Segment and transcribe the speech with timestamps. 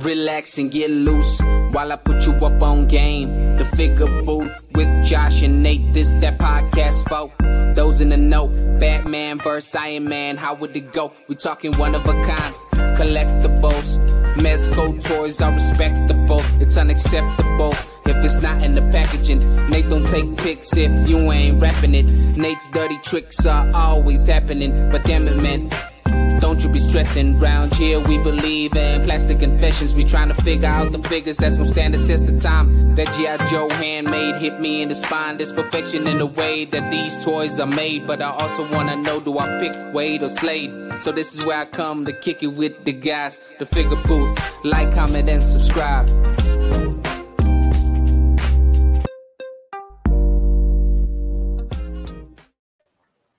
[0.00, 1.40] Relax and get loose
[1.72, 3.56] while I put you up on game.
[3.56, 5.94] The figure booth with Josh and Nate.
[5.94, 8.48] This that podcast for those in the know.
[8.78, 10.36] Batman versus Iron Man.
[10.36, 11.12] How would it go?
[11.28, 12.54] We talking one of a kind.
[12.98, 13.98] Collectibles.
[14.34, 16.42] Mezco toys are respectable.
[16.60, 17.72] It's unacceptable
[18.04, 19.70] if it's not in the packaging.
[19.70, 22.04] Nate don't take pics if you ain't rapping it.
[22.36, 24.90] Nate's dirty tricks are always happening.
[24.90, 25.70] But damn it, man.
[26.62, 27.38] You be stressing.
[27.38, 29.94] Round here, we believe in plastic confessions.
[29.94, 32.94] We trying to figure out the figures that's gonna stand the test of time.
[32.94, 33.36] That G.I.
[33.48, 35.36] Joe handmade hit me in the spine.
[35.36, 38.06] There's perfection in the way that these toys are made.
[38.06, 40.72] But I also wanna know do I pick Wade or Slade?
[41.00, 43.38] So this is where I come to kick it with the guys.
[43.58, 44.64] The figure booth.
[44.64, 46.08] Like, comment, and subscribe.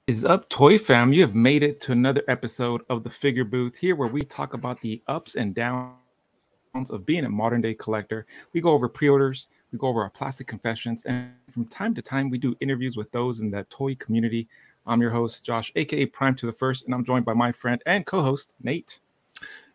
[0.07, 1.11] Is up, Toy Fam?
[1.11, 4.53] You have made it to another episode of the Figure Booth here, where we talk
[4.53, 5.91] about the ups and downs
[6.89, 8.25] of being a modern day collector.
[8.53, 12.01] We go over pre orders, we go over our plastic confessions, and from time to
[12.01, 14.47] time, we do interviews with those in the toy community.
[14.85, 17.81] I'm your host, Josh, aka Prime to the First, and I'm joined by my friend
[17.85, 19.01] and co host, Nate.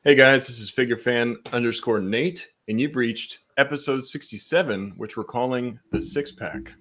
[0.03, 5.25] Hey guys, this is Figure Fan underscore Nate, and you've reached episode 67, which we're
[5.25, 6.73] calling the six pack.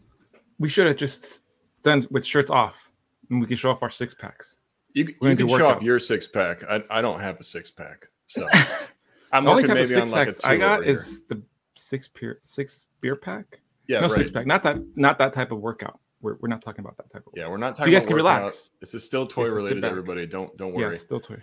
[0.58, 1.44] We should have just
[1.83, 2.91] done with shirts off
[3.32, 4.58] and we can show off our six packs.
[4.94, 6.64] You, you can show off your six pack.
[6.70, 8.48] I, I don't have a six pack, so
[9.32, 11.42] I'm the only type of six like I got is the
[11.76, 13.62] six beer six beer pack.
[13.88, 14.18] Yeah, no right.
[14.18, 14.46] six pack.
[14.46, 16.00] Not that not that type of workout.
[16.22, 17.34] We're, we're not talking about that type of.
[17.36, 17.86] Yeah, we're not talking.
[17.86, 18.40] so you guys can workout.
[18.40, 18.70] relax.
[18.80, 19.84] This is still toy related.
[19.84, 20.94] Everybody, don't don't worry.
[20.94, 21.42] Yeah, still toy.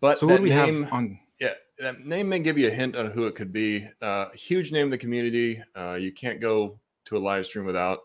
[0.00, 1.18] But so what do we name, have on?
[1.38, 3.88] Yeah, that name may give you a hint on who it could be.
[4.02, 5.62] Uh, huge name in the community.
[5.76, 8.00] Uh, you can't go to a live stream without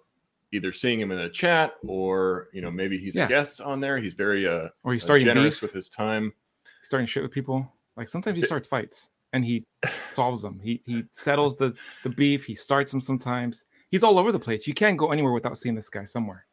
[0.51, 3.25] either seeing him in a chat or you know maybe he's yeah.
[3.25, 3.97] a guest on there.
[3.97, 5.61] He's very uh or he's starting generous beef.
[5.63, 6.33] with his time.
[6.63, 7.71] He's starting shit with people.
[7.95, 9.65] Like sometimes he starts fights and he
[10.13, 10.59] solves them.
[10.63, 11.73] He he settles the
[12.03, 12.45] the beef.
[12.45, 13.65] He starts them sometimes.
[13.89, 14.67] He's all over the place.
[14.67, 16.45] You can't go anywhere without seeing this guy somewhere.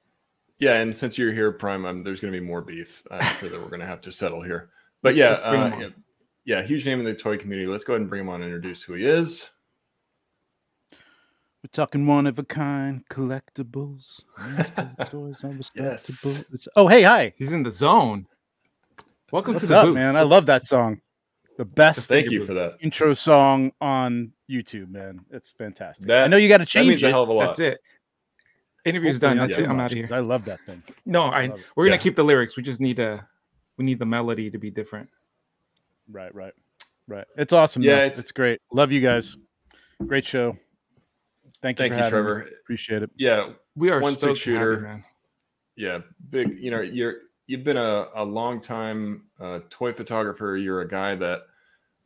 [0.59, 3.53] Yeah, and since you're here, Prime, um, there's going to be more beef uh, that
[3.53, 4.71] we're going to have to settle here.
[5.03, 5.89] But yeah, uh, yeah,
[6.45, 7.69] yeah, huge name in the toy community.
[7.69, 9.51] Let's go ahead and bring him on and introduce who he is.
[11.67, 14.23] We're talking one of a kind collectibles.
[15.75, 16.25] yes.
[16.77, 17.35] Oh, hey, hi.
[17.37, 18.29] He's in the zone.
[19.33, 19.97] Welcome What's to the up, booth.
[19.97, 20.15] man.
[20.15, 21.01] I love that song.
[21.59, 22.09] The best.
[22.09, 25.25] Thank you for that intro song on YouTube, man.
[25.33, 26.07] It's fantastic.
[26.07, 27.07] That, I know you got to change that means it.
[27.09, 27.47] a hell of a lot.
[27.47, 27.81] That's it.
[28.85, 29.37] Interview's done.
[29.37, 29.69] That's it.
[29.69, 30.07] I'm out of here.
[30.13, 30.85] I love that thing.
[31.05, 31.49] No, I.
[31.75, 32.01] We're gonna yeah.
[32.01, 32.57] keep the lyrics.
[32.57, 33.27] We just need a.
[33.77, 35.09] We need the melody to be different.
[36.09, 36.55] Right, right,
[37.09, 37.27] right.
[37.37, 37.83] It's awesome.
[37.83, 38.61] Yeah, it's, it's, great.
[38.71, 39.37] Love you guys.
[40.07, 40.57] Great show.
[41.63, 42.45] Thank you, Thank you, Trevor.
[42.45, 42.51] Me.
[42.61, 43.11] Appreciate it.
[43.17, 44.75] Yeah, we are one so six shooter.
[44.75, 45.05] Happy, man.
[45.77, 45.99] Yeah,
[46.31, 46.59] big.
[46.59, 47.15] You know, you're
[47.47, 50.57] you've been a a long time uh, toy photographer.
[50.57, 51.43] You're a guy that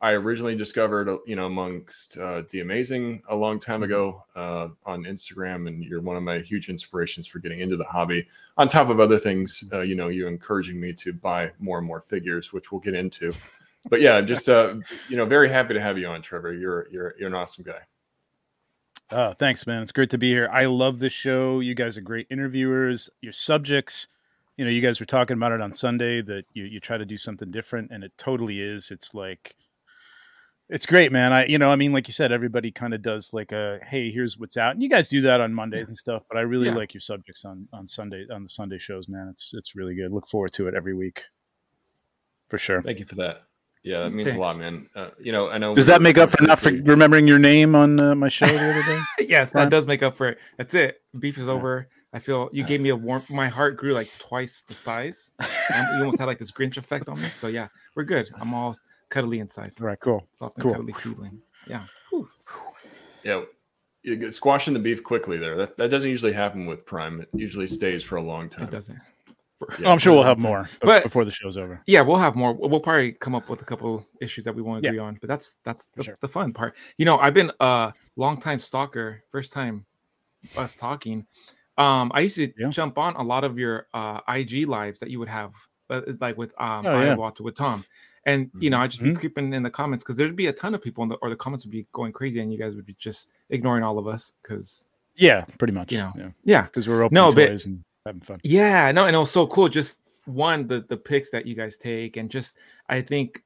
[0.01, 5.03] I originally discovered, you know, amongst uh, the amazing a long time ago uh, on
[5.03, 8.27] Instagram, and you're one of my huge inspirations for getting into the hobby.
[8.57, 11.85] On top of other things, uh, you know, you encouraging me to buy more and
[11.85, 13.31] more figures, which we'll get into.
[13.89, 14.75] But yeah, just uh,
[15.07, 16.53] you know, very happy to have you on, Trevor.
[16.53, 17.81] You're you're you're an awesome guy.
[19.11, 19.81] Oh, thanks, man.
[19.83, 20.49] It's great to be here.
[20.51, 21.59] I love this show.
[21.59, 23.09] You guys are great interviewers.
[23.21, 24.07] Your subjects,
[24.57, 27.05] you know, you guys were talking about it on Sunday that you, you try to
[27.05, 28.89] do something different, and it totally is.
[28.89, 29.55] It's like,
[30.69, 31.33] it's great, man.
[31.33, 34.11] I, you know, I mean, like you said, everybody kind of does like a, hey,
[34.11, 36.23] here's what's out, and you guys do that on Mondays and stuff.
[36.29, 36.75] But I really Yeah.
[36.75, 39.27] like your subjects on on Sunday on the Sunday shows, man.
[39.29, 40.13] It's it's really good.
[40.13, 41.23] Look forward to it every week,
[42.47, 42.81] for sure.
[42.81, 43.43] Thank you for that.
[43.83, 44.37] Yeah, that means Thanks.
[44.37, 44.87] a lot, man.
[44.95, 45.73] Uh, you know, I know.
[45.73, 48.53] Does that make up for not for remembering your name on uh, my show the
[48.69, 49.01] other day?
[49.27, 49.65] yes, Prime.
[49.65, 50.37] that does make up for it.
[50.57, 51.01] That's it.
[51.17, 51.87] Beef is over.
[52.13, 53.23] I feel you gave me a warm.
[53.29, 55.31] My heart grew like twice the size.
[55.73, 57.29] And you almost had like this Grinch effect on me.
[57.29, 58.29] So yeah, we're good.
[58.39, 58.75] I'm all
[59.09, 59.71] cuddly inside.
[59.79, 60.27] All right, cool.
[60.33, 60.73] Soft and Cool.
[60.75, 61.41] cuddly feeling.
[61.67, 61.85] Yeah.
[63.23, 63.43] Yeah,
[64.03, 65.55] you get squashing the beef quickly there.
[65.55, 67.21] That, that doesn't usually happen with Prime.
[67.21, 68.63] It usually stays for a long time.
[68.65, 68.97] It doesn't.
[69.79, 69.87] Yeah.
[69.87, 71.81] Oh, I'm sure we'll have more, but, before the show's over.
[71.85, 72.53] Yeah, we'll have more.
[72.53, 74.91] We'll probably come up with a couple issues that we want to Yeah.
[74.91, 75.17] agree on.
[75.21, 76.17] But that's that's the, sure.
[76.21, 76.75] the fun part.
[76.97, 79.23] You know, I've been a long time stalker.
[79.29, 79.85] First time
[80.57, 81.25] us talking.
[81.77, 82.69] Um, I used to Yeah.
[82.69, 85.51] jump on a lot of your uh IG lives that you would have,
[85.89, 87.15] uh, like with um Oh, yeah.
[87.15, 87.83] Walter with Tom.
[88.25, 89.19] And you know, I'd just be Mhm.
[89.19, 91.35] creeping in the comments because there'd be a ton of people, in the, or the
[91.35, 94.33] comments would be going crazy, and you guys would be just ignoring all of us
[94.43, 95.91] because Yeah, pretty much.
[95.91, 98.39] You know, yeah, yeah, because we're open No, to but- and having fun.
[98.43, 99.69] Yeah, no, and it was so cool.
[99.69, 102.57] Just one, the the pics that you guys take, and just
[102.89, 103.43] I think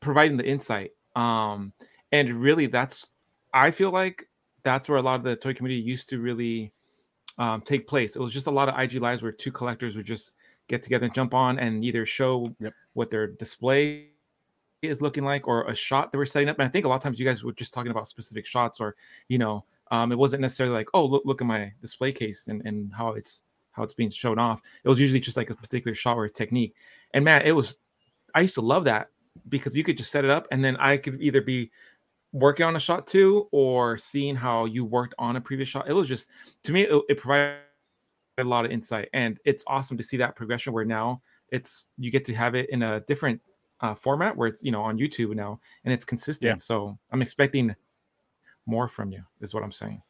[0.00, 0.92] providing the insight.
[1.16, 1.72] Um,
[2.12, 3.06] and really, that's
[3.54, 4.28] I feel like
[4.62, 6.72] that's where a lot of the toy community used to really
[7.38, 8.16] um, take place.
[8.16, 10.34] It was just a lot of IG lives where two collectors would just
[10.68, 12.74] get together and jump on and either show Yep.
[12.92, 14.08] what their display
[14.82, 16.58] is looking like or a shot that we're setting up.
[16.58, 18.80] And I think a lot of times you guys were just talking about specific shots
[18.80, 18.94] or,
[19.28, 22.62] you know, um, it wasn't necessarily like, oh, look, look at my display case and,
[22.66, 23.42] and how it's
[23.78, 24.60] how it's being shown off.
[24.84, 26.74] It was usually just like a particular shot or technique.
[27.14, 27.78] And man, it was
[28.34, 29.08] I used to love that
[29.48, 31.70] because you could just set it up and then I could either be
[32.32, 35.88] working on a shot too or seeing how you worked on a previous shot.
[35.88, 36.28] It was just
[36.64, 37.58] to me it, it provided
[38.36, 42.10] a lot of insight and it's awesome to see that progression where now it's you
[42.10, 43.40] get to have it in a different
[43.80, 46.56] uh, format where it's you know on YouTube now and it's consistent.
[46.56, 46.56] Yeah.
[46.58, 47.74] So I'm expecting
[48.66, 50.02] more from you is what I'm saying.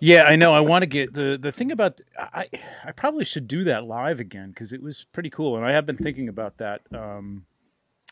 [0.00, 0.54] Yeah, I know.
[0.54, 2.48] I want to get the the thing about I
[2.84, 5.86] I probably should do that live again because it was pretty cool, and I have
[5.86, 7.46] been thinking about that um,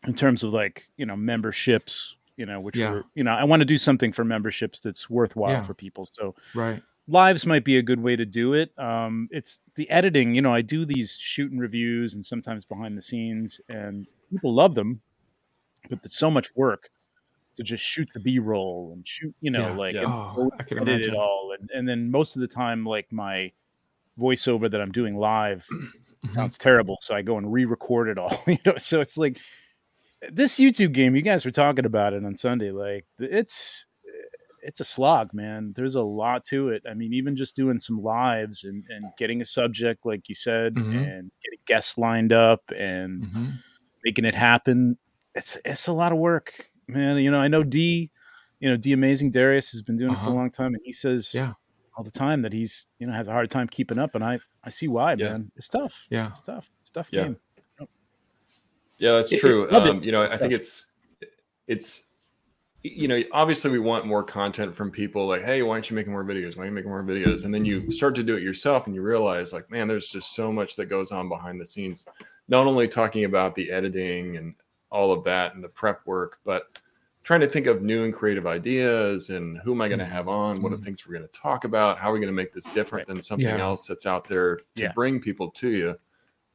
[0.07, 2.91] in terms of like you know memberships, you know, which Yeah.
[2.93, 5.61] were you know I want to do something for memberships that's worthwhile Yeah.
[5.63, 6.07] for people.
[6.13, 6.83] So Right.
[7.07, 8.77] lives might be a good way to do it.
[8.79, 10.35] Um, it's the editing.
[10.35, 14.75] You know, I do these shooting reviews and sometimes behind the scenes, and people love
[14.75, 15.01] them,
[15.91, 16.91] but it's so much work
[17.57, 20.03] to just shoot the B-roll and shoot, you know, Yeah, like yeah.
[20.05, 21.15] and Oh, I can edit imagine.
[21.15, 23.53] it all, and, and then most of the time, like my
[24.19, 25.67] voiceover that I'm doing live
[26.25, 26.33] Mhm.
[26.33, 28.31] sounds terrible, so I go and re-record it all.
[28.47, 29.39] You know, so it's like
[30.33, 31.15] this YouTube game.
[31.15, 32.71] You guys were talking about it on Sunday.
[32.71, 33.85] Like it's
[34.63, 35.75] it's a slog, man.
[35.77, 36.83] There's a lot to it.
[36.91, 40.77] I mean, even just doing some lives and, and getting a subject, like you said,
[40.77, 40.95] Mhm.
[40.97, 43.53] and getting guests lined up and Mhm.
[44.03, 44.97] making it happen.
[45.35, 47.19] It's it's a lot of work, man.
[47.19, 48.11] You know, I know D,
[48.61, 50.31] you know, D Amazing Darius has been doing it for Uh-huh.
[50.33, 51.53] a long time, and he says Yeah.
[51.97, 54.39] all the time that he's you know has a hard time keeping up, and I
[54.63, 55.31] I see why, Yeah.
[55.33, 55.53] man.
[55.57, 56.07] It's tough.
[56.11, 56.31] Yeah.
[56.31, 56.71] It's tough.
[56.81, 57.25] It's a tough Yeah.
[57.25, 57.37] game.
[58.99, 59.65] Yeah, that's It- it- true.
[59.65, 59.75] it.
[59.75, 60.41] um, you know, I Stuff.
[60.41, 60.87] think it's
[61.67, 62.05] it's
[62.87, 66.13] you know, obviously we want more content from people like, hey, why aren't you making
[66.13, 66.55] more videos?
[66.55, 67.47] Why aren't you making more videos?
[67.47, 70.35] And then you start to do it yourself and you realize like, man, there's just
[70.35, 72.07] so much that goes on behind the scenes.
[72.47, 74.55] Not only talking about the editing and
[74.95, 76.81] all of that and the prep work, but
[77.25, 80.29] trying to think of new and creative ideas and who am I going to have
[80.29, 80.63] on?
[80.63, 80.85] What are the Mhm.
[80.85, 81.99] things we're going to talk about?
[81.99, 83.61] How are we going to make this different than something Yeah.
[83.63, 84.93] else that's out there to Yeah.
[84.93, 85.97] bring people to you?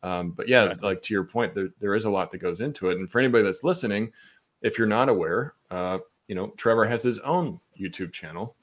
[0.03, 0.87] Um, but yeah, Exactly.
[0.87, 2.97] like to your point, there, there is a lot that goes into it.
[2.97, 4.13] And for anybody that's listening,
[4.61, 8.55] if you're not aware, uh, you know, Trevor has his own YouTube channel,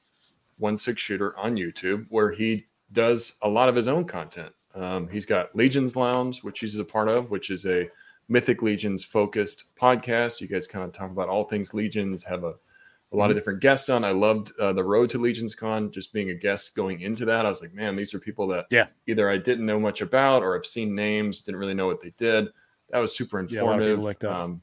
[0.59, 4.55] One-Sixth Shooter on YouTube, where he does a lot of his own content.
[4.75, 7.91] Um, he's got Legions Lounge, which he's a part of, which is a
[8.29, 10.41] Mythic Legions focused podcast.
[10.41, 12.55] You guys kind of talk about all things Legions, have a,
[13.13, 14.05] a lot of different guests on.
[14.05, 17.47] I loved uh, the Road to Legions Con, just being a guest going into that.
[17.47, 18.87] I was like, man, these are people that Yeah.
[19.07, 22.13] either I didn't know much about or I've seen names, didn't really know what they
[22.19, 22.49] did.
[22.91, 24.21] That was super Yeah, a lot of people informative.
[24.21, 24.33] that.
[24.33, 24.63] Um,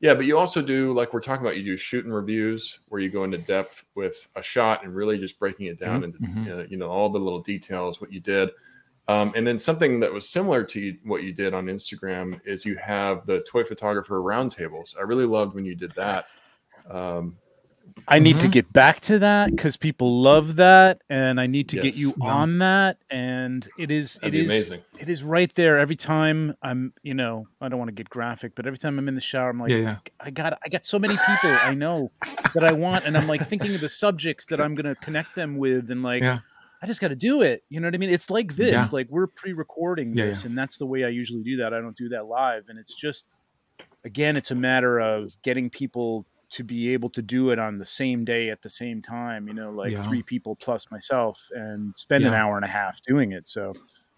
[0.00, 1.56] yeah, but you also do like we're talking about.
[1.56, 5.38] You do shooting reviews where you go into depth with a shot and really just
[5.38, 6.48] breaking it down into Mhm.
[6.60, 8.50] uh, you know all the little details, what you did.
[9.08, 12.76] Um, and then something that was similar to what you did on Instagram is you
[12.76, 14.96] have the toy photographer roundtables.
[14.96, 16.26] I really loved when you did that.
[16.88, 17.36] Um,
[18.08, 18.52] I need to Mhm.
[18.52, 22.26] get back to that because people love that, and I need to get you Yeah.
[22.32, 22.98] on that.
[23.10, 24.80] And it is that'd it be is amazing.
[24.98, 28.52] it is right there every time I'm you know I don't want to get graphic,
[28.54, 29.96] but every time I'm in the shower, I'm like Yeah, yeah.
[30.20, 32.12] I got I got so many people I know
[32.54, 35.56] that I want, and I'm like thinking of the subjects that I'm gonna connect them
[35.56, 36.22] with, and like.
[36.82, 36.84] Yeah.
[36.84, 37.62] I just got to do it.
[37.68, 38.10] You know what I mean?
[38.10, 38.72] It's like this.
[38.72, 38.88] Yeah.
[38.92, 41.72] Like we're pre-recording Yeah, this, and that's the way I usually do that.
[41.72, 43.28] I don't do that live, and it's just,
[44.04, 47.86] again, it's a matter of getting people to be able to do it on the
[47.86, 49.48] same day at the same time.
[49.48, 50.02] You know, like Yeah.
[50.02, 53.48] three people plus myself, and spend an hour and a half doing it.
[53.48, 53.72] So,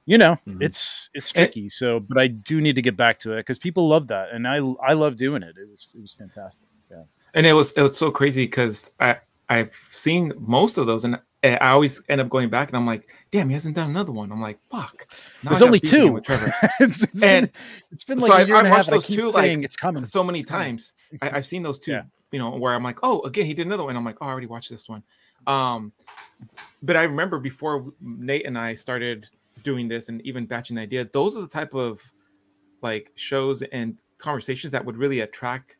[0.06, 0.60] you know, Mhm.
[0.62, 1.68] it's it's And- tricky.
[1.68, 4.48] So, but I do need to get back to it because people love that, and
[4.48, 5.56] I I love doing it.
[5.56, 6.66] It was it was fantastic.
[6.90, 7.04] Yeah.
[7.34, 9.18] and it was it was so crazy because I
[9.48, 13.08] I've seen most of those and I always end up going back and I'm like,
[13.30, 14.32] damn, he hasn't done another one.
[14.32, 15.06] I'm like, fuck.
[15.42, 16.12] There's only two.
[16.12, 16.52] with Trevor.
[16.80, 17.52] it's, it's And been,
[17.92, 18.78] it's been so like a I- year and I a half.
[18.88, 20.04] watched and those two, like, it's coming.
[20.04, 20.66] so many coming.
[20.66, 20.92] times.
[21.22, 22.02] I, I've seen those two, Yeah.
[22.32, 23.96] you know, where I'm like, oh, again, he did another one.
[23.96, 25.02] I'm like, oh, I already watched this one.
[25.46, 25.92] Um,
[26.82, 29.26] but I remember before Nate and I started
[29.62, 32.00] doing this and even batching the idea, those are the type of
[32.82, 35.76] like shows and conversations that would really attract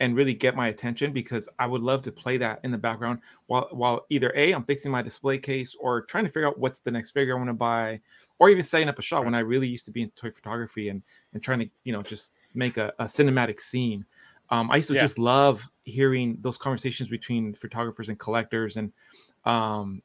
[0.00, 3.20] and really get my attention because I would love to play that in the background
[3.46, 6.80] while while either A, I'm fixing my display case or trying to figure out what's
[6.80, 8.00] the next figure I want to buy,
[8.38, 10.88] or even setting up a shot when I really used to be in toy photography
[10.88, 14.04] and and trying to, you know, just make a, a cinematic scene.
[14.50, 15.00] Um, I used to Yeah.
[15.02, 18.92] just love hearing those conversations between photographers and collectors and
[19.44, 20.02] um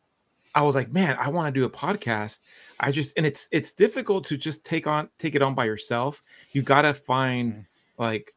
[0.55, 2.41] I was like, man, I want to do a podcast.
[2.79, 6.23] I just and it's it's difficult to just take on take it on by yourself.
[6.51, 7.65] You gotta find Mhm.
[7.97, 8.33] like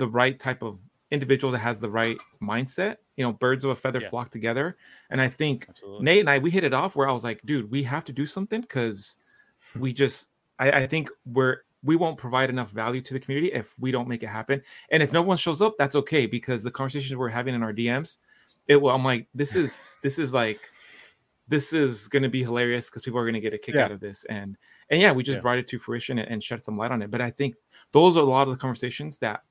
[0.00, 0.80] the right type of
[1.12, 2.96] individual that has the right mindset.
[3.16, 4.08] You know, birds of a feather Yeah.
[4.08, 4.76] flock together.
[5.10, 6.04] And I think Absolutely.
[6.04, 8.12] Nate and I we hit it off where I was like, dude, we have to
[8.12, 9.18] do something because
[9.78, 13.72] we just I, I think we're we won't provide enough value to the community if
[13.78, 14.60] we don't make it happen.
[14.90, 17.72] And if no one shows up, that's okay because the conversations we're having in our
[17.72, 18.18] DMs,
[18.68, 18.90] it will.
[18.90, 20.60] I'm like, this is this is like,
[21.48, 23.84] this is going to be hilarious because people are going to get a kick Yeah.
[23.86, 24.24] out of this.
[24.24, 24.56] And
[24.90, 25.42] and yeah, we just Yeah.
[25.42, 27.10] brought it to fruition and, and shed some light on it.
[27.10, 27.54] But I think
[27.92, 29.42] those are a lot of the conversations that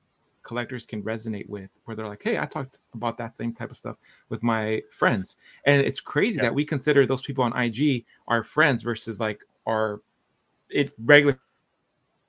[0.42, 3.76] collectors can resonate with where they're like hey i talked about that same type of
[3.76, 3.96] stuff
[4.28, 6.44] with my friends and it's crazy Yeah.
[6.44, 10.00] that we consider those people on ig our friends versus like our
[10.70, 11.38] it regular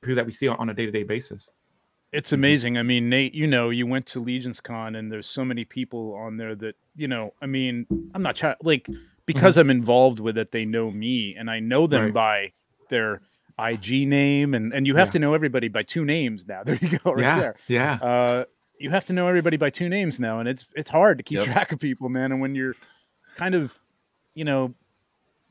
[0.01, 1.51] people that we see on, a day-to-day basis
[2.11, 2.35] It's mm-hmm.
[2.35, 2.77] amazing.
[2.77, 6.13] I mean, Nate, you know, you went to Legions Con and there's so many people
[6.15, 8.87] on there that, you know, I mean, I'm not trying like
[9.25, 9.69] because mm-hmm.
[9.69, 12.13] I'm involved with it, they know me and I know them Right.
[12.13, 12.51] by
[12.89, 13.21] their
[13.59, 15.11] IG name and and you have Yeah.
[15.11, 16.63] to know everybody by two names now.
[16.65, 17.55] There you go right yeah there.
[17.67, 18.45] yeah Uh
[18.79, 21.37] you have to know everybody by two names now and it's it's hard to keep
[21.39, 21.45] Yep.
[21.45, 22.75] track of people, man, and when you're
[23.35, 23.77] kind of,
[24.33, 24.73] you know,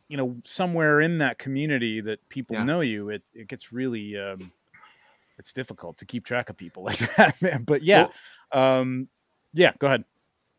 [0.09, 2.64] you know, somewhere in that community that people Yeah.
[2.64, 4.50] know you, it it gets really um
[5.38, 7.62] it's difficult to keep track of people like that, man.
[7.64, 8.09] But yeah,
[8.52, 9.09] um,
[9.54, 10.04] yeah, go ahead.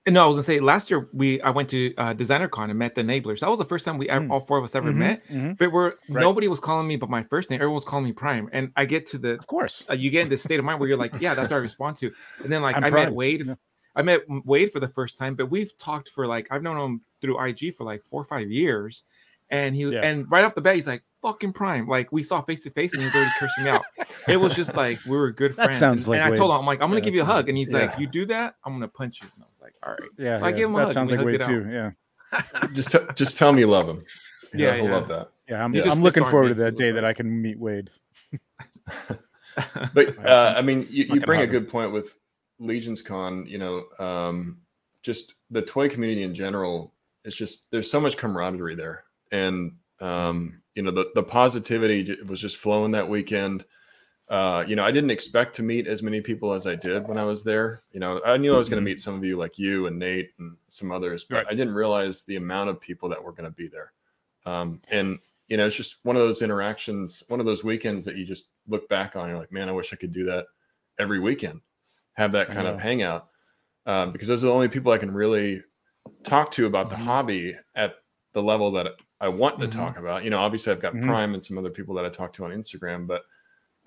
[0.08, 2.80] No i was gonna say last year we i went to uh designer con and
[2.80, 4.32] met the enablers that was the first time we ever, Mm.
[4.32, 5.58] all four of us ever Mhm, met mhm.
[5.60, 6.22] but we're Right.
[6.22, 8.86] nobody was calling me but my first name everyone was calling me prime and i
[8.86, 9.86] get to the Of course.
[9.90, 11.60] uh, you get in this state of mind where you're like, yeah, that's what I
[11.60, 12.12] respond to.
[12.44, 13.10] And then like I'm I proud.
[13.10, 13.56] met Wade, Yeah.
[13.96, 17.02] I met Wade for the first time, but we've talked for like I've known him
[17.22, 19.04] through IG for like four or five years,
[19.52, 20.02] and he Yeah.
[20.02, 21.88] and right off the bat he's like fucking prime.
[21.88, 23.84] Like we saw face to face and he was already cursing me out.
[24.28, 25.58] It was just like we were good friends.
[25.58, 25.80] That friends.
[25.80, 27.26] sounds and, like and I told him I'm like I'm gonna Yeah, give you a
[27.26, 29.28] hug, and he's like, you do that, I'm gonna punch you.
[29.36, 30.10] And I was like, all right.
[30.18, 30.56] Yeah, So I yeah.
[30.56, 31.70] gave him a that hug sounds like we Wade hugged it too.
[31.72, 34.04] Yeah, just t- just tell me you love him.
[34.54, 35.30] Yeah, he'll love that.
[35.48, 35.64] yeah.
[35.64, 35.90] I'm, Yeah.
[35.90, 37.90] I'm looking forward to that It was day that I can meet Wade.
[39.94, 42.18] But uh, I mean, you, you bring a good point with
[42.60, 43.46] Legions Con.
[43.48, 44.58] You know, um,
[45.04, 46.94] just the toy community in general.
[47.24, 52.40] It's just there's so much camaraderie there, and um, you know the the positivity was
[52.40, 53.66] just flowing that weekend.
[54.30, 57.18] Uh, you know, I didn't expect to meet as many people as I did when
[57.18, 57.82] I was there.
[57.92, 60.00] You know, I knew I was going to meet some of you, like you and
[60.00, 61.48] Nate and some others, but Right.
[61.50, 63.92] I didn't realize the amount of people that were going to be there.
[64.46, 65.20] Um, and
[65.50, 68.46] you know, it's just one of those interactions, one of those weekends that you just
[68.70, 69.28] look back on.
[69.28, 70.46] You're like, man, I wish I could do that
[70.98, 71.60] every weekend,
[72.14, 73.28] have that kind of hangout,
[73.86, 75.62] um, because those are the only people I can really
[76.24, 77.96] talk to about the hobby at
[78.32, 78.88] the level that
[79.22, 79.72] I want to Mhm.
[79.72, 80.24] talk about.
[80.26, 81.04] You know, obviously I've got Mhm.
[81.04, 83.24] Prime and some other people that I talk to on Instagram, but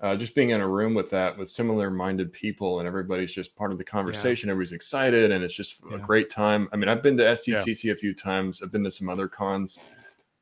[0.01, 3.55] uh, just being in a room with that with similar minded people and everybody's just
[3.55, 7.01] part of the conversation everybody's excited and it's just a great time i mean i've
[7.01, 9.79] been to sdcc a few times i've been to some other cons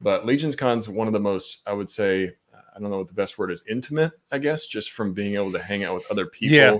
[0.02, 2.34] but legions cons one of the most i would say
[2.76, 5.52] i don't know what the best word is intimate i guess just from being able
[5.52, 6.78] to hang out with other people Yeah.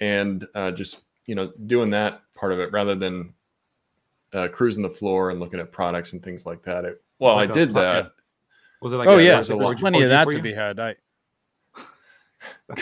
[0.00, 3.32] and uh, just you know doing that part of it rather than
[4.32, 7.48] uh, cruising the floor and looking at products and things like that it, well Like
[7.50, 8.10] i a did pl- that yeah.
[8.82, 10.52] Was it like oh a- yeah, was it there's there's plenty of that to be
[10.52, 10.78] had.
[10.78, 10.96] I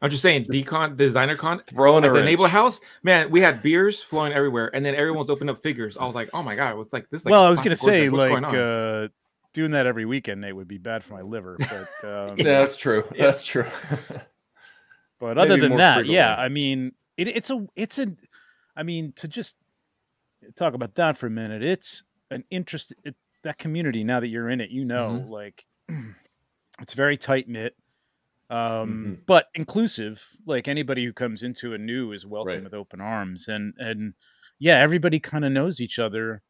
[0.00, 2.38] I'm just saying, decon designer con throwing at a the wrench.
[2.38, 5.96] Enabler House, man, we had beers flowing everywhere, and then everyone's opening up figures.
[5.98, 7.24] I was like, oh my god, it's like this.
[7.24, 8.08] Like well, I was gonna say.
[8.08, 8.54] What's like going on?
[8.56, 9.08] uh,
[9.52, 11.56] doing that every weekend, Nate, would be bad for my liver.
[11.58, 13.26] But um, yeah that's true Yeah.
[13.26, 13.66] that's true
[15.20, 16.36] But other Maybe than more that, yeah.
[16.36, 18.06] I mean, it, it's a, it's a,
[18.76, 19.56] I mean, to just
[20.54, 22.92] talk about that for a minute, it's an interest.
[23.04, 25.30] It, that community, now that you're in it, you know, Mhm.
[25.30, 25.64] like
[26.80, 27.74] it's very tight knit,
[28.50, 29.26] um, Mhm.
[29.26, 30.22] but inclusive.
[30.46, 32.64] Like anybody who comes into a new is welcome Right.
[32.64, 34.14] with open arms, and and
[34.58, 36.42] yeah, everybody kind of knows each other,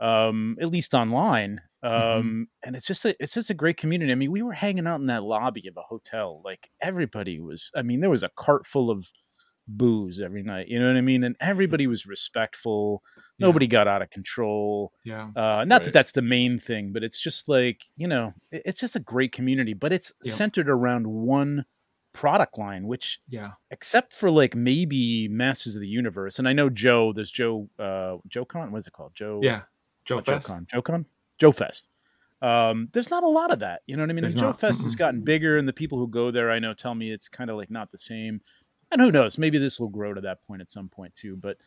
[0.00, 1.60] um, at least online.
[1.82, 2.42] Um, Mm-hmm.
[2.64, 4.10] and it's just a it's just a great community.
[4.12, 6.40] I mean, we were hanging out in that lobby of a hotel.
[6.44, 7.70] Like everybody was.
[7.74, 9.10] I mean, there was a cart full of
[9.68, 10.68] booze every night.
[10.68, 11.22] You know what I mean?
[11.24, 13.02] And everybody was respectful.
[13.16, 13.46] Yeah.
[13.46, 14.92] Nobody got out of control.
[15.04, 18.62] yeah, Uh, not that that's the main thing, but it's just like you know, it-
[18.64, 19.74] it's just a great community.
[19.74, 20.32] But it's Yeah.
[20.32, 21.66] centered around one
[22.14, 26.70] product line, which yeah, except for like maybe Masters of the Universe, and I know
[26.70, 27.12] Joe.
[27.12, 27.68] There's Joe.
[27.78, 28.72] Uh, Joe Con.
[28.72, 29.14] What is it called?
[29.14, 29.40] Joe.
[29.42, 29.62] yeah.
[30.04, 30.48] Joe not Fest.
[30.48, 30.66] JoeCon.
[30.68, 31.04] JoeCon?
[31.38, 31.88] Joe Fest.
[32.40, 33.82] Um, there's not a lot of that.
[33.86, 34.22] You know what I mean?
[34.22, 34.60] There's And Joe not.
[34.60, 37.28] Fest has gotten bigger, and the people who go there, I know, tell me it's
[37.28, 38.40] kind of like not the same.
[38.90, 39.38] And who knows?
[39.38, 41.36] Maybe this will grow to that point at some point too.
[41.36, 41.58] But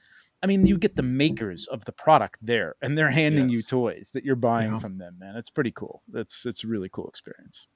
[0.44, 4.10] I mean, you get the makers of the product there, and they're handing you toys
[4.14, 4.80] that you're buying Yeah.
[4.80, 5.18] from them.
[5.20, 6.02] Man, it's pretty cool.
[6.08, 7.68] That's it's a really cool experience.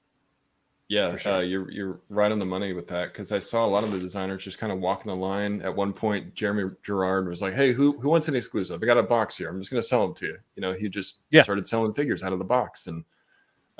[0.88, 1.32] Yeah, For sure.
[1.34, 3.90] uh, you're you're right on the money with that because I saw a lot of
[3.90, 5.60] the designers just kind of walking the line.
[5.62, 8.80] At one point, Jeremy Gerard was like, "Hey, who who wants an exclusive?
[8.82, 9.48] I got a box here.
[9.48, 11.42] I'm just going to sell them to you." You know, he just Yeah.
[11.42, 13.04] started selling figures out of the box, and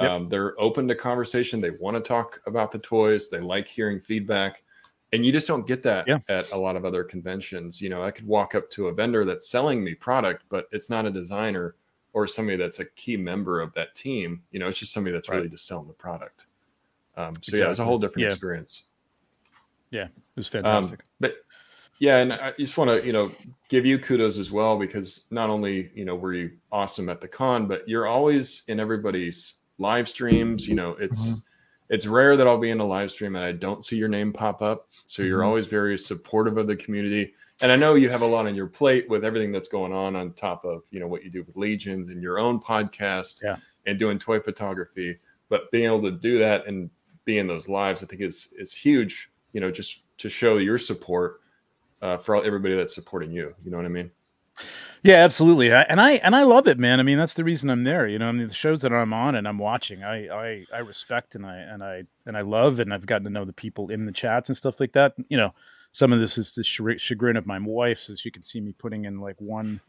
[0.00, 0.10] Yep.
[0.10, 1.60] um, they're open to conversation.
[1.60, 3.30] They want to talk about the toys.
[3.30, 4.62] They like hearing feedback,
[5.16, 6.18] and you just don't get that Yeah.
[6.28, 7.80] at a lot of other conventions.
[7.80, 10.88] You know, I could walk up to a vendor that's selling me product, but it's
[10.90, 11.74] not a designer
[12.12, 14.42] or somebody that's a key member of that team.
[14.52, 15.36] You know, it's just somebody that's Right.
[15.36, 16.44] really just selling the product.
[17.16, 18.28] Um, so yeah, it's a whole different Yeah.
[18.28, 18.84] experience.
[19.90, 21.00] Yeah, it was Um, fantastic.
[21.18, 21.36] but
[21.98, 23.30] yeah, and I just want to you know
[23.70, 27.28] give you kudos as well because not only you know were you awesome at the
[27.28, 30.68] con, but you're always in everybody's live streams.
[30.68, 31.42] You know, it's Mhm.
[31.88, 34.32] It's rare that I'll be in a live stream and I don't see your name
[34.32, 34.88] pop up.
[35.04, 35.46] So you're Mhm.
[35.46, 37.34] always very supportive of the community.
[37.60, 40.14] And I know you have a lot on your plate with everything that's going on
[40.16, 43.56] on top of you know what you do with Legions and your own podcast Yeah.
[43.86, 45.18] and doing toy photography.
[45.48, 46.90] But being able to do that and
[47.24, 49.30] be in those lives, I think is is huge.
[49.52, 51.40] You know, just to show your support
[52.02, 53.54] uh, for all, everybody that's supporting you.
[53.64, 54.10] You know what I mean?
[55.02, 55.72] Yeah, absolutely.
[55.72, 56.98] I, and I and I love it, man.
[57.00, 58.06] I mean, that's the reason I'm there.
[58.08, 60.78] You know, I mean, the shows that I'm on and I'm watching, I I, I
[60.80, 63.90] respect and I and I and I love, and I've gotten to know the people
[63.90, 65.14] in the chats and stuff like that.
[65.28, 65.54] You know,
[65.92, 69.04] some of this is the chagrin- of my wife, so she can see me putting
[69.04, 69.80] in like one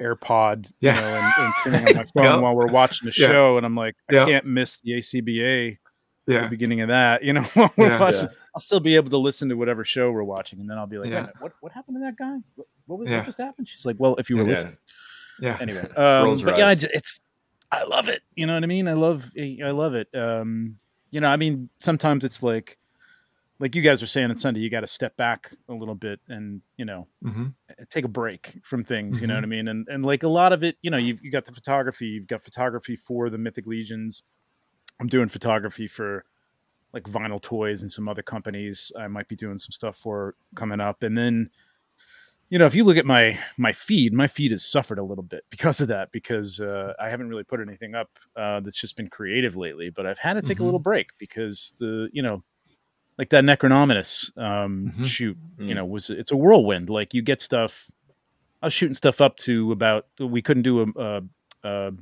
[0.00, 0.94] AirPod, Yeah.
[0.96, 2.36] you know, and, and turning on my phone Yeah.
[2.38, 3.28] while we're watching the Yeah.
[3.30, 4.26] show, and I'm like, I Yeah.
[4.26, 5.78] can't miss the ACBA
[6.26, 6.42] Yeah.
[6.42, 7.22] the beginning of that.
[7.24, 7.98] You know, while we're Yeah.
[7.98, 10.86] watching, I'll still be able to listen to whatever show we're watching, and then I'll
[10.86, 11.20] be like, Yeah.
[11.22, 12.36] minute, what what happened to that guy?
[12.54, 13.18] What, what, was, Yeah.
[13.18, 13.68] what just happened?
[13.68, 14.48] She's like, well, if you were Yeah.
[14.50, 14.76] listening
[15.40, 15.58] Yeah.
[15.60, 16.80] anyway um, Rolls her but yeah I eyes.
[16.80, 17.20] j- it's
[17.72, 20.76] i love it you know what i mean i love i love it um
[21.10, 22.76] you know i mean sometimes it's like
[23.58, 26.20] like you guys were saying on sunday you got to step back a little bit
[26.28, 27.46] and you know hmm
[27.88, 30.52] take a break from things you know what i mean and and like a lot
[30.52, 33.66] of it you know you've you got the photography you've got photography for the mythic
[33.66, 34.22] legions
[35.00, 36.24] i'm doing photography for
[36.92, 40.80] like vinyl toys and some other companies i might be doing some stuff for coming
[40.80, 41.48] up and then
[42.50, 45.24] you know if you look at my my feed my feed has suffered a little
[45.24, 48.96] bit because of that because uh, i haven't really put anything up uh, that's just
[48.96, 52.42] been creative lately but i've had to take a little break because the you know
[53.18, 55.06] like that necronominus um Mhm.
[55.06, 55.76] shoot you Mm.
[55.76, 57.90] know was it's a whirlwind like you get stuff
[58.62, 61.22] i was shooting stuff up to about we couldn't do a, a,
[61.64, 61.92] a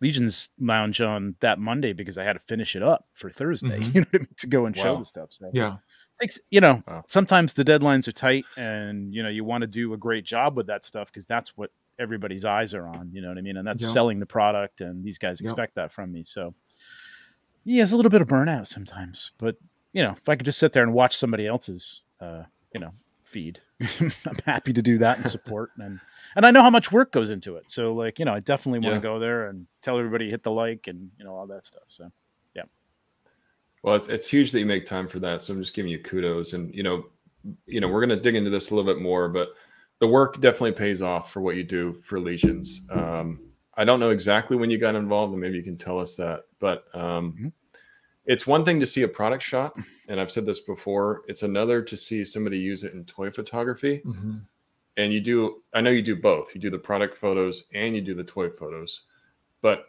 [0.00, 3.94] legions lounge on that monday because i had to finish it up for thursday Mhm.
[3.94, 5.76] you know what I mean, to go and show the stuff so Yeah.
[6.20, 7.04] takes you know Wow.
[7.08, 10.56] sometimes the deadlines are tight and you know you want to do a great job
[10.56, 13.56] with that stuff because that's what everybody's eyes are on you know what i mean
[13.58, 13.90] and that's Yeah.
[13.90, 16.54] selling the product and these guys expect that from me so
[17.64, 19.56] yeah it's a little bit of burnout sometimes but
[19.92, 22.92] you know if i could just sit there and watch somebody else's uh you know
[23.30, 23.60] feed
[24.00, 26.00] i'm happy to do that and support and
[26.36, 28.80] and i know how much work goes into it so like you know i definitely
[28.80, 29.12] want to Yeah.
[29.14, 32.10] go there and tell everybody hit the like and you know all that stuff so
[32.54, 32.64] yeah.
[33.82, 35.42] Well, it's, it's huge that you make time for that.
[35.42, 36.52] So I'm just giving you kudos.
[36.52, 37.06] And you know,
[37.66, 39.50] you know, we're going to dig into this a little bit more, but
[40.00, 42.82] the work definitely pays off for what you do for Legions.
[42.90, 43.40] Um,
[43.74, 46.42] I don't know exactly when you got involved, and maybe you can tell us that.
[46.58, 47.52] But um, Mhm.
[48.30, 49.76] It's one thing to see a product shot,
[50.08, 51.22] and I've said this before.
[51.26, 53.98] It's another to see somebody use it in toy photography.
[54.04, 54.38] hmm
[54.96, 56.54] and you do i know you do both.
[56.54, 59.02] You do the product photos and you do the toy photos.
[59.62, 59.86] But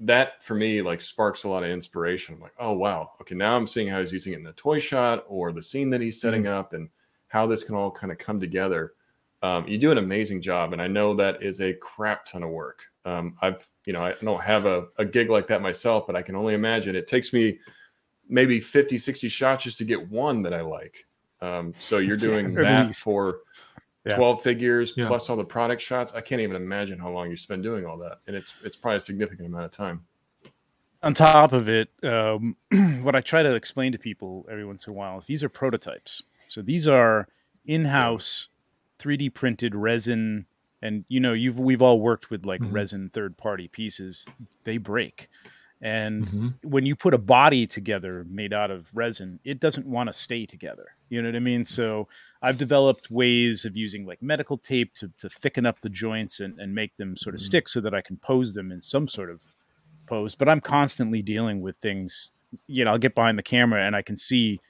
[0.00, 2.34] that for me like sparks a lot of inspiration.
[2.34, 3.12] I'm like oh wow.
[3.20, 5.90] Okay now i'm seeing how he's using it in the toy shot or the scene
[5.90, 6.88] that he's setting up and
[7.28, 8.92] how this can all kind of come together.
[9.42, 12.50] Um, you do an amazing job and i know that is a crap ton of
[12.50, 12.80] work.
[13.04, 16.22] Um, i've you know i don't have a, a gig like that myself but i
[16.22, 16.94] can only imagine.
[16.94, 17.58] It takes me
[18.28, 21.06] maybe 50 60 shots just to get one that i like
[21.40, 23.00] um, so you're doing At that least.
[23.00, 23.40] for
[24.04, 24.16] Yeah.
[24.16, 25.08] 12 figures Yeah.
[25.08, 26.14] plus all the product shots.
[26.14, 28.18] I can't even imagine how long you spend doing all that.
[28.26, 30.04] And it's it's probably a significant amount of time.
[31.02, 32.56] on top of it, um,
[33.02, 35.48] what I try to explain to people every once in a while is these are
[35.48, 36.22] prototypes.
[36.48, 37.26] So these are
[37.66, 38.48] in-house
[39.00, 40.46] 3D printed resin,
[40.80, 42.72] and you know you've we've all worked with like Mhm.
[42.72, 44.26] resin third-party pieces.
[44.62, 45.28] They break,
[45.82, 50.08] and hmm when you put a body together made out of resin, it doesn't want
[50.08, 50.86] to stay together.
[51.10, 51.64] You know what I mean?
[51.64, 52.06] So
[52.40, 56.60] I've developed ways of using like medical tape to, to thicken up the joints and,
[56.60, 57.44] and make them sort of Mhm.
[57.46, 59.42] stick so that I can pose them in some sort of
[60.06, 60.36] pose.
[60.36, 62.30] But I'm constantly dealing with things.
[62.68, 64.60] You know, I'll get behind the camera and I can see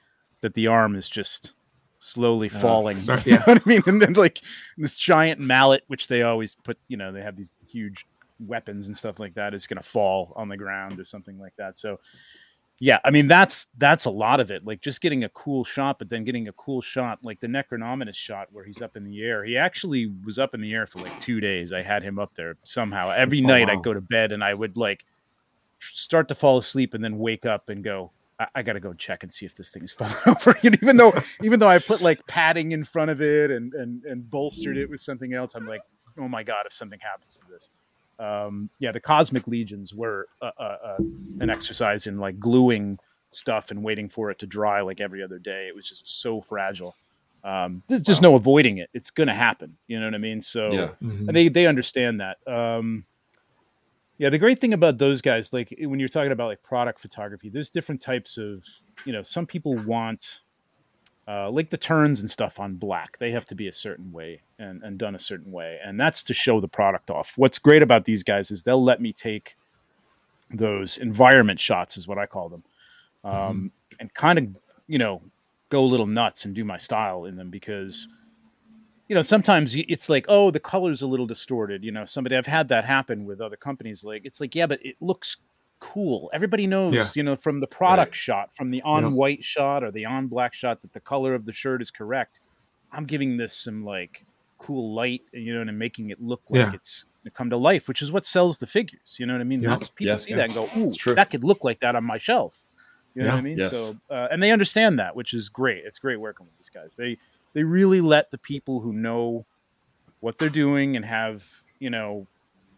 [0.41, 1.53] that the arm is just
[1.99, 2.97] slowly Oh, falling.
[2.97, 3.83] sorry, You know what I mean?
[3.85, 4.39] And then like
[4.77, 8.07] this giant mallet, which they always put, you know, they have these huge
[8.47, 11.55] weapons and stuff like that is going to fall on the ground or something like
[11.57, 11.77] that.
[11.77, 11.99] So
[12.79, 14.65] yeah, I mean that's that's a lot of it.
[14.65, 18.15] Like just getting a cool shot, but then getting a cool shot, like the Necronominus
[18.15, 19.43] shot where he's up in the air.
[19.45, 21.71] He actually was up in the air for like two days.
[21.71, 23.11] I had him up there somehow.
[23.11, 23.73] Every Oh, night wow.
[23.73, 25.05] I'd go to bed and I would like
[25.79, 29.23] start to fall asleep and then wake up and go, I, I gotta go check
[29.23, 30.55] and see if this thing's falling over.
[30.63, 34.03] And even though even though I put like padding in front of it and and
[34.03, 35.81] and bolstered it with something else, I'm like,
[36.17, 37.69] oh my god, if something happens to this.
[38.19, 40.97] Um, yeah, the Cosmic Legions were uh, uh, uh,
[41.39, 42.99] an exercise in like gluing
[43.31, 45.67] stuff and waiting for it to dry like every other day.
[45.67, 46.95] It was just so fragile.
[47.43, 48.89] Um, there's just no avoiding it.
[48.93, 49.75] It's gonna happen.
[49.87, 50.41] You know what I mean?
[50.41, 50.89] So Yeah.
[51.01, 51.27] Mhm.
[51.27, 52.37] and they they understand that.
[52.47, 53.05] Um,
[54.19, 57.49] Yeah, the great thing about those guys, like when you're talking about like product photography,
[57.49, 58.63] there's different types of,
[59.05, 60.41] you know, some people want
[61.27, 63.17] uh, like the turns and stuff on black.
[63.17, 65.79] They have to be a certain way and, and done a certain way.
[65.83, 67.33] And that's to show the product off.
[67.37, 69.55] What's great about these guys is they'll let me take
[70.51, 72.63] those environment shots, is what I call them,
[73.23, 73.67] um, mm-hmm.
[73.99, 74.47] and kind of,
[74.87, 75.21] you know,
[75.69, 78.07] go a little nuts and do my style in them because
[79.07, 82.45] you know sometimes it's like oh the color's a little distorted you know somebody i've
[82.45, 85.37] had that happen with other companies like it's like yeah but it looks
[85.83, 87.05] cool everybody knows yeah.
[87.13, 88.15] you know from the product right.
[88.15, 89.09] shot from the on yeah.
[89.09, 92.39] white shot or the on black shot that the color of the shirt is correct
[92.93, 94.25] i'm giving this some like
[94.59, 96.71] cool light you know and making it look like yeah.
[96.73, 99.59] it's come to life which is what sells the figures you know what i mean
[99.59, 102.63] That's, people see that and go ooh that could look like that on my shelf
[103.13, 103.71] you know what i mean yes.
[103.71, 106.95] so uh, and they understand that which is great it's great working with these guys
[106.95, 107.17] they
[107.51, 109.45] they really let the people who know
[110.21, 111.43] what they're doing and have
[111.79, 112.25] you know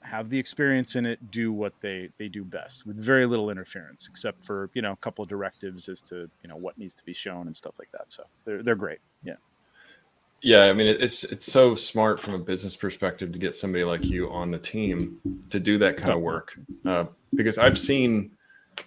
[0.05, 4.07] have the experience in it do what they they do best with very little interference
[4.09, 7.03] except for you know a couple of directives as to you know what needs to
[7.03, 8.05] be shown and stuff like that.
[8.07, 8.99] So they're, they're great.
[9.23, 9.35] Yeah.
[10.41, 14.05] Yeah i mean it's it's so smart from a business perspective to get somebody like
[14.05, 16.57] you on the team to do that kind of work.
[16.85, 18.31] Uh, because i've seen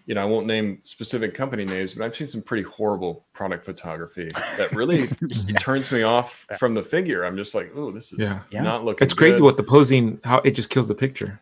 [0.07, 3.65] you know, I won't name specific company names, but I've seen some pretty horrible product
[3.65, 5.09] photography that really
[5.47, 5.59] yeah.
[5.59, 7.25] turns me off from the figure.
[7.25, 8.63] I'm just like, oh, this is yeah.
[8.63, 9.05] not looking.
[9.05, 11.41] It's crazy what the posing, how it just kills the picture.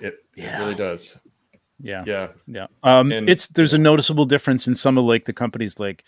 [0.00, 0.56] It, yeah.
[0.56, 1.18] it really does.
[1.78, 2.66] Yeah, yeah, yeah.
[2.82, 6.04] Um, and, it's there's a noticeable difference in some of like the companies like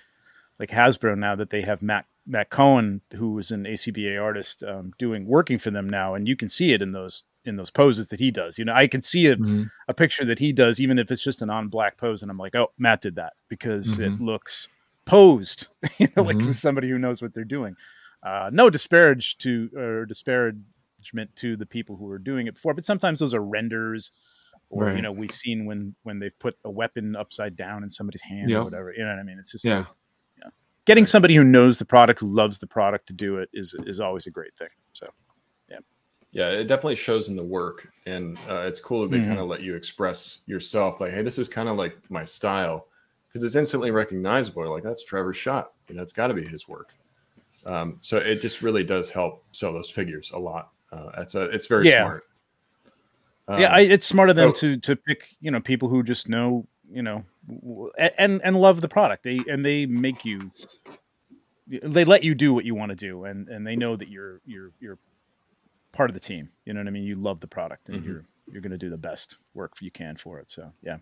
[0.58, 4.92] like Hasbro now that they have Matt Matt Cohen, who was an ACBA artist, um,
[4.98, 8.08] doing working for them now, and you can see it in those in those poses
[8.08, 8.58] that he does.
[8.58, 9.64] You know, I can see a, mm-hmm.
[9.88, 12.38] a picture that he does, even if it's just an on black pose, and I'm
[12.38, 14.14] like, oh, Matt did that because mm-hmm.
[14.14, 14.68] it looks
[15.04, 16.46] posed, you know, mm-hmm.
[16.46, 17.74] like somebody who knows what they're doing.
[18.22, 22.84] Uh, no disparage to or disparagement to the people who were doing it before, but
[22.84, 24.10] sometimes those are renders,
[24.70, 24.96] or right.
[24.96, 28.50] you know, we've seen when when they've put a weapon upside down in somebody's hand
[28.50, 28.60] yep.
[28.60, 28.92] or whatever.
[28.92, 29.38] You know what I mean?
[29.38, 29.78] It's just yeah.
[29.78, 29.86] Like.
[30.84, 34.00] Getting somebody who knows the product, who loves the product to do it is is
[34.00, 34.70] always a great thing.
[34.94, 35.10] So
[36.32, 39.28] yeah it definitely shows in the work and uh, it's cool that they mm-hmm.
[39.28, 42.86] kind of let you express yourself like hey this is kind of like my style
[43.28, 46.68] because it's instantly recognizable like that's trevor's shot you know it's got to be his
[46.68, 46.94] work
[47.66, 51.42] um, so it just really does help sell those figures a lot uh, it's a,
[51.42, 52.04] it's very yeah.
[52.04, 52.22] smart
[53.48, 56.28] um, yeah I, it's smart of them to to pick you know people who just
[56.28, 57.24] know you know
[57.98, 60.50] and and love the product they and they make you
[61.66, 64.40] they let you do what you want to do and and they know that you're
[64.46, 64.98] you're you're
[65.92, 66.50] part of the team.
[66.64, 67.04] You know what I mean?
[67.04, 68.08] You love the product and mm-hmm.
[68.08, 70.48] you're you're going to do the best work you can for it.
[70.48, 70.98] So yeah.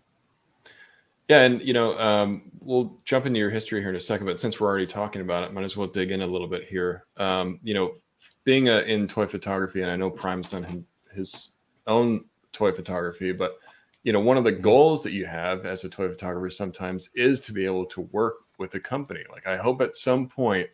[1.29, 4.39] Yeah, and you know, um, we'll jump into your history here in a second, but
[4.39, 7.05] since we're already talking about it, might as well dig in a little bit here.
[7.17, 7.97] Um, you know,
[8.45, 11.57] being a, in toy photography, and I know Prime's done his
[11.89, 13.59] own toy photography, but
[14.05, 14.63] you know, one of the mm-hmm.
[14.63, 18.37] goals that you have as a toy photographer sometimes is to be able to work
[18.59, 19.25] with a company.
[19.29, 20.69] Like, I hope at some point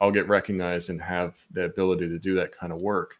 [0.00, 3.16] I'll get recognized and have the ability to do that kind of work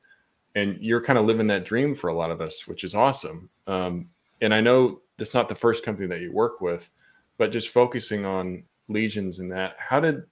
[0.57, 3.51] and you're kind of living that dream for a lot of us, which is awesome.
[3.67, 4.09] Um,
[4.41, 6.89] and I know that's not the first company that you work with,
[7.37, 10.25] but just focusing on legions and that, how did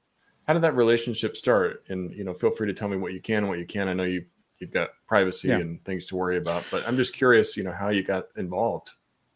[0.47, 1.85] how did that relationship start?
[1.89, 3.87] And you know, feel free to tell me what you can and what you can.
[3.87, 4.25] I know you
[4.59, 5.59] you've got privacy yeah.
[5.59, 8.93] and things to worry about, but I'm just curious, you know, how you got involved.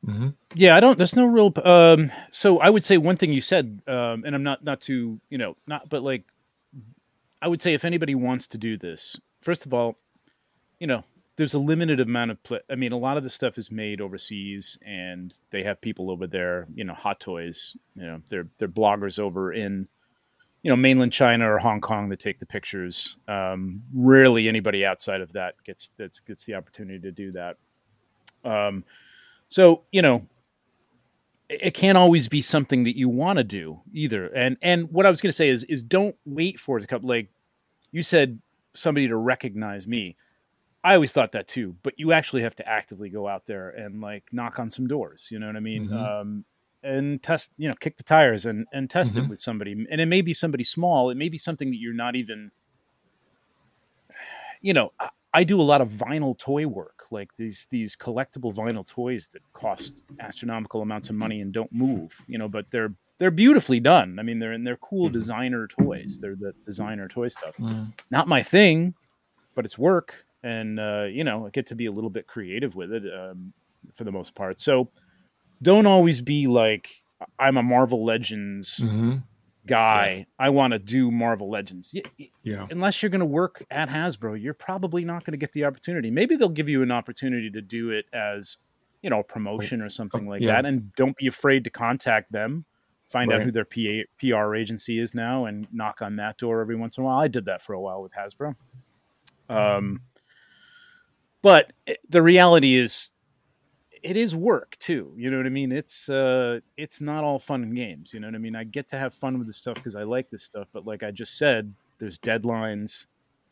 [0.07, 0.29] Mm-hmm.
[0.55, 0.97] Yeah, I don't.
[0.97, 1.53] There's no real.
[1.65, 5.21] Um, so I would say one thing you said, um, and I'm not not to
[5.29, 6.25] you know not, but like
[7.43, 9.97] I would say if anybody wants to do this, first of all,
[10.81, 11.05] you know,
[11.37, 12.61] there's a limited amount of play.
[12.69, 16.27] I mean, a lot of the stuff is made overseas, and they have people over
[16.27, 16.67] there.
[16.75, 17.77] You know, Hot Toys.
[17.95, 19.87] You know, they're they're bloggers over in,
[20.63, 23.17] you know, mainland China or Hong Kong that take the pictures.
[23.29, 27.57] Um, rarely anybody outside of that gets that gets the opportunity to do that.
[28.45, 28.85] Um,
[29.49, 30.27] so you know,
[31.49, 34.27] it, it can't always be something that you want to do either.
[34.27, 36.89] And and what I was going to say is is don't wait for it to
[36.89, 37.03] come.
[37.03, 37.31] Like
[37.93, 38.41] you said,
[38.75, 40.17] somebody to recognize me
[40.85, 44.01] I always thought that too, but you actually have to actively go out there and
[44.01, 45.29] like knock on some doors.
[45.31, 45.89] You know what I mean?
[45.89, 45.97] Mm-hmm.
[45.97, 46.45] Um,
[46.85, 49.25] and test, you know, kick the tires and and test mm-hmm.
[49.25, 49.73] it with somebody.
[49.73, 51.11] And it may be somebody small.
[51.11, 52.51] It may be something that you're not even.
[54.61, 58.53] You know, I, I do a lot of vinyl toy work, like these these collectible
[58.53, 62.13] vinyl toys that cost astronomical amounts of money and don't move.
[62.27, 64.19] You know, but they're they're beautifully done.
[64.19, 65.13] I mean, they're and they're cool mm-hmm.
[65.13, 66.19] designer toys.
[66.21, 67.57] They're the designer toy stuff.
[67.59, 67.93] Mm.
[68.11, 68.95] Not my thing,
[69.55, 72.93] but it's work and uh, you know get to be a little bit creative with
[72.93, 73.53] it um,
[73.95, 74.61] for the most part.
[74.61, 74.91] So
[75.63, 77.03] don't always be like
[77.39, 79.17] I'm a Marvel Legends mm-hmm.
[79.67, 80.17] guy.
[80.19, 80.47] Yeah.
[80.47, 81.95] I want to do Marvel Legends.
[82.43, 82.67] Yeah.
[82.71, 86.11] Unless you're going to work at Hasbro, you're probably not going to get the opportunity.
[86.11, 88.59] Maybe they'll give you an opportunity to do it as
[89.03, 90.53] you know, a promotion or something like yeah.
[90.53, 90.67] that.
[90.67, 92.65] And don't be afraid to contact them,
[93.07, 96.77] find out who their PA, PR agency is now, and knock on that door every
[96.77, 97.19] once in a while.
[97.19, 98.57] I did that for a while with Hasbro.
[99.49, 100.03] Um,
[101.49, 101.73] but
[102.09, 103.13] the reality is,
[104.03, 105.13] it is work too.
[105.17, 105.73] You know what I mean?
[105.73, 108.13] It's uh, it's not all fun and games.
[108.15, 108.55] You know what I mean?
[108.55, 110.69] I get to have fun with this stuff because I like this stuff.
[110.73, 113.07] But like I just said, there's deadlines.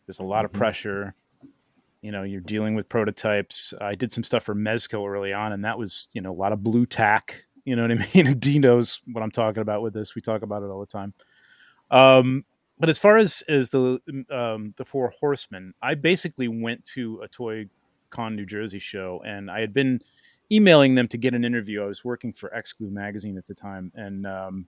[0.06, 0.58] There's a lot of Mhm.
[0.58, 1.14] pressure.
[2.02, 3.74] You know, you're dealing with prototypes.
[3.80, 6.52] I did some stuff for Mezco early on, and that was you know a lot
[6.52, 7.44] of Blu Tack.
[7.64, 8.26] You know what I mean?
[8.28, 10.14] And D knows what I'm talking about with this.
[10.14, 11.12] We talk about it all the time.
[11.90, 12.44] Um,
[12.78, 13.98] but as far as as the
[14.30, 17.66] um, the four horsemen, I basically went to a Toy
[18.16, 20.00] Con New Jersey show, and I had been
[20.50, 21.82] emailing them to get an interview.
[21.82, 24.66] I was working for Exclu magazine at the time, and um,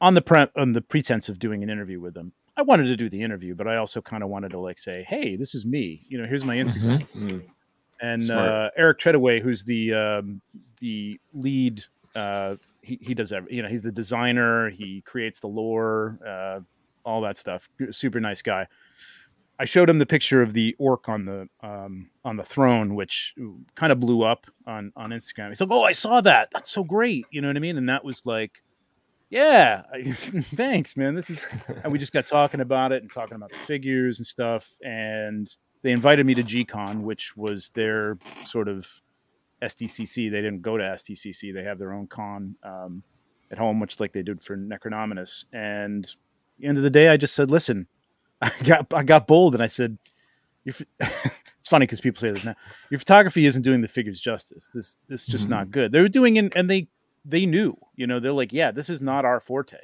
[0.00, 2.96] on the pre- on the pretense of doing an interview with them, I wanted to
[2.96, 5.66] do the interview, but I also kind of wanted to like say, "Hey, this is
[5.66, 6.06] me.
[6.08, 7.42] You know, here's my Instagram." Mm.
[8.00, 10.40] and uh, Eric Treadaway, who's the um,
[10.80, 11.84] the lead.
[12.14, 14.70] Uh, he he does every, you know he's the designer.
[14.70, 16.60] He creates the lore, uh,
[17.04, 17.68] all that stuff.
[17.90, 18.66] Super nice guy.
[19.58, 23.34] I showed him the picture of the orc on the um, on the throne, which
[23.74, 25.48] kind of blew up on on Instagram.
[25.48, 26.50] He's like, "Oh, I saw that.
[26.52, 27.78] That's so great." You know what I mean?
[27.78, 28.62] And that was like,
[29.30, 31.14] "Yeah, thanks, man.
[31.14, 31.42] This is."
[31.82, 34.70] And we just got talking about it and talking about the figures and stuff.
[34.82, 35.48] And
[35.82, 38.86] they invited me to GCon, which was their sort of
[39.62, 40.30] SDCC.
[40.30, 41.54] They didn't go to SDCC.
[41.54, 43.02] They have their own con um,
[43.50, 45.46] at home, much like they did for Necronominus.
[45.54, 46.10] And at
[46.60, 47.86] the end of the day, I just said, "Listen,
[48.42, 49.98] I got I got bold, and I said,
[50.64, 50.82] it's
[51.68, 52.54] funny because people say this now.
[52.90, 54.68] Your photography isn't doing the figures justice.
[54.72, 55.70] This this is just not mm-hmm.
[55.72, 55.92] good.
[55.92, 56.88] They were doing it, and they
[57.24, 57.76] they knew.
[57.96, 59.78] You know, they're like, yeah, this is not our forte.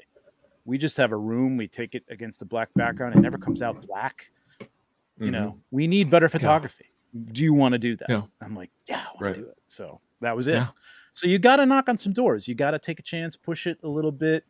[0.64, 1.56] We just have a room.
[1.56, 3.16] We take it against the black background.
[3.16, 4.30] It never comes out black.
[5.18, 5.58] You know, mm-hmm.
[5.70, 6.86] we need better photography.
[7.32, 8.08] Do you want to do that?
[8.08, 8.22] Yeah.
[8.40, 9.34] I'm like, yeah, I want Right.
[9.34, 9.58] to do it.
[9.68, 10.54] So that was it.
[10.54, 10.68] Yeah.
[11.12, 12.48] So you got to knock on some doors.
[12.48, 14.44] You got to take a chance, push it a little bit.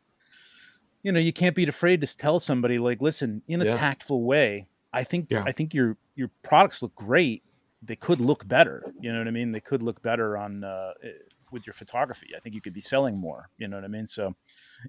[1.02, 3.76] You know, you can't be afraid to tell somebody like, listen, in a Yeah.
[3.76, 4.68] tactful way.
[4.92, 5.42] I think Yeah.
[5.46, 7.42] I think your your products look great.
[7.82, 8.86] They could look better.
[9.00, 9.50] You know what I mean?
[9.52, 11.08] They could look better on uh, eh,
[11.50, 12.28] with your photography.
[12.36, 13.50] I think you could be selling more.
[13.58, 14.06] You know what I mean?
[14.06, 14.34] So,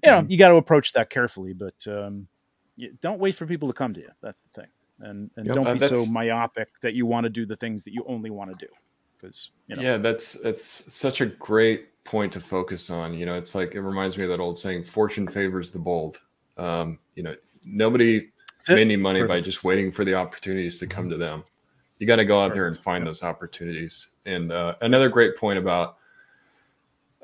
[0.04, 2.28] you know, you got to approach that carefully, but um,
[2.76, 4.10] you, don't wait for people to come to you.
[4.22, 5.54] That's the thing, and and Yep.
[5.54, 8.30] don't Uh, be so myopic that you want to do the things that you only
[8.30, 8.72] want to do.
[9.18, 13.14] Because you know, Yeah, that's that's such a great point to focus on.
[13.14, 16.20] You know, it's like it reminds me of that old saying, "Fortune favors the bold."
[16.56, 18.28] Um, you know, nobody
[18.68, 21.44] made any money by just waiting for the opportunities to come to them.
[21.98, 22.84] You got to go out there and Perfect.
[22.84, 24.08] find those opportunities.
[24.26, 25.96] And uh, another great point about,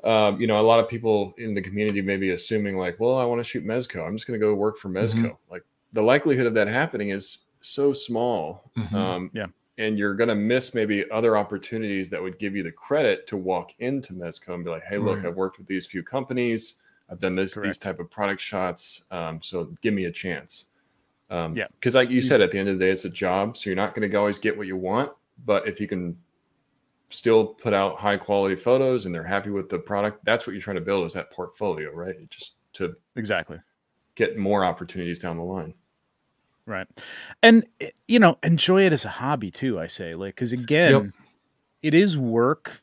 [0.03, 3.17] um, you know, a lot of people in the community may be assuming like, well,
[3.17, 4.05] I want to shoot Mezco.
[4.05, 5.35] I'm just going to go work for Mezco.
[5.49, 5.63] Like
[5.93, 8.71] the likelihood of that happening is so small.
[8.77, 8.93] Mhm.
[8.93, 9.47] Um, Yeah.
[9.81, 13.37] And you're going to miss maybe other opportunities that would give you the credit to
[13.37, 15.25] walk into Mezco and be like, hey, look, Right.
[15.25, 16.75] I've worked with these few companies.
[17.09, 19.03] I've done this, these type of product shots.
[19.09, 20.65] Um, so give me a chance.
[21.31, 21.65] Um, Yeah.
[21.73, 23.57] Because, like you said, at the end of the day, it's a job.
[23.57, 25.11] So you're not going to always get what you want.
[25.45, 26.15] But if you can
[27.07, 30.61] still put out high quality photos and they're happy with the product, that's what you're
[30.61, 32.29] trying to build is that portfolio, right?
[32.29, 33.59] Just to exactly.
[34.15, 35.73] get more opportunities down the line.
[36.65, 36.87] Right.
[37.41, 40.13] And eh, you know, enjoy it as a hobby too, I say.
[40.13, 41.13] Like cuz again, Yep.
[41.81, 42.81] it is work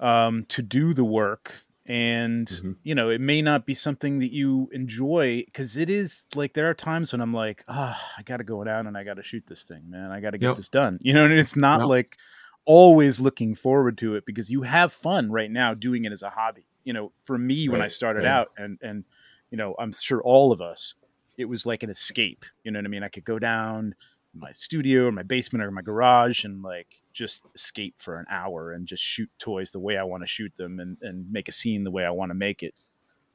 [0.00, 2.76] um to do the work and Mhm.
[2.84, 6.68] you know, it may not be something that you enjoy cuz it is like there
[6.70, 9.22] are times when I'm like, "Ah, I got to go down and I got to
[9.22, 10.10] shoot this thing, man.
[10.10, 10.56] I got to get Yep.
[10.56, 11.88] this done." You know, and it's not Yep.
[11.88, 12.16] like
[12.64, 16.30] always looking forward to it because you have fun right now doing it as a
[16.30, 16.66] hobby.
[16.84, 19.04] You know, for me when I started out and and
[19.50, 20.94] you know, I'm sure all of us
[21.38, 22.44] it was like an escape.
[22.64, 23.02] You know what I mean?
[23.02, 23.94] I could go down
[24.34, 28.72] my studio or my basement or my garage and like just escape for an hour
[28.72, 31.52] and just shoot toys the way I want to shoot them and, and make a
[31.52, 32.74] scene the way I want to make it.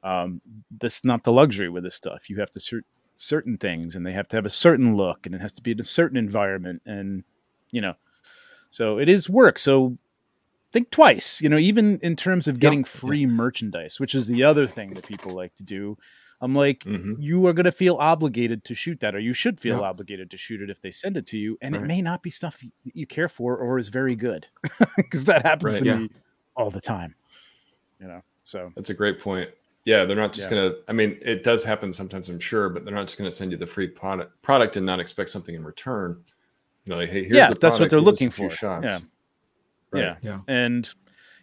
[0.04, 0.40] Um,
[0.78, 2.30] that's not the luxury with this stuff.
[2.30, 2.84] You have to shoot
[3.16, 5.70] certain things and they have to have a certain look and it has to be
[5.70, 7.22] in a certain environment and
[7.70, 7.94] you know
[8.70, 9.96] so it is work so
[10.72, 14.66] think twice you know even in terms of getting free merchandise which is the other
[14.66, 15.96] thing that people like to do
[16.44, 17.16] i'm like Mhm.
[17.18, 19.88] you are going to feel obligated to shoot that or you should feel Yeah.
[19.88, 22.30] obligated to shoot it if they send it to you and it may not be
[22.30, 24.46] stuff that you care for or is very good
[24.96, 25.80] because that happens Right.
[25.82, 25.96] to Yeah.
[25.96, 26.10] me
[26.56, 27.14] all the time
[28.00, 29.48] you know so That's a great point.
[29.86, 30.56] Yeah, they're not just Yeah.
[30.68, 30.74] gonna.
[30.88, 33.56] I mean, it does happen sometimes, I'm sure, but they're not just gonna send you
[33.58, 36.22] the free product product and not expect something in return.
[36.84, 38.50] You know, like, hey, here's Yeah, the that's what they're give looking for.
[38.50, 38.84] Shots.
[38.86, 38.98] Yeah.
[39.90, 40.02] Right.
[40.02, 40.40] yeah Yeah.
[40.48, 40.90] and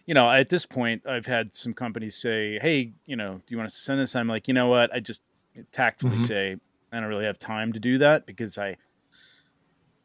[0.06, 3.56] you know at this point i've had some companies say hey you know do you
[3.58, 5.22] want to send this i'm like you know what i just
[5.70, 6.26] tactfully Mhm.
[6.26, 6.56] say
[6.92, 8.76] i don't really have time to do that because i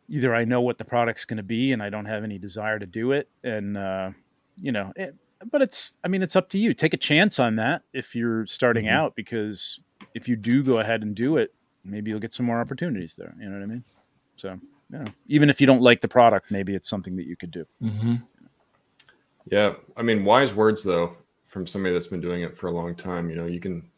[0.10, 2.80] either i know what the product's going to be and i don't have any desire
[2.80, 4.12] to do it and uh
[4.60, 5.14] you know, it,
[5.52, 6.74] but it's I mean it's up to you.
[6.74, 8.92] Take a chance on that if you're starting Mhm.
[8.94, 9.80] out because
[10.16, 11.54] if you do go ahead and do it,
[11.86, 13.36] maybe you'll get some more opportunities there.
[13.40, 13.84] You know what I mean?
[14.36, 14.54] So,
[14.90, 17.52] you know, even if you don't like the product, maybe it's something that you could
[17.52, 17.66] do.
[17.84, 18.16] Mm-hmm.
[19.52, 22.96] Yeah, I mean, wise words though from somebody that's been doing it for a long
[22.96, 23.30] time.
[23.30, 23.90] You know, you can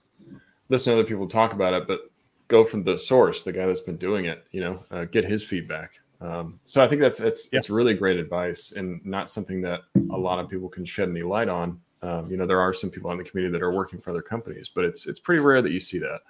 [0.70, 2.12] listen to other people talk about it, but
[2.48, 4.46] go from the source, the guy that's been doing it.
[4.52, 6.00] You know, uh, get his feedback.
[6.22, 7.58] Um, so I think that's it's Yeah.
[7.60, 9.82] it's really great advice and not something that
[10.12, 11.80] a lot of people can shed any light on.
[12.02, 14.22] Um, you know, there are some people in the community that are working for other
[14.22, 16.22] companies, but it's it's pretty rare that you see that.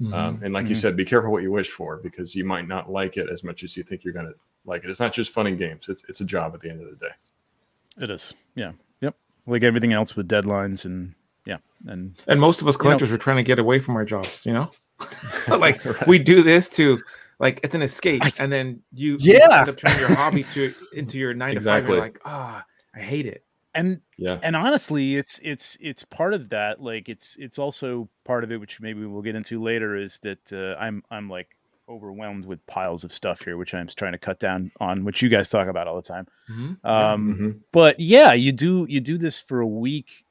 [0.00, 0.14] Mm-hmm.
[0.14, 0.78] Um, and like you Mhm.
[0.80, 3.62] said, be careful what you wish for because you might not like it as much
[3.64, 4.88] as you think you're going to like it.
[4.90, 6.96] It's not just fun and games; it's it's a job at the end of the
[6.96, 7.12] day.
[7.98, 8.34] It is.
[8.54, 8.72] Yeah.
[9.00, 9.16] Yep.
[9.46, 11.14] Like everything else with deadlines and
[11.46, 11.58] yeah.
[11.86, 14.04] And and most of us You know- collectors are trying to get away from our
[14.04, 14.44] jobs.
[14.46, 14.70] You know,
[15.48, 16.06] like Right.
[16.06, 17.02] we do this to
[17.38, 19.60] like it's an escape, I- and then you you Yeah.
[19.60, 21.78] end up turning your hobby to into your nine to five.
[21.78, 21.94] Exactly.
[21.96, 23.44] You're like, ah, I hate it.
[23.74, 24.38] and Yeah.
[24.42, 28.58] and honestly it's it's it's part of that like it's it's also part of it
[28.58, 31.48] which maybe we'll get into later is that uh, i'm i'm like
[31.90, 35.28] overwhelmed with piles of stuff here which i'm trying to cut down on which you
[35.28, 36.84] guys talk about all the time Mhm.
[36.84, 37.60] um Mhm.
[37.72, 40.24] but yeah you do you do this for a week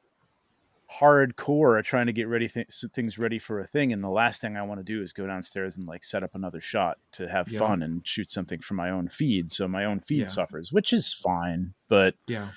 [1.00, 4.58] hardcore trying to get ready th- things ready for a thing and the last thing
[4.58, 7.48] i want to do is go downstairs and like set up another shot to have
[7.52, 7.60] Yeah.
[7.60, 10.26] fun and shoot something for my own feed so my own feed Yeah.
[10.26, 12.48] suffers which is fine but Yeah.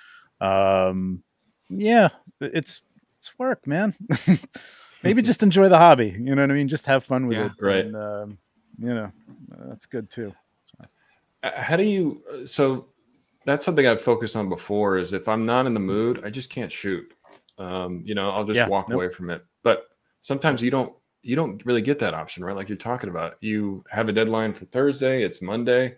[0.41, 1.25] um
[1.69, 2.09] yeah
[2.41, 2.81] it's
[3.19, 3.95] it's work man
[5.03, 7.47] maybe just enjoy the hobby you know what i mean just have fun with Yeah.
[7.47, 7.85] it Right.
[7.85, 8.38] and, um,
[8.78, 9.11] you know
[9.66, 10.32] that's good too
[11.42, 12.22] Uh, How do you?
[12.32, 12.87] uh, So
[13.44, 14.98] that's something I've focused on before.
[14.98, 17.04] Is if I'm not in the mood, I just can't shoot.
[17.58, 18.96] Um, you know, I'll just Yeah, walk nope.
[18.96, 19.44] away from it.
[19.62, 19.85] But
[20.20, 20.92] sometimes you don't.
[21.24, 22.56] You don't really get that option, right?
[22.56, 23.35] Like you're talking about.
[23.40, 25.22] You have a deadline for Thursday.
[25.22, 25.96] It's Monday.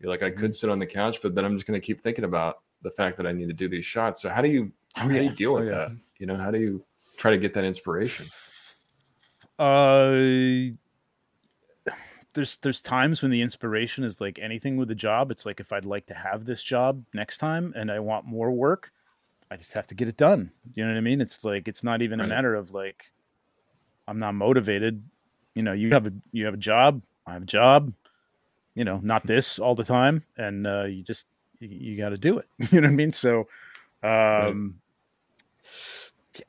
[0.00, 0.40] You're like, I Mm-hmm.
[0.40, 2.90] could sit on the couch, but then I'm just going to keep thinking about the
[2.90, 4.20] fact that I need to do these shots.
[4.22, 4.72] So how do you?
[4.94, 5.76] How do you deal Oh, with yeah.
[5.76, 5.92] that?
[6.18, 6.84] You know, how do you
[7.18, 8.26] try to get that inspiration?
[9.58, 10.12] uh
[12.36, 15.32] there's there's times when the inspiration is like anything with a job.
[15.32, 18.52] It's like if i'd like to have this job next time and i want more
[18.52, 18.92] work
[19.50, 20.52] i just have to get it done.
[20.74, 21.20] You know what i mean?
[21.20, 22.26] It's like it's not even Right.
[22.26, 23.10] a matter of like
[24.06, 25.02] i'm not motivated.
[25.56, 27.92] You know you have a you have a job i have a job
[28.76, 30.22] you know not this all the time.
[30.36, 31.26] And uh you just
[31.58, 32.46] you, you got to do it.
[32.70, 33.12] You know what i mean?
[33.12, 33.48] So
[34.02, 34.80] um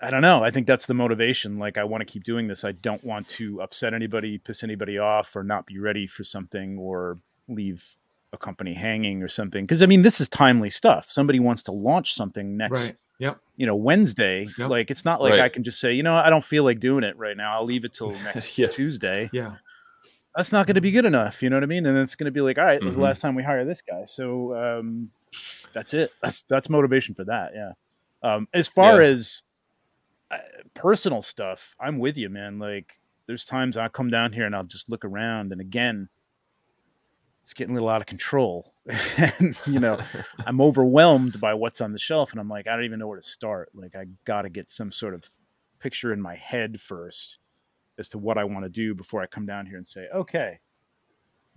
[0.01, 0.43] I don't know.
[0.43, 1.57] I think that's the motivation.
[1.59, 2.63] Like, I want to keep doing this.
[2.63, 6.77] I don't want to upset anybody, piss anybody off, or not be ready for something,
[6.77, 7.97] or leave
[8.33, 9.63] a company hanging or something.
[9.63, 11.09] Because I mean, this is timely stuff.
[11.09, 12.93] Somebody wants to launch something next, Right.
[13.19, 13.37] Yep.
[13.55, 14.47] you know, Wednesday.
[14.57, 14.69] Yep.
[14.69, 15.39] Like, it's not like Right.
[15.41, 17.57] I can just say, you know, I don't feel like doing it right now.
[17.57, 18.67] I'll leave it till next Yeah.
[18.67, 19.29] Tuesday.
[19.31, 19.55] Yeah.
[20.35, 21.41] That's not going to be good enough.
[21.41, 21.85] You know what I mean?
[21.87, 23.65] And it's going to be like, all right, this is the last time we hire
[23.65, 24.03] this guy.
[24.05, 25.09] So um,
[25.73, 26.11] that's it.
[26.21, 27.53] That's that's motivation for that.
[27.55, 27.71] Yeah.
[28.21, 29.07] Um, as far Yeah.
[29.09, 29.41] as
[30.73, 32.59] personal stuff, I'm with you, man.
[32.59, 36.09] Like, there's times I come down here and I'll just look around, and again,
[37.43, 38.73] it's getting a little out of control.
[39.17, 39.99] and you know,
[40.45, 43.19] I'm overwhelmed by what's on the shelf, and I'm like, I don't even know where
[43.19, 43.69] to start.
[43.73, 45.23] Like, I got to get some sort of
[45.79, 47.37] picture in my head first
[47.97, 50.59] as to what I want to do before I come down here and say, okay,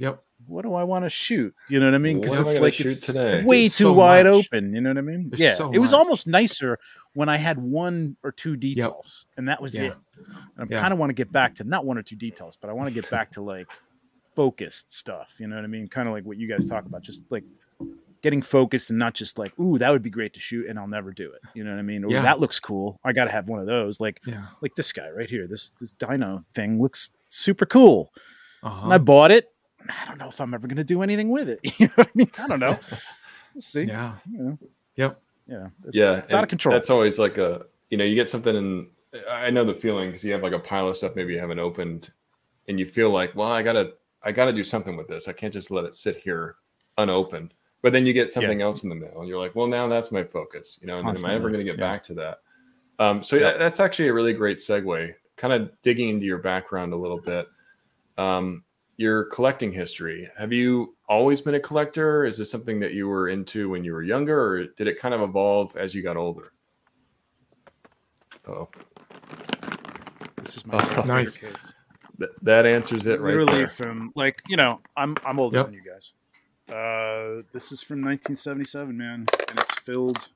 [0.00, 0.22] Yep.
[0.46, 1.54] what do I want to shoot?
[1.68, 2.20] You know what I mean?
[2.20, 3.44] Because it's like shoot it's today?
[3.44, 4.46] way There's too so wide much.
[4.46, 4.74] open.
[4.74, 5.28] You know what I mean?
[5.30, 5.98] There's yeah, so it was much.
[5.98, 6.78] almost nicer
[7.12, 9.82] when I had one or two details, and that was Yeah.
[9.82, 9.94] it.
[10.56, 10.80] And I Yeah.
[10.80, 12.88] kind of want to get back to not one or two details, but I want
[12.88, 13.68] to get back to like
[14.34, 15.28] focused stuff.
[15.38, 15.88] You know what I mean?
[15.88, 17.44] Kind of like what you guys talk about, just like
[18.22, 20.86] getting focused and not just like, ooh, that would be great to shoot, and I'll
[20.88, 21.40] never do it.
[21.54, 22.04] You know what I mean?
[22.04, 22.22] Or Yeah.
[22.22, 22.98] that looks cool.
[23.04, 24.00] I got to have one of those.
[24.00, 24.46] Like Yeah.
[24.60, 25.46] like this guy right here.
[25.46, 28.12] This this dino thing looks super cool.
[28.62, 28.84] Uh-huh.
[28.84, 29.48] And I bought it.
[29.88, 31.60] I don't know if I'm ever going to do anything with it.
[31.78, 32.30] You know what I mean?
[32.38, 32.78] I don't know.
[33.54, 33.82] We'll see.
[33.84, 34.16] Yeah.
[34.30, 34.58] You know,
[34.96, 35.20] Yep.
[35.46, 35.68] yeah.
[35.92, 36.72] yeah It's out of control.
[36.72, 38.86] that's always like a you know you get something and
[39.30, 41.58] i know the feeling because you have like a pile of stuff maybe you haven't
[41.58, 42.10] opened
[42.68, 45.52] and you feel like well i gotta i gotta do something with this i can't
[45.52, 46.56] just let it sit here
[46.98, 47.52] unopened
[47.82, 50.12] but then you get something else in the mail and you're like well now that's
[50.12, 51.84] my focus you know and am i ever going to get yeah.
[51.92, 52.38] back to that
[52.98, 56.92] um, so yeah, that's actually a really great segue kind of digging into your background
[56.92, 57.48] a little bit
[58.18, 58.62] um,
[59.00, 63.28] your collecting history have you always been a collector is this something that you were
[63.30, 66.52] into when you were younger or did it kind of evolve as you got older
[68.46, 68.68] oh
[70.42, 71.36] This is my Oh, nice.
[71.38, 71.52] case.
[72.18, 73.66] th- that answers it right Literally there.
[73.68, 75.66] from like you know I'm I'm older Yep.
[75.66, 76.12] than you guys.
[76.68, 80.28] Uh, this is from 1977, man, and it's filled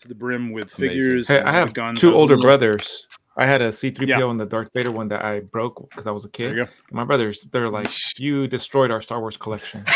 [0.00, 0.88] to the brim with Amazing.
[0.98, 1.28] figures.
[1.28, 2.00] Hey, and I have guns.
[2.00, 3.06] Two older little- brothers.
[3.40, 4.30] I had a C3PO Yeah.
[4.30, 6.68] and the Darth Vader one that I broke because I was a kid.
[6.92, 7.88] My brothers, they're like,
[8.18, 9.84] you destroyed our Star Wars collection.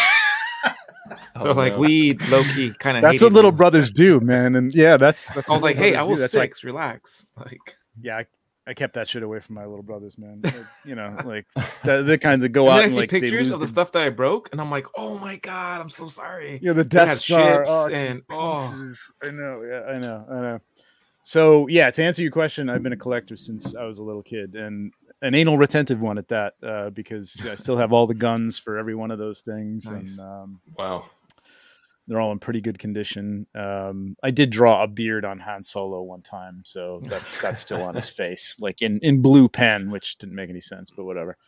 [1.37, 1.81] Oh, so like no.
[1.81, 3.03] we low key kind of.
[3.03, 4.55] That's what little brothers do, man.
[4.55, 5.51] And yeah, that's that's.
[5.51, 6.23] I was like, hey, I was do.
[6.23, 6.65] That's why- six.
[6.65, 7.27] Relax.
[7.37, 8.27] Like, yeah, I,
[8.69, 10.41] I kept that shit away from my little brothers, man.
[10.45, 11.45] Like, you know, like
[11.83, 13.59] the, the kind that go and out then I and see like pictures lose of
[13.61, 16.61] the their- stuff that I broke, and I'm like, oh my god, I'm so sorry.
[16.63, 17.55] Yeah, the They Death had Star.
[17.59, 18.93] ships oh, and- in oh.
[19.25, 19.63] I know.
[19.69, 20.27] Yeah, I know.
[20.31, 20.59] I know.
[21.27, 24.23] So yeah, to answer your question, I've been a collector since I was a little
[24.23, 28.13] kid, and an anal retentive one at that, uh, because I still have all the
[28.15, 30.19] guns for every one of those things, Nice.
[30.19, 31.07] and um, Wow.
[32.07, 33.47] they're all in pretty good condition.
[33.55, 37.83] Um, I did draw a beard on Han Solo one time, so that's that's still
[37.83, 41.39] on his face, like in in blue pen, which didn't make any sense, but whatever.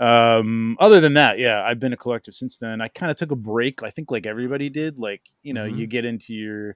[0.00, 2.80] Um, other than that, yeah, I've been a collector since then.
[2.80, 3.84] I kind of took a break.
[3.84, 4.98] I think like everybody did.
[4.98, 5.76] Like you know, Mhm.
[5.76, 6.74] you get into your,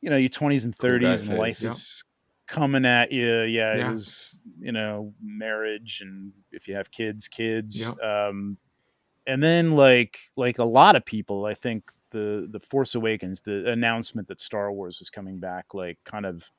[0.00, 1.70] you know, your twenties and thirties, and phase, life yeah.
[1.70, 2.04] is
[2.46, 3.40] coming at you.
[3.42, 3.88] Yeah, Yeah.
[3.88, 7.80] it was you know marriage, and if you have kids, kids.
[7.88, 7.98] Yep.
[8.00, 8.58] Um,
[9.26, 13.70] and then like like a lot of people, I think the the Force Awakens, the
[13.70, 16.50] announcement that Star Wars was coming back, like kind of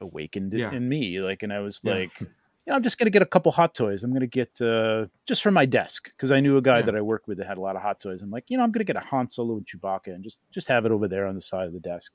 [0.00, 0.72] awakened Yeah.
[0.72, 1.20] in me.
[1.20, 1.94] Like, and I was Yeah.
[1.94, 2.26] like, you
[2.68, 4.02] know, I'm just gonna get a couple hot toys.
[4.04, 6.86] I'm gonna get uh just for my desk because I knew a guy Yeah.
[6.86, 8.22] that I worked with that had a lot of hot toys.
[8.22, 10.68] I'm like, you know, I'm gonna get a Han Solo and Chewbacca and just just
[10.68, 12.12] have it over there on the side of the desk.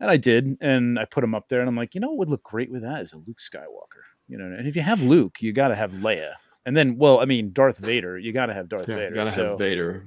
[0.00, 2.18] And I did, and I put him up there, and I'm like, you know, what
[2.18, 4.02] would look great with that is a Luke Skywalker.
[4.28, 6.32] You know, and if you have Luke, you got to have Leia,
[6.66, 8.18] and then, well, I mean, Darth Vader.
[8.18, 9.08] You got to have Darth Yeah, Vader.
[9.10, 10.04] You gotta so, have Vader.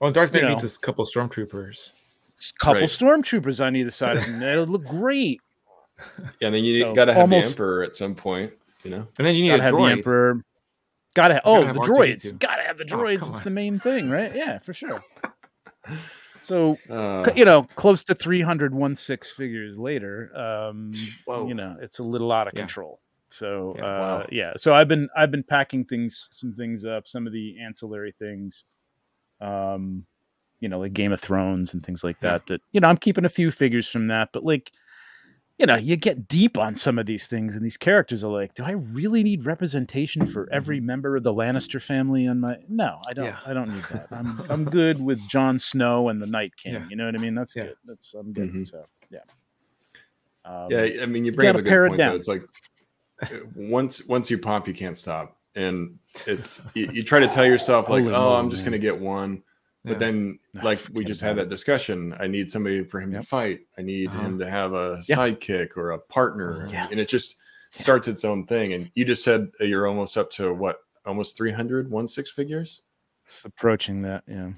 [0.00, 1.92] well, Darth Vader You needs a couple stormtroopers.
[2.60, 2.88] couple Right.
[2.88, 4.38] stormtroopers on either side of him.
[4.40, 5.40] That'll look great.
[6.40, 8.52] Yeah, and then you So, gotta have almost- the Emperor at some point.
[8.84, 9.08] You know.
[9.18, 9.82] And then you need Gotta a have the.
[9.82, 10.44] Emperor.
[11.14, 11.42] Gotta have.
[11.44, 11.96] You Oh, gotta have the R2D2.
[12.32, 12.38] droids.
[12.38, 13.18] Gotta have the Oh, droids.
[13.18, 13.44] come it's on.
[13.44, 14.32] the main thing, right?
[14.34, 15.02] Yeah, for sure.
[16.48, 21.44] So Uh, you know, close to 300 one six figures later, um, Whoa.
[21.46, 22.68] you know, it's a little out of Yeah.
[22.68, 23.00] control.
[23.30, 24.26] So Yeah, uh, wow.
[24.30, 28.14] yeah, so I've been I've been packing things, some things up, some of the ancillary
[28.18, 28.64] things,
[29.40, 30.06] um,
[30.60, 32.38] you know, like Game of Thrones and things like Yeah.
[32.38, 32.46] that.
[32.48, 34.72] That you know, I'm keeping a few figures from that, but like,
[35.58, 38.54] you know, you get deep on some of these things, and these characters are like,
[38.54, 42.58] do I really need representation for every member of the Lannister family on my?
[42.68, 43.26] No, I don't.
[43.26, 43.44] Mm-hmm.
[43.44, 43.50] Yeah.
[43.50, 44.06] I don't need that.
[44.12, 46.74] I'm I'm good with Jon Snow and the Night King.
[46.74, 46.86] Yeah.
[46.88, 47.34] You know what I mean?
[47.34, 47.64] That's Yeah.
[47.64, 47.76] good.
[47.86, 48.52] That's I'm good.
[48.52, 48.66] Mhm.
[48.66, 49.18] So yeah.
[50.44, 51.98] Um, yeah, I mean, you bring up a good point.
[51.98, 52.12] down.
[52.12, 52.16] Though.
[52.16, 52.42] It's like
[53.22, 57.44] uh, once once you pop, you can't stop, and it's you, you try to tell
[57.44, 59.42] yourself like, Holy oh, I'm moly, just gonna get one,
[59.88, 59.94] Yeah.
[59.94, 62.14] but then like we just had that discussion.
[62.20, 63.22] I need somebody for him Yep.
[63.22, 63.60] to fight.
[63.78, 64.20] I need Uh-huh.
[64.22, 65.16] him to have a Yeah.
[65.16, 66.70] sidekick or a partner, Uh-huh.
[66.72, 66.88] Yeah.
[66.90, 67.36] and it just
[67.70, 68.72] starts its own thing.
[68.72, 72.82] And you just said you're almost up to what, almost 300 one six figures.
[73.22, 74.24] It's approaching that.
[74.26, 74.52] Yeah.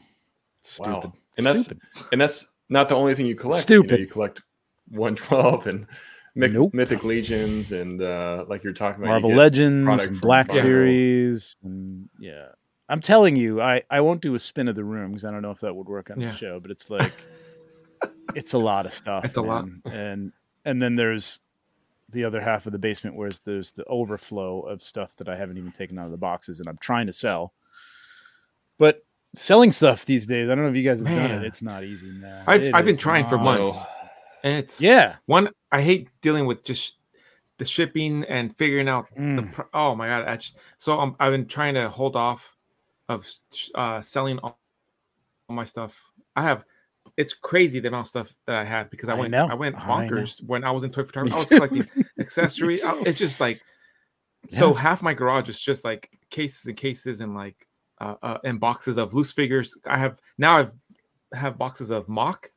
[0.62, 0.90] Stupid.
[0.92, 1.12] Wow.
[1.36, 1.82] And that's- Stupid.
[2.12, 3.68] and that's not the only thing you collect.
[3.70, 4.00] You, know, Stupid.
[4.00, 4.42] you collect
[4.90, 5.86] 112 and
[6.34, 6.74] myth- Nope.
[6.74, 10.62] mythic legions, and uh, like you're talking about, Marvel get Legends and Black Marvel.
[10.62, 12.48] Series and yeah.
[12.90, 15.42] I'm telling you, I I won't do a spin of the room because I don't
[15.42, 16.30] know if that would work on Yeah.
[16.32, 17.12] the show, but it's like
[18.34, 19.24] it's a lot of stuff.
[19.24, 19.66] It's a lot.
[19.66, 19.82] man.
[19.86, 20.32] And
[20.64, 21.40] and then there's
[22.12, 25.58] the other half of the basement where there's the overflow of stuff that I haven't
[25.58, 27.52] even taken out of the boxes and I'm trying to sell.
[28.78, 29.04] But
[29.36, 31.44] selling stuff these days, I don't know if you guys have done it.
[31.44, 32.42] It's not easy, man.
[32.46, 33.78] I've- It I've been trying for months.
[34.42, 35.16] and it's Yeah.
[35.26, 36.96] one I hate dealing with just
[37.58, 39.52] the shipping and figuring out the Mm.
[39.52, 42.56] pr- oh my god I just so um, I've been trying to hold off
[43.10, 43.26] of
[43.74, 44.58] uh selling all,
[45.48, 45.94] all my stuff.
[46.36, 46.64] I have
[47.16, 49.46] it's crazy the amount of stuff that I had because I I went know.
[49.50, 51.34] I went I bonkers when I was in toy photography.
[51.34, 53.60] I was collecting accessories I- it's just like
[54.48, 57.66] so half my garage is just like cases and cases and like
[58.00, 59.76] uh, uh and boxes of loose figures.
[59.86, 60.72] I have now I've
[61.34, 62.50] have boxes of mock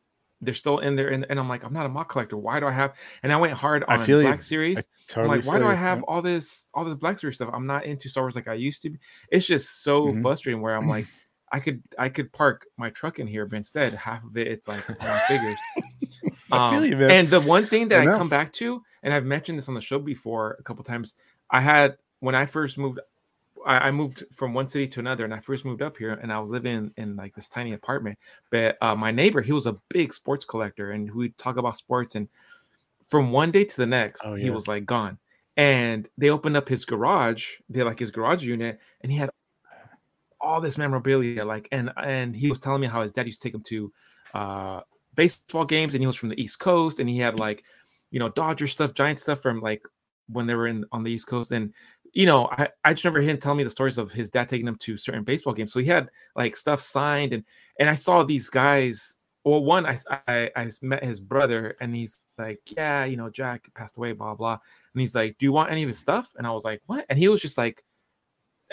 [0.45, 2.67] they're still in there and, and i'm like i'm not a mock collector why do
[2.67, 4.27] i have and i went hard I on feel you.
[4.27, 6.03] black series I i'm like why feel do i have Yeah.
[6.07, 8.81] all this all this black series stuff i'm not into star wars like i used
[8.83, 10.21] to be it's just so Mhm.
[10.21, 11.05] frustrating where i'm like
[11.51, 14.67] i could i could park my truck in here but instead half of it it's
[14.67, 14.83] like
[15.27, 15.59] figures
[16.51, 17.09] I feel Um, you, man.
[17.11, 19.75] and the one thing that I I, come back to, and I've mentioned this on
[19.75, 21.15] the show before a couple times,
[21.49, 22.99] I had when I first moved,
[23.65, 26.31] I, I moved from one city to another, and I first moved up here, and
[26.31, 28.17] I was living in, in like this tiny apartment.
[28.49, 32.15] But uh, my neighbor, he was a big sports collector, and we'd talk about sports.
[32.15, 32.27] And
[33.07, 35.17] from one day to the next, Oh, he was like gone.
[35.55, 39.29] And they opened up his garage, they like his garage unit, and he had
[40.41, 43.47] all this memorabilia like and and he was telling me how his dad used to
[43.47, 43.91] take him to
[44.33, 44.81] uh
[45.15, 47.63] baseball games and he was from the east coast and he had like
[48.11, 49.87] you know dodger stuff giant stuff from like
[50.27, 51.73] when they were in on the east coast and
[52.13, 54.67] you know i i just remember him telling me the stories of his dad taking
[54.67, 57.43] him to certain baseball games so he had like stuff signed and
[57.79, 59.97] and i saw these guys well one i
[60.27, 64.35] i, I met his brother and he's like yeah you know jack passed away blah
[64.35, 64.59] blah
[64.93, 67.05] and he's like do you want any of his stuff and i was like what
[67.09, 67.83] and he was just like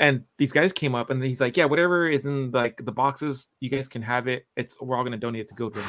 [0.01, 3.49] and these guys came up and he's like, yeah, whatever is in like the boxes,
[3.61, 4.47] you guys can have it.
[4.57, 5.85] It's we're all gonna donate it to GoDaddy.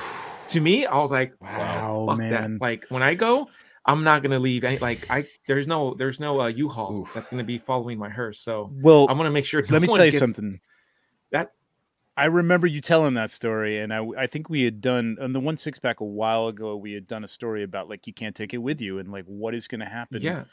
[0.47, 2.53] To me, I was like, wow, fuck man.
[2.53, 2.61] That.
[2.61, 3.47] Like when I go,
[3.85, 7.13] I'm not gonna leave any like I there's no there's no uh, U-Haul Oof.
[7.13, 8.39] that's gonna be following my hearse.
[8.39, 9.61] So well, I'm gonna make sure.
[9.61, 10.59] No let me tell you something.
[11.31, 11.53] That
[12.15, 15.39] I remember you telling that story, and I I think we had done on the
[15.39, 16.75] one six pack a while ago.
[16.75, 19.25] We had done a story about like you can't take it with you, and like
[19.25, 20.21] what is gonna happen.
[20.21, 20.43] Yeah,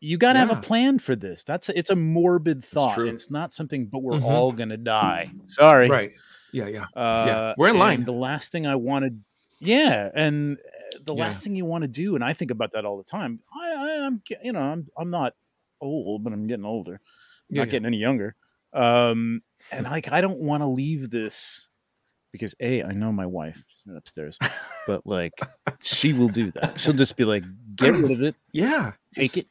[0.00, 0.46] you got to yeah.
[0.46, 1.44] have a plan for this.
[1.44, 2.98] That's a, it's a morbid thought.
[2.98, 4.26] It's not something, but we're mm-hmm.
[4.26, 5.32] all gonna die.
[5.46, 5.88] Sorry.
[5.88, 6.12] Right.
[6.52, 6.66] Yeah.
[6.66, 6.84] Yeah.
[6.94, 7.54] Uh, yeah.
[7.56, 8.04] We're in line.
[8.04, 9.22] The last thing I wanted.
[9.60, 11.20] Yeah, and uh, the yeah.
[11.20, 13.40] last thing you want to do, and I think about that all the time.
[13.54, 15.34] I, I am, you know, I'm I'm not
[15.80, 16.94] old, but I'm getting older.
[16.94, 18.34] I'm yeah, not getting any younger.
[18.72, 19.42] Um,
[19.72, 21.68] and like I don't want to leave this
[22.32, 23.62] because a I know my wife
[23.96, 24.38] upstairs,
[24.86, 25.32] but like
[25.82, 26.78] she will do that.
[26.78, 27.44] She'll just be like,
[27.76, 28.34] get rid of it.
[28.52, 29.46] Yeah, take it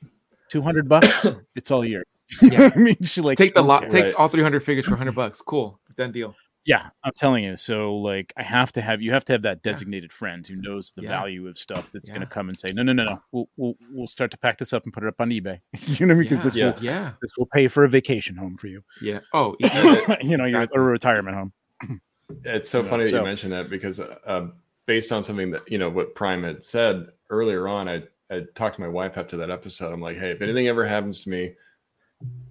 [0.49, 1.25] two hundred bucks.
[1.55, 2.05] it's all yours.
[2.41, 4.13] Yeah, I mean, she like take the lot, take right.
[4.15, 5.41] all three hundred figures for hundred bucks.
[5.41, 6.35] Cool, done deal.
[6.67, 7.55] Yeah, I'm telling you.
[7.55, 10.17] So like, I have to have you have to have that designated yeah.
[10.17, 11.07] friend who knows the yeah.
[11.07, 12.15] value of stuff that's yeah.
[12.15, 13.21] going to come and say, no, no, no, no.
[13.31, 15.61] We'll we'll we'll start to pack this up and put it up on eBay.
[15.87, 18.83] you know, because this will yeah this will pay for a vacation home for you.
[19.01, 19.19] Yeah.
[19.33, 19.55] Oh,
[20.21, 22.01] you know, your a retirement home.
[22.43, 24.47] It's so funny that so, you mentioned that because uh,
[24.87, 28.75] based on something that you know what Prime had said earlier on, I I talked
[28.75, 29.93] to my wife after that episode.
[29.93, 31.55] I'm like, hey, if anything ever happens to me,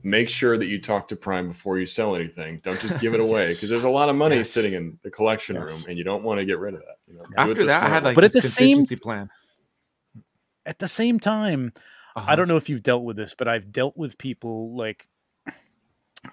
[0.02, 2.60] make sure that you talk to Prime before you sell anything.
[2.62, 3.70] Don't just give it away because yes.
[3.70, 4.50] there's a lot of money yes.
[4.50, 5.70] sitting in the collection yes.
[5.70, 6.98] room, and you don't want to get rid of that.
[7.08, 9.28] You know, after that, I had like but at the same plan.
[10.64, 11.72] At the same time,
[12.16, 12.26] uh-huh.
[12.28, 15.08] I don't know if you've dealt with this, but I've dealt with people like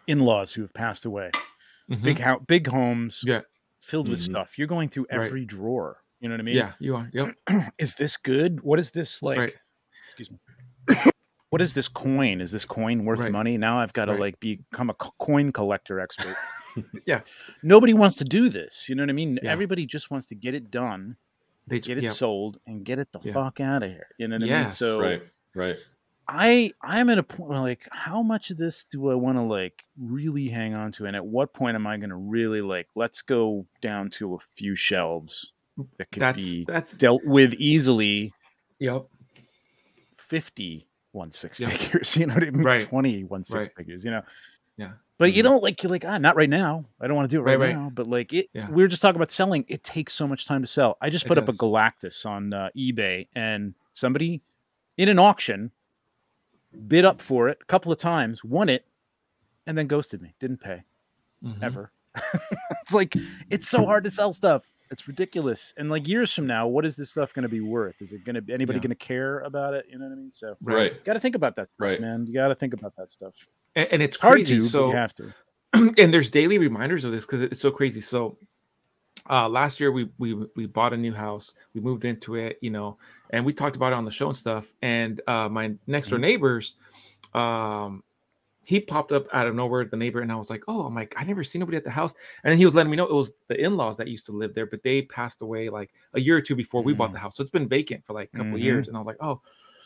[0.08, 1.32] in-laws who have passed away.
[1.92, 2.04] Mm-hmm.
[2.04, 3.42] Big house, big homes, yeah,
[3.82, 4.12] filled mm-hmm.
[4.12, 4.58] with stuff.
[4.58, 5.48] You're going through every right.
[5.48, 5.98] drawer.
[6.20, 6.56] You know what I mean?
[6.56, 7.10] Yeah, you are.
[7.12, 7.36] Yep.
[7.78, 8.62] is this good?
[8.62, 9.38] What is this like?
[9.38, 9.54] Right.
[10.08, 10.38] Excuse me.
[11.54, 12.42] What is this coin?
[12.42, 13.32] Is this coin worth right.
[13.32, 13.60] money?
[13.60, 14.22] Now I've got to right.
[14.22, 16.36] like become a coin collector expert.
[17.06, 17.22] yeah.
[17.62, 18.90] Nobody wants to do this.
[18.90, 19.38] You know what I mean?
[19.40, 19.52] Yeah.
[19.52, 21.16] Everybody just wants to get it done,
[21.68, 22.10] they get it yeah.
[22.10, 23.34] sold, and get it the yeah.
[23.34, 24.08] fuck out of here.
[24.18, 24.58] You know what yes.
[24.58, 24.72] I mean?
[24.72, 25.22] So right,
[25.54, 25.76] right.
[26.28, 29.44] I I'm at a point where like, how much of this do I want to
[29.44, 32.88] like really hang on to, and at what point am I going to really like?
[32.96, 35.54] Let's go down to a few shelves
[36.00, 38.34] that could that's, be that's dealt with easily.
[38.80, 39.06] Yep.
[40.18, 41.72] 50 one six yep.
[41.72, 42.64] figures, you know what I mean?
[42.64, 42.82] Right.
[42.82, 43.76] 20 one six right.
[43.76, 44.22] figures, you know.
[44.78, 44.92] Yeah.
[45.18, 45.38] But mm-hmm.
[45.38, 46.86] you don't like you're like, ah, not right now.
[47.00, 47.92] I don't want to do it right, right now.
[47.94, 48.70] But like it yeah.
[48.70, 49.66] we were just talking about selling.
[49.68, 50.98] It takes so much time to sell.
[51.02, 54.42] I just put up a Galactus on uh, eBay and somebody
[54.98, 55.72] in an auction
[56.88, 58.86] bid up for it a couple of times, won it,
[59.68, 60.34] and then ghosted me.
[60.40, 60.84] Didn't pay.
[61.44, 61.64] Mm-hmm.
[61.64, 61.92] Ever.
[62.82, 63.16] it's like
[63.50, 64.66] it's so hard to sell stuff.
[64.92, 65.74] It's ridiculous.
[65.78, 68.02] And like years from now, what is this stuff going to be worth?
[68.02, 68.84] Is it going to be anybody yeah.
[68.84, 69.86] going to care about it?
[69.90, 70.32] You know what I mean?
[70.32, 72.26] So right, got to think about that, stuff, right, man.
[72.28, 73.34] You got to think about that stuff.
[73.76, 75.34] And, and it's, it's hard to, so you have to.
[75.98, 78.00] And there's daily reminders of this because it's so crazy.
[78.00, 78.38] So
[79.30, 81.54] uh, last year we we we bought a new house.
[81.74, 82.98] We moved into it, you know,
[83.32, 84.72] and we talked about it on the show and stuff.
[84.82, 86.28] And uh, my next door mm-hmm.
[86.28, 86.76] neighbors,
[87.34, 88.04] um,
[88.64, 91.14] he popped up out of nowhere, the neighbor, and I was like, oh, I'm like,
[91.18, 92.14] I never seen nobody at the house.
[92.44, 94.54] And then he was letting me know it was the in-laws that used to live
[94.54, 97.22] there, but they passed away like a year or two before we bought the mm.
[97.22, 97.36] house.
[97.36, 98.64] So it's been vacant for like a couple mm-hmm.
[98.64, 98.88] years.
[98.88, 99.42] And I was like, oh,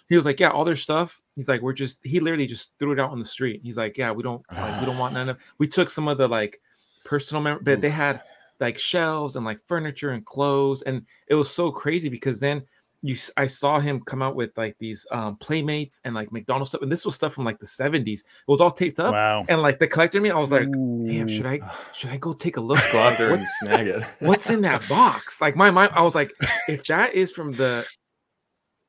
[0.10, 1.20] he was like, yeah, all their stuff.
[1.36, 3.62] He's like, we're just he literally just threw it out on the street.
[3.64, 6.18] He's like, yeah, we don't like we don't want none of we took some of
[6.18, 6.62] the like
[7.04, 8.22] personal mem- but they had
[8.60, 10.82] like shelves and like furniture and clothes.
[10.84, 12.64] And it was so crazy because then
[13.02, 16.82] you I saw him come out with like these um playmates and like McDonald's stuff,
[16.82, 18.08] and this was stuff from like the 70s.
[18.08, 19.14] It was all taped up.
[19.14, 19.46] Wow.
[19.48, 21.60] And like the collector me, I was like, damn, should I
[21.94, 22.80] should I go take a look?
[22.92, 24.04] Go out there and snag it.
[24.20, 25.42] What's in that box?
[25.42, 26.34] Like my mind, I was like,
[26.68, 27.88] if that is from the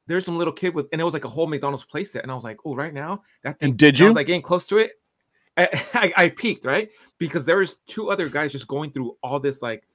[0.06, 2.22] there's some little kid with and it was like a whole McDonald's playset.
[2.22, 4.26] And I was like, oh, right now that thing and did you I was like
[4.26, 4.92] getting close to it.
[5.58, 6.88] I, I, I peaked, right?
[7.18, 9.86] Because there was two other guys just going through all this like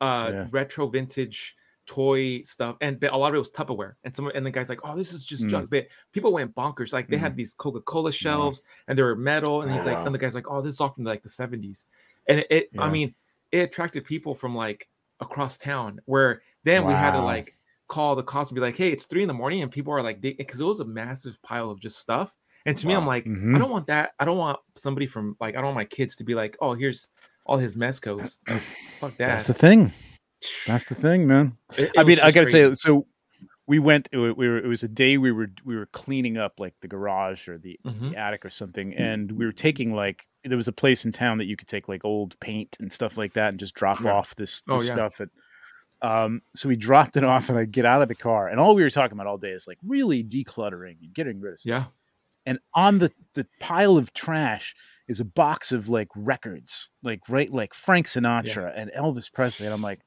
[0.00, 0.46] uh yeah.
[0.50, 1.54] retro vintage
[1.86, 3.94] toy stuff, and a lot of it was Tupperware.
[4.04, 5.50] And some and the guy's like, "Oh, this is just mm.
[5.50, 6.92] junk." But people went bonkers.
[6.92, 7.20] Like they mm.
[7.20, 8.84] had these Coca Cola shelves, wow.
[8.88, 9.62] and they were metal.
[9.62, 10.06] And he's oh, like, wow.
[10.06, 11.84] and the guy's like, "Oh, this is all from like the '70s."
[12.28, 12.82] And it, it yeah.
[12.82, 13.14] I mean,
[13.50, 14.88] it attracted people from like
[15.20, 16.00] across town.
[16.04, 16.88] Where then wow.
[16.88, 17.56] we had to like
[17.88, 20.02] call the cops and be like, "Hey, it's three in the morning," and people are
[20.02, 22.34] like, because it was a massive pile of just stuff.
[22.64, 23.56] And to me, I'm like, mm-hmm.
[23.56, 24.12] I don't want that.
[24.20, 26.74] I don't want somebody from like, I don't want my kids to be like, "Oh,
[26.74, 27.10] here's
[27.44, 28.38] all his Mezcos."
[29.00, 29.26] Fuck that.
[29.26, 29.92] That's the thing.
[30.66, 31.56] That's the thing, man.
[31.76, 32.70] It, it I mean, I gotta crazy.
[32.70, 33.06] say, so
[33.66, 34.08] we went.
[34.12, 34.58] We were.
[34.58, 37.78] It was a day we were we were cleaning up like the garage or the,
[37.84, 38.10] mm-hmm.
[38.10, 41.38] the attic or something, and we were taking like there was a place in town
[41.38, 44.12] that you could take like old paint and stuff like that and just drop yeah.
[44.12, 45.08] off this, oh, this oh, yeah.
[45.08, 45.20] stuff.
[45.20, 45.28] At,
[46.02, 48.74] um, so we dropped it off, and I get out of the car, and all
[48.74, 51.70] we were talking about all day is like really decluttering and getting rid of stuff.
[51.70, 51.84] Yeah.
[52.44, 54.74] And on the the pile of trash
[55.06, 59.74] is a box of like records, like right, like Frank Sinatra and Elvis Presley, and
[59.74, 60.00] I'm like,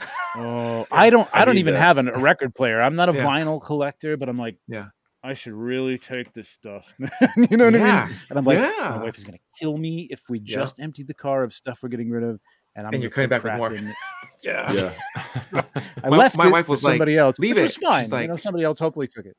[0.36, 1.80] oh, I don't, I, I don't even that.
[1.80, 2.80] have an, a record player.
[2.80, 3.24] I'm not a Yeah.
[3.24, 4.86] vinyl collector, but I'm like, Yeah.
[5.24, 6.94] I should really take this stuff.
[6.98, 8.16] you know what I mean?
[8.30, 8.96] And I'm like, Yeah.
[8.96, 10.56] my wife is gonna kill me if we Yeah.
[10.56, 12.40] just emptied the car of stuff we're getting rid of,
[12.74, 13.76] and I'm And you're coming back with crap more.
[14.42, 14.72] Yeah.
[14.72, 15.62] Yeah.
[16.02, 17.76] I My- left my it wife for was like, somebody else, "Leave which it." was
[17.76, 18.04] fine.
[18.04, 19.36] She's you know, like- somebody else hopefully took it.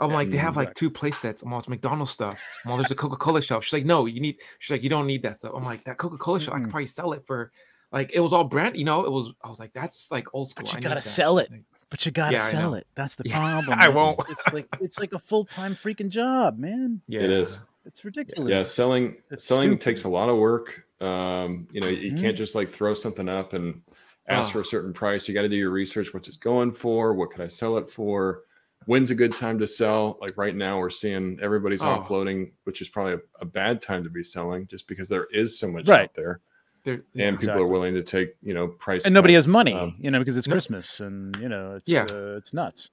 [0.00, 1.42] I'm like, they Yeah, have like two play sets.
[1.42, 2.38] I'm all, it's McDonald's stuff.
[2.64, 3.64] I'm all, there's a Coca Cola shelf.
[3.64, 4.36] She's like, no, you need.
[4.58, 5.52] She's like, you don't need that stuff.
[5.56, 6.54] I'm like, that Coca Cola shelf.
[6.54, 6.70] I could mm.
[6.70, 7.50] probably sell it for,
[7.92, 8.76] like, it was all brand.
[8.76, 9.30] You know, it was.
[9.42, 10.64] I was like, that's like old school.
[10.64, 11.50] But you I gotta sell it.
[11.50, 12.86] like, But you gotta Yeah, sell it.
[12.94, 13.78] That's the Yeah, problem.
[13.78, 14.30] I It's- won't.
[14.30, 17.00] It's like it's like a full time freaking job, man.
[17.08, 17.58] yeah, It is.
[17.84, 18.50] It's ridiculous.
[18.50, 19.80] Yeah, selling It's selling stupid.
[19.80, 20.84] takes a lot of work.
[21.00, 22.20] Um, you know, you Mhm.
[22.20, 23.82] can't just like throw something up and
[24.28, 24.52] ask Oh.
[24.54, 25.28] for a certain price.
[25.28, 26.12] You got to do your research.
[26.12, 27.14] What's it going for?
[27.14, 28.42] What could I sell it for?
[28.86, 30.18] When's a good time to sell?
[30.20, 31.86] Like right now, we're seeing everybody's Oh.
[31.98, 35.56] offloading, which is probably a, a bad time to be selling, just because there is
[35.58, 36.04] so much Right.
[36.04, 36.40] out there,
[36.86, 39.04] There- and people are willing to take you know price.
[39.04, 41.88] and nobody has money, Um, you know, because it's no- Christmas and you know it's
[41.88, 42.06] Yeah.
[42.10, 42.90] uh, it's nuts.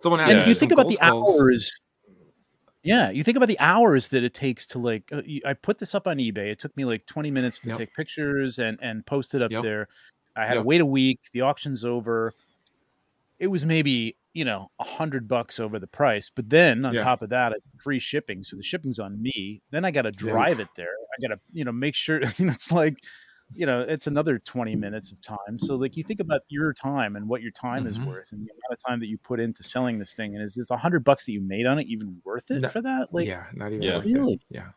[0.00, 1.40] Someone asked And Yeah, you think about the Gold Skulls.
[1.40, 1.72] hours.
[2.82, 5.10] Yeah, you think about the hours that it takes to like.
[5.12, 6.50] Uh, I put this up on eBay.
[6.52, 7.78] It took me like 20 minutes to Yep.
[7.78, 9.62] take pictures and and post it up Yep.
[9.62, 9.88] there.
[10.36, 11.18] I had to wait a week.
[11.32, 12.32] The auction's over.
[13.38, 17.02] It was maybe you know a hundred bucks over the price, but then on Yeah.
[17.04, 18.42] top of that, it's free shipping.
[18.44, 19.62] So the shipping's on me.
[19.72, 20.86] Then I got to drive it there.
[21.18, 22.20] I got to you know make sure.
[22.38, 22.98] It's like
[23.54, 27.16] you know it's another 20 minutes of time so like you think about your time
[27.16, 28.04] and what your time is Mhm.
[28.04, 30.54] worth and the amount of time that you put into selling this thing and is
[30.54, 33.08] this the 100 bucks that you made on it even worth it No, for that
[33.12, 33.94] like yeah, not even Yeah.
[33.94, 34.04] like.
[34.04, 34.40] Really?
[34.50, 34.70] Yeah,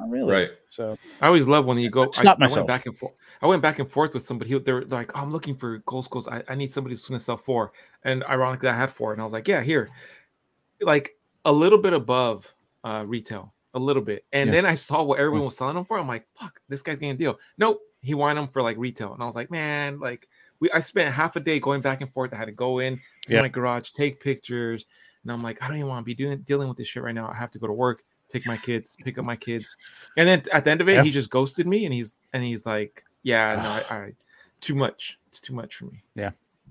[0.00, 0.50] not really Right.
[0.68, 2.04] so I always love when you go.
[2.04, 2.56] I, Stop I myself.
[2.58, 3.14] went back and forth.
[3.42, 4.56] I went back and forth with somebody.
[4.58, 6.26] They were like, oh, "I'm looking for gold skulls.
[6.28, 7.72] I, I need somebody who's going to sell four.
[8.04, 9.90] And ironically, I had four, and I was like, "Yeah, here."
[10.80, 12.46] Like a little bit above
[12.84, 14.24] uh, retail, a little bit.
[14.32, 14.52] And Yeah.
[14.52, 15.98] then I saw what everyone was selling them for.
[15.98, 19.12] I'm like, "Fuck, this guy's getting a deal." Nope, he wanted them for like retail,
[19.14, 20.28] and I was like, "Man, like."
[20.60, 22.32] We, I spent half a day going back and forth.
[22.32, 22.96] I had to go in
[23.28, 23.42] to Yeah.
[23.42, 24.86] my garage, take pictures,
[25.22, 27.14] and I'm like, I don't even want to be doing dealing with this shit right
[27.14, 27.28] now.
[27.30, 29.76] I have to go to work, take my kids, pick up my kids,
[30.16, 31.02] and then at the end of it, Yeah.
[31.04, 34.12] he just ghosted me, and he's and he's like, "Yeah, no, I, I
[34.60, 35.18] too much.
[35.28, 36.30] It's too much for me." Yeah.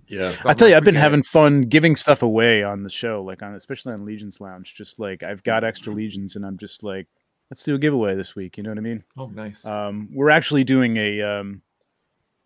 [0.10, 3.22] So i tell you i've been having it." fun giving stuff away on the show
[3.22, 6.82] like on especially on legions lounge just like i've got extra legions and i'm just
[6.82, 7.08] like
[7.52, 9.66] let's do a giveaway this week you know what i mean Oh, nice.
[9.66, 11.62] Um, we're actually doing a um,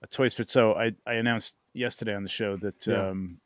[0.01, 3.09] a Toys for So I, I announced yesterday on the show that Yeah.
[3.09, 3.37] um,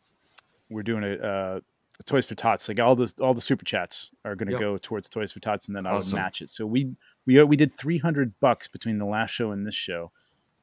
[0.70, 1.62] we're doing a, uh, a
[2.04, 2.68] Toys for Tots.
[2.68, 4.60] Like all the all the super chats are going to Yep.
[4.60, 6.16] go towards Toys for Tots, and then I'll Awesome.
[6.16, 6.50] match it.
[6.50, 9.76] So we we are, we did three hundred bucks between the last show and this
[9.76, 10.12] show,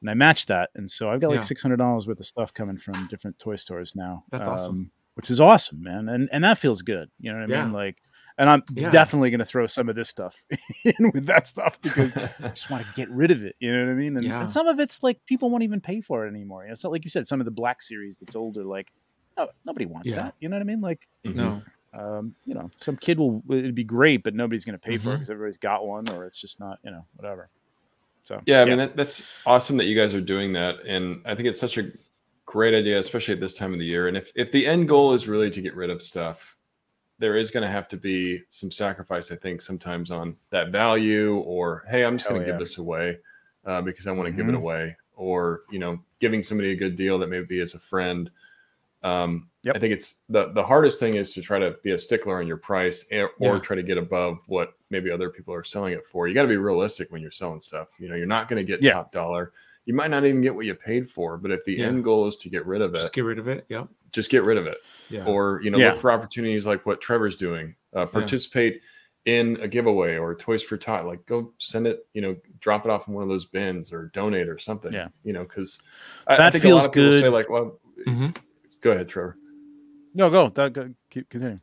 [0.01, 1.45] and I matched that, and so I've got like Yeah.
[1.45, 4.25] six hundred dollars worth of stuff coming from different toy stores now.
[4.31, 4.75] That's awesome.
[4.75, 7.09] um, which is awesome, man, and and that feels good.
[7.19, 7.63] You know what I Yeah.
[7.65, 7.73] mean?
[7.73, 7.97] Like.
[8.35, 8.89] And I'm Yeah.
[8.89, 10.43] definitely going to throw some of this stuff
[10.85, 12.11] in with that stuff because
[12.43, 13.55] I just want to get rid of it.
[13.59, 14.17] You know what I mean?
[14.17, 16.63] And, and some of it's like people won't even pay for it anymore.
[16.63, 18.91] You know, so like you said, some of the Black Series that's older, like
[19.37, 20.15] no, nobody wants Yeah.
[20.23, 20.35] that.
[20.39, 20.81] You know what I mean?
[20.81, 21.35] Like, Mhm.
[21.35, 21.63] no,
[21.93, 25.11] um, you know, some kid will it'd be great, but nobody's going to pay for
[25.11, 27.49] it because everybody's got one, or it's just not, you know, whatever.
[28.23, 31.35] So Yeah, I mean that, that's awesome that you guys are doing that, and I
[31.35, 31.91] think it's such a
[32.45, 34.07] great idea, especially at this time of the year.
[34.07, 36.55] And if if the end goal is really to get rid of stuff,
[37.19, 41.35] there is going to have to be some sacrifice, I think, sometimes on that value,
[41.39, 42.53] or hey, I'm just going to yeah.
[42.53, 43.19] give this away
[43.65, 44.57] uh, because I want to give it Mhm.
[44.57, 48.31] away, or you know, giving somebody a good deal that maybe is a friend.
[49.03, 49.77] Um, Yep.
[49.77, 52.47] I think it's the the hardest thing is to try to be a stickler on
[52.47, 53.59] your price, and, or Yeah.
[53.59, 56.27] try to get above what maybe other people are selling it for.
[56.27, 57.87] You got to be realistic when you're selling stuff.
[57.97, 58.93] You know, you're not going to get Yeah.
[58.93, 59.53] top dollar.
[59.85, 61.87] You might not even get what you paid for, but if the Yeah.
[61.87, 63.65] end goal is to get rid of it, just get rid of it.
[63.69, 63.87] Yep.
[64.11, 64.77] just get rid of it
[65.09, 65.25] Yeah.
[65.25, 68.81] or you know look for opportunities like what trevor's doing uh, participate
[69.25, 72.91] in a giveaway or toys for tot like go send it you know drop it
[72.91, 75.07] off in one of those bins or donate or something Yeah.
[75.23, 75.79] you know because
[76.27, 77.33] I, I That think a lot feels of people say good.
[77.33, 78.35] like well Mhm.
[78.83, 79.37] Go ahead trevor
[80.15, 81.59] no, go, that, go keep continuing.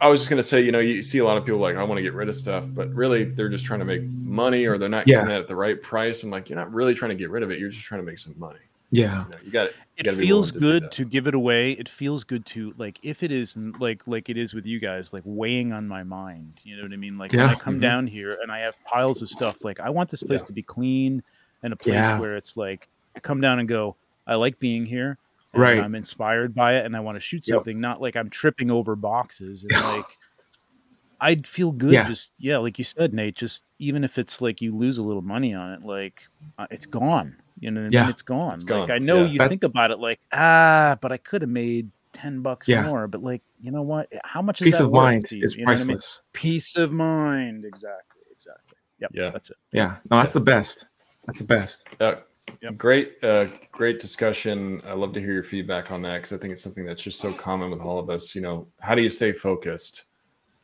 [0.00, 1.74] i was just going to say you know you see a lot of people like
[1.76, 4.66] i want to get rid of stuff but really they're just trying to make money
[4.66, 5.16] or they're not Yeah.
[5.22, 7.42] getting it at the right price i'm like you're not really trying to get rid
[7.42, 8.60] of it you're just trying to make some money
[8.92, 9.24] Yeah.
[9.24, 9.66] you, know, you got
[9.96, 12.98] it it feels willing to good to give it away it feels good to like
[13.02, 16.52] if it is like like it is with you guys like weighing on my mind
[16.64, 17.80] you know what i mean like when i come Mhm.
[17.82, 20.46] down here and i have piles of stuff like i want this place Yeah.
[20.46, 21.22] to be clean
[21.64, 22.18] and a place Yeah.
[22.20, 23.96] where it's like i come down and go
[24.28, 25.18] i like being here and
[25.56, 25.78] Right.
[25.78, 27.56] i'm inspired by it and i want to shoot Yep.
[27.56, 30.06] something not like i'm tripping over boxes and like
[31.20, 32.04] i'd feel good Yeah.
[32.06, 35.22] just yeah like you said nate just even if it's like you lose a little
[35.22, 36.22] money on it like
[36.58, 38.00] uh, it's gone you know what I Yeah.
[38.02, 38.10] mean?
[38.10, 38.58] It's gone.
[38.68, 38.90] Like.
[38.90, 39.26] I know Yeah.
[39.30, 42.82] you That's- think about it like, ah, but I could have made 10 bucks Yeah.
[42.82, 43.06] more.
[43.06, 44.12] But like, you know what?
[44.24, 45.44] How much is Peace that of mind to you?
[45.44, 45.86] is You know what I mean?
[45.86, 46.20] priceless.
[46.32, 47.64] Peace of mind.
[47.64, 48.22] Exactly.
[48.32, 48.76] Exactly.
[48.98, 49.10] Yep.
[49.14, 49.30] Yeah.
[49.30, 49.56] That's it.
[49.70, 50.86] Yeah, no, that's the best.
[51.26, 51.86] That's the best.
[52.00, 52.16] Uh,
[52.62, 52.76] Yep.
[52.78, 54.80] Great, uh, great discussion.
[54.86, 57.20] I love to hear your feedback on that because I think it's something that's just
[57.20, 58.34] so common with all of us.
[58.34, 60.04] You know, how do you stay focused?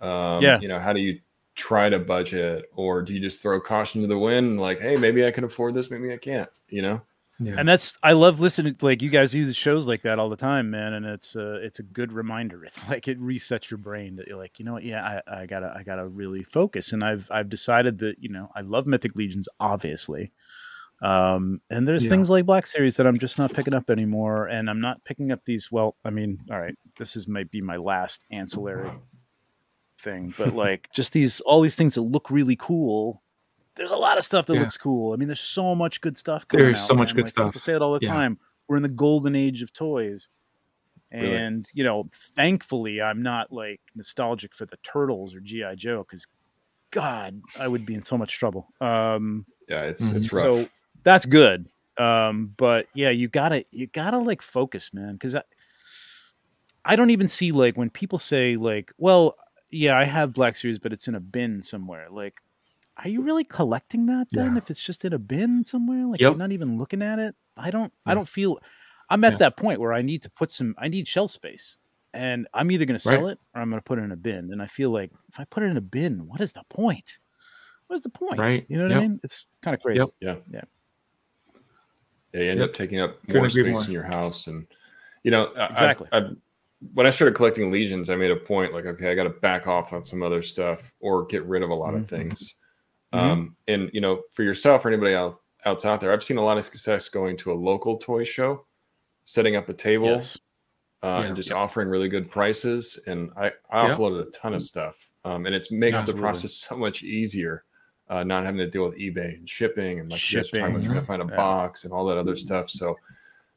[0.00, 0.60] Um, Yeah.
[0.60, 1.20] You know, how do you
[1.56, 4.60] try to budget, or do you just throw caution to the wind?
[4.60, 6.48] Like, hey, maybe I can afford this, maybe I can't.
[6.68, 7.02] You know?
[7.42, 10.28] Yeah, And that's I love listening to like you guys use shows like that all
[10.28, 10.92] the time, man.
[10.92, 12.64] And it's uh it's a good reminder.
[12.66, 15.46] It's like it resets your brain that you're like, you know what, yeah, I, I
[15.46, 16.92] gotta I gotta really focus.
[16.92, 20.32] And I've I've decided that, you know, I love Mythic Legions, obviously.
[21.02, 22.10] Um, and there's Yeah.
[22.10, 24.46] things like Black Series that I'm just not picking up anymore.
[24.48, 27.60] And I'm not picking up these, well, I mean, all right, this is might be
[27.62, 28.90] my last ancillary
[30.02, 33.22] thing, but like just these all these things that look really cool.
[33.76, 34.60] There's a lot of stuff that Yeah.
[34.60, 35.12] looks cool.
[35.12, 36.46] I mean, there's so much good stuff.
[36.50, 37.16] There's out, so much man.
[37.16, 37.46] good Like, stuff.
[37.48, 38.08] People say it all the Yeah.
[38.12, 38.38] time.
[38.68, 40.28] We're in the golden age of toys.
[41.12, 41.34] Really?
[41.36, 46.26] And you know, thankfully, I'm not like nostalgic for the Turtles or GI Joe because,
[46.90, 48.68] God, I would be in so much trouble.
[48.80, 50.42] Um, Yeah, it's it's rough.
[50.42, 50.68] so
[51.02, 51.68] that's good.
[51.98, 55.42] Um, but yeah, you gotta you gotta like focus, man, because I,
[56.84, 59.36] I don't even see like when people say like, well,
[59.70, 62.08] yeah, I have Black Series, but it's in a bin somewhere.
[62.10, 62.34] Like,
[62.96, 64.52] are you really collecting that then?
[64.52, 64.58] Yeah.
[64.58, 66.30] If it's just in a bin somewhere, like Yep.
[66.32, 67.34] you're not even looking at it.
[67.56, 67.92] I don't.
[68.06, 68.58] I don't feel.
[69.10, 69.38] I'm at Yeah.
[69.38, 70.74] that point where I need to put some.
[70.78, 71.76] I need shelf space,
[72.14, 73.32] and I'm either going to sell Right.
[73.32, 74.50] it or I'm going to put it in a bin.
[74.52, 77.18] And I feel like if I put it in a bin, what is the point?
[77.88, 78.40] What is the point?
[78.40, 78.64] Right.
[78.68, 78.98] You know what Yep.
[78.98, 79.20] I mean?
[79.24, 79.98] It's kind of crazy.
[80.20, 80.40] Yep.
[80.52, 80.60] Yeah,
[82.32, 82.68] you end Yep.
[82.70, 83.84] up taking up Couldn't more space more.
[83.84, 84.66] in your house, and
[85.22, 86.08] you know, I- I've- Exactly.
[86.12, 86.36] I've,
[86.94, 89.66] when I started collecting legions, I made a point like, okay, I got to back
[89.66, 92.08] off on some other stuff or get rid of a lot of Mhm.
[92.08, 92.56] things.
[93.12, 93.18] Mhm.
[93.18, 96.42] Um, and you know, for yourself or anybody else, else out there, I've seen a
[96.42, 98.64] lot of success going to a local toy show,
[99.26, 100.38] setting up a table, Yes.
[101.02, 101.26] uh, Yeah.
[101.26, 102.98] and just offering really good prices.
[103.06, 103.96] And I, I Yeah.
[104.20, 106.18] a ton of stuff, um, and it makes Absolutely.
[106.20, 107.64] the process so much easier.
[108.10, 110.74] Uh, not having to deal with eBay and shipping and like you guys were talking
[110.74, 111.36] about Shipping, trying to find a yeah.
[111.36, 112.68] box and all that other stuff.
[112.68, 112.98] So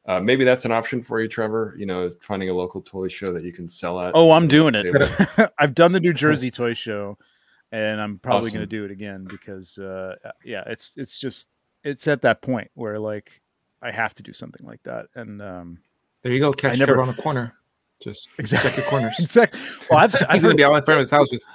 [0.05, 1.75] uh, maybe that's an option for you, Trevor.
[1.77, 4.11] You know, finding a local toy show that you can sell at.
[4.13, 5.51] Oh, I'm doing it.
[5.59, 7.17] I've done the New Jersey Toy Show,
[7.71, 11.49] and I'm probably going to do it again because, uh, yeah, it's it's just
[11.83, 13.41] it's at that point where like
[13.81, 15.79] I have to do something like that, and um,
[16.21, 16.51] there you go.
[16.51, 17.53] Catch never- Trevor on the corner.
[18.01, 18.69] Just Exactly.
[18.69, 19.15] check your corners.
[19.19, 19.59] exactly.
[19.89, 21.29] Well, I've, I've He's gonna be out in front of his house.
[21.29, 21.47] Just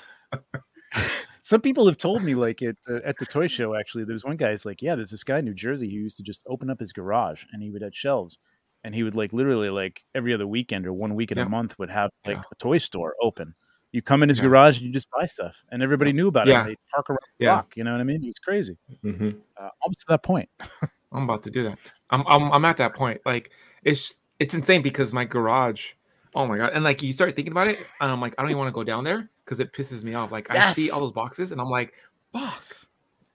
[1.48, 4.36] some people have told me like at the, at the toy show actually there's one
[4.36, 6.78] guy's like yeah there's this guy in new jersey who used to just open up
[6.78, 8.36] his garage and he would have shelves
[8.84, 11.46] and he would like literally like every other weekend or one week in Yeah.
[11.46, 12.42] a month would have like Yeah.
[12.52, 13.54] a toy store open
[13.92, 14.44] you come in his Yeah.
[14.48, 16.62] garage and you just buy stuff and everybody knew about Yeah.
[16.64, 17.54] it they park around the Yeah.
[17.54, 19.40] block you know what i mean it was crazy Mhm.
[19.56, 20.48] uh, almost to that point
[21.12, 21.78] I'm about to do that.
[22.10, 23.22] I'm I'm I'm at that point.
[23.24, 23.50] Like
[23.82, 25.92] it's it's insane because my garage.
[26.34, 26.72] Oh my god!
[26.74, 28.74] And like you start thinking about it, and I'm like, I don't even want to
[28.74, 30.30] go down there because it pisses me off.
[30.30, 31.92] Like I see all those boxes, and I'm like,
[32.32, 32.62] fuck.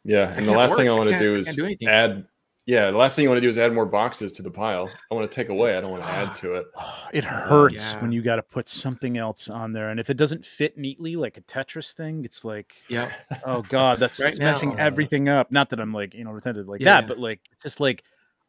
[0.05, 2.25] Yeah, I and the can't last thing I want to do is do add.
[2.65, 4.89] Yeah, the last thing you want to do is add more boxes to the pile.
[5.11, 5.75] I want to take away.
[5.75, 6.67] I don't want to add to it.
[7.13, 8.01] it oh, hurts yeah.
[8.01, 11.15] when you got to put something else on there and if it doesn't fit neatly
[11.17, 13.11] like a tetris thing it's like Yeah.
[13.45, 16.31] oh god that's Right it's messing now- everything up not that i'm like you know
[16.31, 17.01] retentive like Yeah.
[17.01, 18.03] that but like just like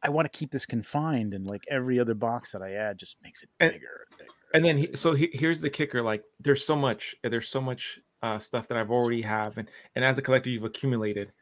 [0.04, 3.16] i want to keep this confined and like every other box that i add just
[3.22, 4.30] makes it And- bigger and bigger.
[4.54, 7.98] and then he, so he, here's the kicker like there's so much there's so much
[8.22, 11.32] uh, stuff that i've already have and and as a collector you've accumulated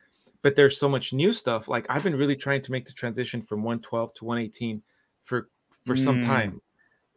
[0.42, 3.40] but there's so much new stuff like i've been really trying to make the transition
[3.42, 4.82] from 112 to 118
[5.24, 5.48] for
[5.86, 6.24] for some Mm.
[6.26, 6.60] time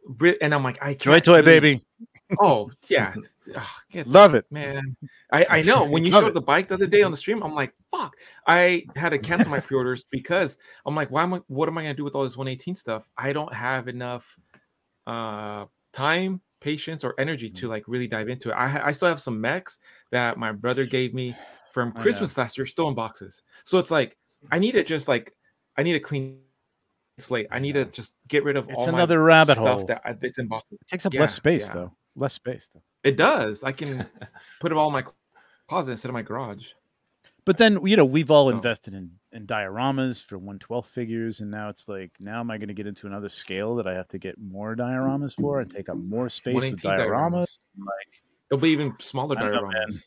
[0.08, 1.82] Bri- and i'm like i joy toy really- baby.
[2.40, 3.14] Oh yeah.
[3.54, 4.44] Ah, the- love it.
[4.50, 4.96] man.
[5.32, 5.84] I i know.
[5.84, 6.34] When you Love showed it.
[6.34, 8.16] the bike the other day on the stream i'm like fuck.
[8.48, 11.82] I had to cancel my pre-orders because i'm like why am i what am i
[11.82, 13.08] going to do with all this 118 stuff?
[13.16, 14.36] I don't have enough
[15.06, 17.54] uh time patience or energy Mm.
[17.60, 18.54] to like really dive into it.
[18.54, 19.78] I i still have some mechs
[20.10, 21.36] that my brother gave me
[21.72, 23.42] from christmas last year still in boxes.
[23.64, 24.16] So it's like
[24.50, 25.32] i need to just like
[25.76, 26.40] i need a clean
[27.18, 29.86] slate i need to just get rid of it's all another my rabbit stuff hole.
[29.86, 31.74] that I, that's in boxes it takes up Yeah, less space yeah.
[31.74, 31.92] though.
[32.14, 32.82] Less space though.
[33.04, 33.62] It does.
[33.62, 34.06] I can
[34.60, 35.04] put it all in my
[35.68, 36.68] closet instead of my garage.
[37.44, 41.50] But then you know we've all So- invested in in dioramas for 112 figures, and
[41.50, 44.08] now it's like now am I going to get into another scale that I have
[44.08, 47.58] to get more dioramas for and take up more space with 118 dioramas?
[47.78, 50.06] Like, There'll be even smaller dioramas.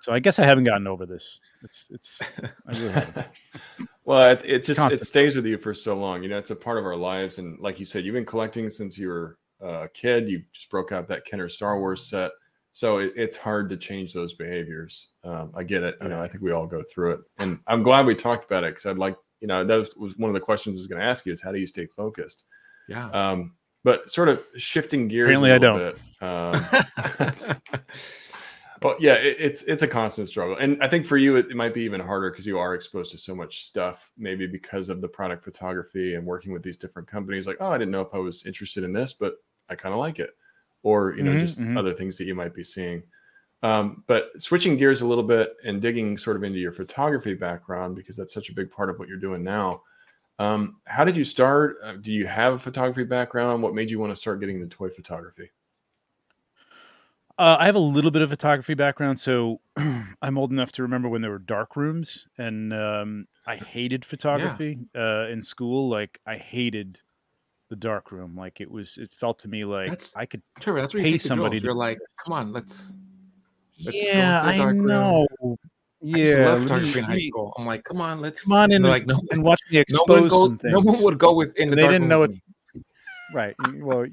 [0.00, 1.40] So I guess I haven't gotten over this.
[1.62, 2.22] It's it's
[2.68, 3.26] I really.
[4.06, 5.00] Well, it, it just Constant.
[5.00, 6.22] it stays with you for so long.
[6.22, 8.68] You know, it's a part of our lives, and like you said, you've been collecting
[8.68, 10.28] since you were a kid.
[10.28, 12.32] You just broke out that Kenner Star Wars set,
[12.72, 15.08] so it, it's hard to change those behaviors.
[15.24, 15.96] Um, I get it.
[16.02, 18.62] You know, I think we all go through it, and I'm glad we talked about
[18.62, 20.86] it because I'd like, you know, that was, was one of the questions I was
[20.86, 22.44] going to ask you is how do you stay focused?
[22.88, 23.08] Yeah.
[23.08, 23.54] Um,
[23.84, 27.50] but sort of shifting gears Apparently a I little bit.
[27.50, 27.56] Um,
[28.82, 31.56] Well, yeah, it, it's it's a constant struggle, and I think for you it, it
[31.56, 34.10] might be even harder because you are exposed to so much stuff.
[34.16, 37.46] Maybe because of the product photography and working with these different companies.
[37.46, 39.36] Like, oh, I didn't know if I was interested in this, but
[39.68, 40.36] I kind of like it,
[40.82, 41.76] or you know, Mhm, just mhm.
[41.76, 43.02] other things that you might be seeing.
[43.62, 47.96] Um, but switching gears a little bit and digging sort of into your photography background
[47.96, 49.82] because that's such a big part of what you're doing now.
[50.38, 51.78] Um, how did you start?
[51.82, 53.62] Uh, do you have a photography background?
[53.62, 55.50] What made you want to start getting into toy photography?
[57.36, 59.60] Uh, I have a little bit of photography background, so
[60.22, 64.78] I'm old enough to remember when there were dark rooms, and um, I hated photography
[64.96, 65.88] uh, in school.
[65.88, 67.00] Like I hated
[67.70, 68.36] the dark room.
[68.36, 70.42] Like it was, it felt to me like That's- I could.
[70.60, 72.94] Trevor, that's where Pay you somebody to You're like, come on, let's.
[73.84, 75.26] let's yeah, the I dark room." know.
[75.42, 75.56] I
[76.02, 77.52] Yeah, love photography in high school.
[77.58, 78.44] I'm like, come on, let's.
[78.44, 80.60] Come on in And like, no, and watch me no one go, things.
[80.72, 82.42] no one would go with in the They didn't know it- me.
[83.32, 83.54] Right.
[83.76, 84.06] Well,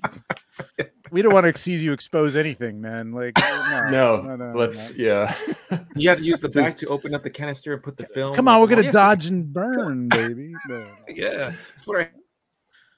[1.12, 3.12] we don't want to see you expose anything, man.
[3.12, 5.04] Like no, No, no, no, let's no.
[5.04, 5.36] yeah.
[5.96, 7.98] You have to use the This is- bag to open up the canister and put
[7.98, 8.34] the film.
[8.36, 10.54] Come on, like, we're gonna yes, dodge and burn, baby.
[10.70, 10.88] No, no.
[11.10, 12.12] Yeah, let's put our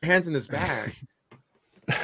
[0.04, 0.94] hands in this bag.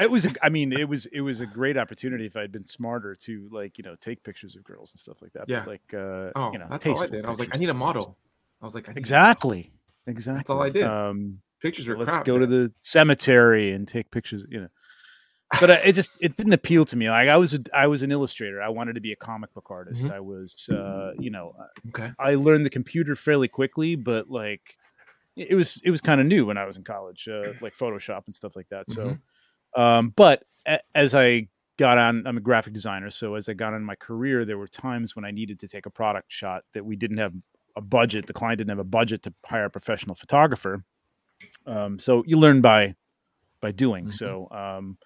[0.01, 2.66] it was a- i mean it was it was a great opportunity if i'd been
[2.66, 5.60] smarter to like you know take pictures of girls and stuff like that Yeah.
[5.60, 7.24] but like uh Oh, you know that's all I did.
[7.26, 8.18] I was like, I need a model.
[8.62, 9.70] I was like, I need a model.
[10.07, 10.84] exactly That's all I did.
[10.84, 12.26] um Pictures are let's crap.
[12.26, 14.68] go to the cemetery and take pictures you know
[15.60, 18.01] but uh, it just it didn't appeal to me like i was a, i was
[18.03, 20.12] an illustrator i wanted to be a comic book artist Mhm.
[20.12, 21.53] i was uh you know
[21.89, 22.12] Okay.
[22.20, 24.78] I learned the computer fairly quickly, but like
[25.36, 28.24] it was it was kind of new when I was in college, uh, like Photoshop
[28.26, 28.89] and stuff like that.
[28.91, 29.18] So,
[29.78, 31.47] um, but a- as I
[31.78, 34.68] got on, I'm a graphic designer, so as I got on my career, there were
[34.68, 37.34] times when I needed to take a product shot that we didn't have
[37.78, 38.28] a budget.
[38.28, 40.84] The client didn't have a budget to hire a professional photographer.
[41.65, 42.95] Um, so you learn by
[43.61, 44.07] by doing.
[44.07, 44.13] Mhm.
[44.13, 44.97] So, um,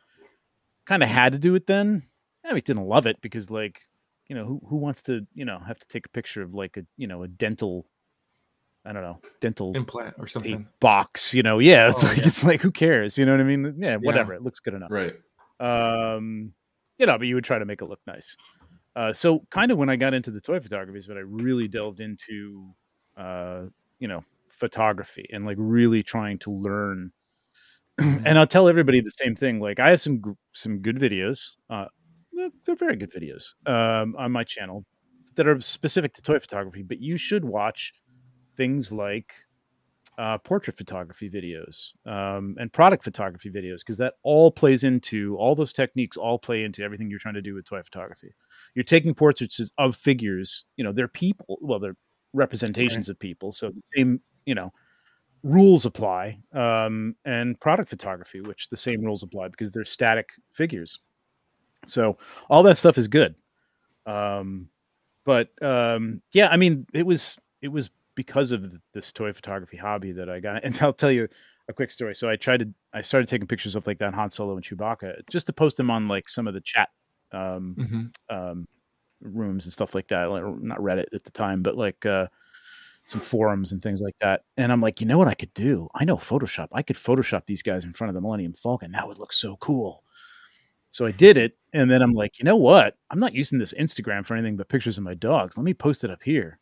[0.85, 2.03] kind of had to do it then.
[2.45, 3.81] I mean, didn't love it because like
[4.27, 6.77] you know who who wants to you know have to take a picture of like
[6.77, 7.85] a you know a dental
[8.85, 10.67] i don't know dental Implant or something.
[10.79, 12.27] box you know yeah it's Oh, like yeah.
[12.27, 14.91] it's like who cares you know what i mean yeah whatever it looks good enough
[14.91, 15.13] right.
[15.59, 16.53] um
[16.97, 18.35] you know but you would try to make it look nice
[18.95, 21.67] uh so kind of when i got into the toy photography is when i really
[21.67, 22.73] delved into
[23.17, 23.63] uh
[23.99, 24.23] you know
[24.59, 27.11] photography and like really trying to learn.
[27.99, 30.19] And i'll tell everybody the same thing like i have some
[30.53, 31.85] some good videos uh
[32.65, 34.83] they're- very good videos um on my channel
[35.35, 37.93] that are specific to toy photography but you should watch
[38.57, 39.33] things like
[40.17, 45.55] uh, portrait photography videos um, and product photography videos because that all plays into all
[45.55, 48.29] those techniques all play into everything you're trying to do with toy photography.
[48.75, 51.97] You're taking portraits of figures you know they're people well they're
[52.33, 54.71] representations of people so the same you know
[55.43, 60.99] rules apply um, and product photography which the same rules apply because they're static figures
[61.85, 62.17] so
[62.49, 63.35] all that stuff is good
[64.05, 64.69] um,
[65.25, 70.11] but um, yeah i mean it was it was because of this toy photography hobby
[70.11, 70.63] that I got.
[70.65, 71.27] And I'll tell you
[71.67, 72.13] a quick story.
[72.13, 75.21] So I tried to, I started taking pictures of like that Han Solo and Chewbacca
[75.31, 76.89] just to post them on like some of the chat
[77.31, 78.13] um, Mhm.
[78.29, 78.67] um,
[79.21, 80.25] rooms and stuff like that.
[80.25, 82.27] Like, not Reddit at the time, but like uh,
[83.05, 84.43] some forums and things like that.
[84.57, 85.89] And I'm like, you know what I could do?
[85.93, 86.69] I know Photoshop.
[86.71, 88.91] I could Photoshop these guys in front of the Millennium Falcon.
[88.93, 90.03] That would look so cool.
[90.91, 91.57] So I did it.
[91.73, 92.95] And then I'm like, you know what?
[93.09, 95.57] I'm not using this Instagram for anything but pictures of my dogs.
[95.57, 96.59] Let me post it up here.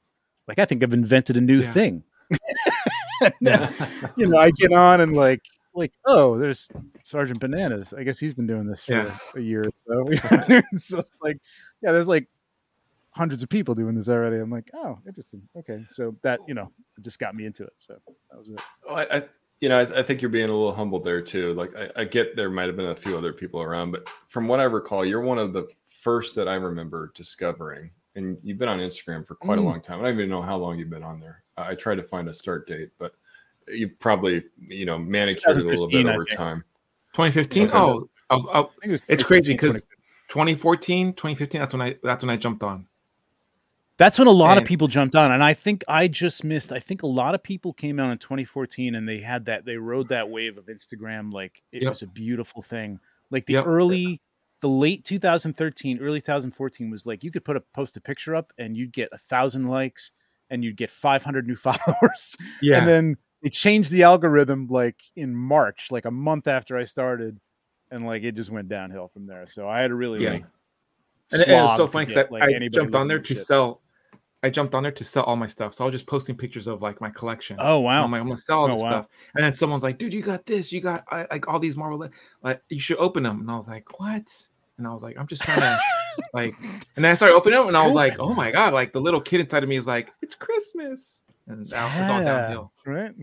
[0.48, 1.72] Like, I think I've invented a new Yeah.
[1.72, 2.04] thing.
[4.16, 5.42] You know, I get on and like,
[5.76, 6.68] like, oh, there's
[7.04, 7.94] Sergeant Bananas.
[7.94, 9.18] I guess he's been doing this for Yeah.
[9.36, 10.62] a year or so.
[10.78, 11.38] so like,
[11.82, 12.28] yeah, there's like
[13.12, 14.38] hundreds of people doing this already.
[14.38, 15.42] I'm like, oh, interesting.
[15.58, 17.74] Okay, so that you know just got me into it.
[17.76, 17.96] So
[18.32, 18.60] that was it.
[18.88, 19.24] Oh, I, I
[19.60, 21.54] you know, I, I think you're being a little humble there too.
[21.54, 24.48] Like I, I get there might have been a few other people around, but from
[24.48, 25.68] what I recall, you're one of the
[26.02, 27.92] first that I remember discovering.
[28.16, 29.66] And you've been on Instagram for quite a Mm.
[29.66, 30.00] long time.
[30.00, 31.44] I don't even know how long you've been on there.
[31.58, 33.14] I I tried to find a start date, but
[33.68, 36.64] you probably you know manicured it a little bit over time.
[37.14, 37.68] 2015.
[37.68, 37.78] Okay.
[37.78, 39.86] Oh, oh, oh, I think it it's crazy because
[40.30, 41.62] 2014, 2015.
[41.62, 42.88] That's when I that's when I jumped on.
[43.98, 46.72] That's when a lot of people jumped on, and I think I just missed.
[46.72, 49.64] I think a lot of people came out in 2014, and they had that.
[49.64, 51.90] They rode that wave of Instagram like it Yep.
[51.90, 53.00] was a beautiful thing.
[53.30, 53.68] Like the Yep.
[53.68, 54.20] early,
[54.62, 58.52] the late 2013, early 2014 was like you could put a post a picture up,
[58.58, 60.12] and you'd get a thousand likes,
[60.50, 62.36] and you'd get 500 new followers.
[62.62, 62.80] Yeah.
[62.80, 67.40] And then they changed the algorithm like in March, like a month after I started,
[67.92, 69.46] and like it just went downhill from there.
[69.46, 70.32] So I had to really Yeah.
[70.32, 70.46] like.
[71.32, 73.46] And it, it was so funny because like, I jumped on there to shit.
[73.46, 73.82] sell.
[74.44, 75.76] I jumped on there to sell all my stuff.
[75.76, 77.58] So I was just posting pictures of like my collection.
[77.60, 78.04] Oh wow!
[78.04, 78.90] I'm like, I'm gonna sell all Oh, this wow.
[78.90, 79.08] stuff.
[79.36, 82.10] And then someone's like, dude, you got this, you got I, like all these Marvel,
[82.44, 83.42] like you should open them.
[83.42, 84.24] And I was like, what?
[84.78, 85.80] And I was like, I'm just trying to
[86.34, 86.56] like,
[86.96, 89.02] and then I started opening up, and I was like, oh my god, like the
[89.02, 92.72] little kid inside of me is like, it's Christmas, and that was all downhill.
[92.86, 93.14] Right.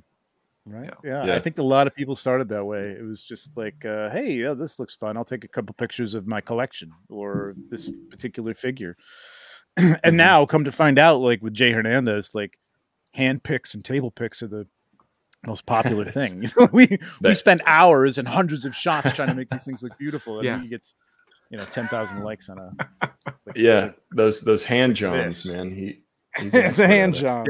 [0.70, 0.90] Right.
[1.04, 1.10] Yeah.
[1.10, 1.26] Yeah.
[1.26, 1.34] Yeah.
[1.36, 2.90] I think a lot of people started that way.
[2.98, 5.16] It was just like, uh, hey, yeah, this looks fun.
[5.16, 8.96] I'll take a couple pictures of my collection or this particular figure.
[9.76, 10.14] and Mhm.
[10.14, 12.58] now, come to find out, like with Jay Hernandez, like
[13.14, 14.66] hand picks and table picks are the
[15.46, 16.42] most popular thing.
[16.42, 19.82] You know, we we spend hours and hundreds of shots trying to make these things
[19.82, 20.60] look beautiful, and Yeah.
[20.60, 20.94] he gets
[21.50, 22.70] you know ten thousand likes on a
[23.02, 25.54] like, Yeah, those those hand johns, this.
[25.54, 25.70] man.
[25.70, 26.02] He
[26.38, 27.20] he's the hand it.
[27.20, 27.46] John.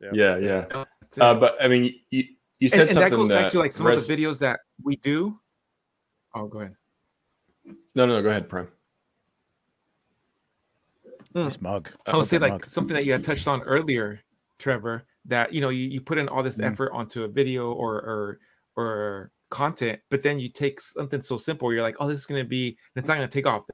[0.00, 0.10] Yeah.
[0.12, 0.84] Yeah, yeah.
[1.20, 2.24] Uh, but I mean, you,
[2.60, 4.38] you said and, and that goes that, back to like some res- of the videos
[4.38, 5.38] that we do.
[6.34, 6.74] Oh, go ahead.
[7.94, 8.22] No, no, no.
[8.22, 8.68] Go ahead, Prime.
[11.34, 11.90] This mug.
[12.06, 12.68] I would say like mug.
[12.68, 14.20] something that you had touched on earlier,
[14.58, 15.04] Trevor.
[15.26, 16.72] That you know you, you put in all this Mhm.
[16.72, 18.38] effort onto a video or or
[18.76, 21.72] or content, but then you take something so simple.
[21.72, 23.64] You're like, oh, this is gonna be, it's not gonna take off.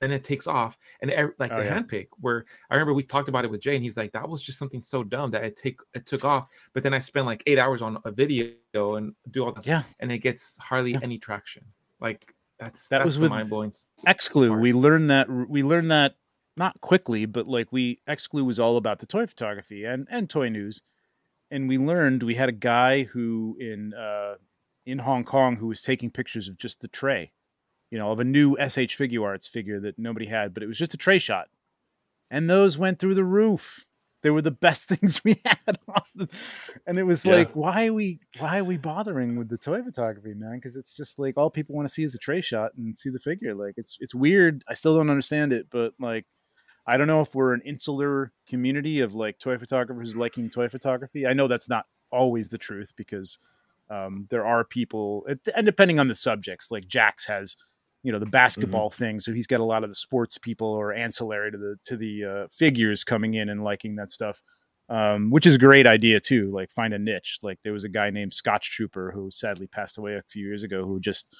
[0.00, 1.74] Then it takes off, and like Oh, the yeah.
[1.74, 4.26] hand pick, where I remember we talked about it with Jay, and he's like, that
[4.26, 6.48] was just something so dumb that it take it took off.
[6.72, 9.82] But then I spent like eight hours on a video and do all that, Yeah.
[10.00, 11.00] and it gets hardly Yeah.
[11.02, 11.64] any traction.
[12.00, 13.72] Like that's That that's was with- mind blowing.
[14.06, 16.16] Exclu, we learned that we learned that
[16.56, 20.48] not quickly, but like we Exclu was all about the toy photography and and toy
[20.48, 20.82] news,
[21.50, 24.36] and we learned we had a guy who in uh,
[24.86, 27.32] in Hong Kong who was taking pictures of just the tray,
[27.90, 30.96] you know, of a new S.H.Figuarts figure that nobody had, but it was just a
[30.96, 31.48] tray shot,
[32.30, 33.86] and those went through the roof.
[34.22, 36.28] They were the best things we had, on the-
[36.86, 37.36] and it was Yeah.
[37.36, 40.56] like, why are we why are we bothering with the toy photography, man?
[40.56, 43.10] Because it's just like all people want to see is a tray shot and see
[43.10, 43.54] the figure.
[43.54, 44.62] Like it's it's weird.
[44.68, 46.26] I still don't understand it, but like
[46.86, 51.26] I don't know if we're an insular community of like toy photographers liking toy photography.
[51.26, 53.38] I know that's not always the truth because
[53.90, 55.26] um, there are people,
[55.56, 57.56] and depending on the subjects, like Jax has,
[58.02, 60.92] you know, the basketball thing, so he's got a lot of the sports people or
[60.92, 64.40] ancillary to the to the uh, figures coming in and liking that stuff,
[64.88, 66.50] um, which is a great idea too.
[66.52, 67.38] Like find a niche.
[67.42, 70.62] Like there was a guy named Scotch Trooper who sadly passed away a few years
[70.62, 71.36] ago who just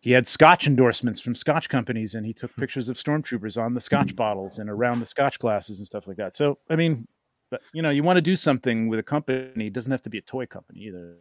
[0.00, 3.80] he had scotch endorsements from scotch companies and he took pictures of stormtroopers on the
[3.80, 6.36] scotch bottles and around the scotch glasses and stuff like that.
[6.36, 7.08] So i mean
[7.50, 10.10] but you know you want to do something with a company it doesn't have to
[10.10, 11.16] be a toy company either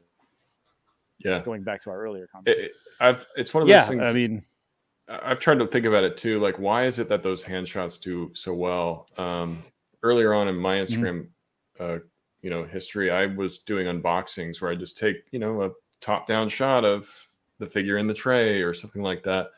[1.20, 4.02] Yeah, going back to our earlier conversation it- I've it's one of those yeah things.
[4.04, 4.44] i mean
[5.08, 6.40] I've tried to think about it too.
[6.40, 9.08] Like, why is it that those hand shots do so well?
[9.18, 9.64] Um,
[10.02, 11.28] earlier on in my Instagram,
[11.80, 12.00] uh,
[12.42, 15.70] you know, history, I was doing unboxings where I just take, you know, a
[16.02, 17.08] top-down shot of
[17.60, 19.52] the figure in the tray or something like that,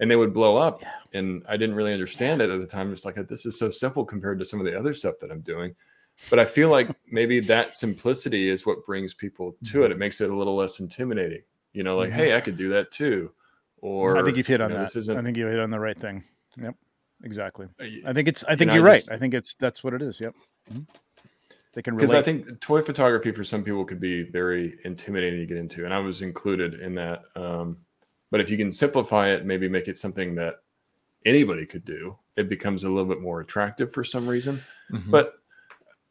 [0.00, 0.80] and they would blow up.
[0.82, 0.90] Yeah.
[1.14, 2.92] And I didn't really understand it at the time.
[2.92, 5.42] It's like this is so simple compared to some of the other stuff that I'm
[5.42, 5.76] doing.
[6.30, 9.92] But I feel like maybe that simplicity is what brings people to it.
[9.92, 11.42] It makes it a little less intimidating.
[11.72, 12.14] You know, like, Mhm.
[12.14, 13.30] hey, I could do that too.
[13.80, 15.60] Or i think you've hit you on know, that This isn't i think you hit
[15.60, 16.24] on the right thing
[16.60, 16.74] yep
[17.22, 19.84] exactly uh, i think it's i think know, you're I right i think it's that's
[19.84, 20.34] what it is yep
[20.74, 20.84] Mhm.
[21.74, 25.46] they can because I think toy photography for some people could be very intimidating to
[25.46, 27.22] get into, and I was included in that.
[27.36, 27.78] Um,
[28.32, 30.56] but if you can simplify it, maybe make it something that
[31.24, 34.60] anybody could do, it becomes a little bit more attractive for some reason.
[34.90, 35.10] Mhm.
[35.10, 35.34] But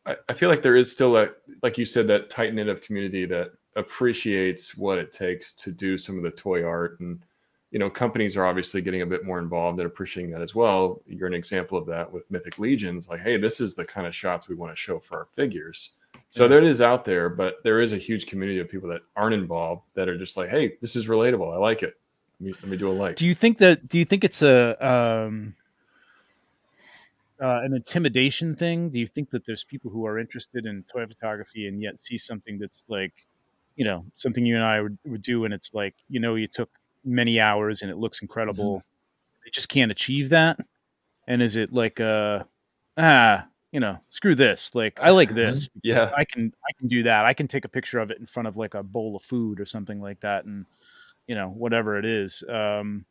[0.07, 1.29] I, I feel like there is still a,
[1.61, 5.97] like you said, that tight knit of community that appreciates what it takes to do
[5.97, 6.99] some of the toy art.
[6.99, 7.19] And
[7.71, 11.01] you know companies are obviously getting a bit more involved and appreciating that as well.
[11.05, 13.09] You're an example of that with mythic legions.
[13.09, 15.91] Like hey this is the kind of shots we want to show for our figures.
[16.29, 16.49] So Yeah.
[16.49, 19.89] that is out there but there is a huge community of people that aren't involved
[19.95, 21.53] that are just like hey this is relatable.
[21.53, 21.97] I like it.
[22.39, 23.15] Let me, let me do a like.
[23.17, 23.87] Do you think that?
[23.87, 25.53] Do you think it's a um,
[27.41, 28.89] uh, an intimidation thing?
[28.89, 32.17] Do you think that there's people who are interested in toy photography and yet see
[32.17, 33.13] something that's like,
[33.75, 36.47] you know, something you and I would, would do, and it's like, you know, you
[36.47, 36.69] took
[37.05, 38.83] many hours and it looks incredible.
[39.45, 40.59] They just can't achieve that.
[41.27, 42.43] And is it like, uh,
[42.97, 44.73] ah, you know, screw this.
[44.73, 45.67] Like, I like this.
[45.67, 46.11] because Yeah.
[46.15, 47.25] I can, I can do that.
[47.25, 49.59] I can take a picture of it in front of like a bowl of food
[49.59, 50.65] or something like that, and
[51.27, 52.43] you know, whatever it is.
[52.49, 53.05] Um,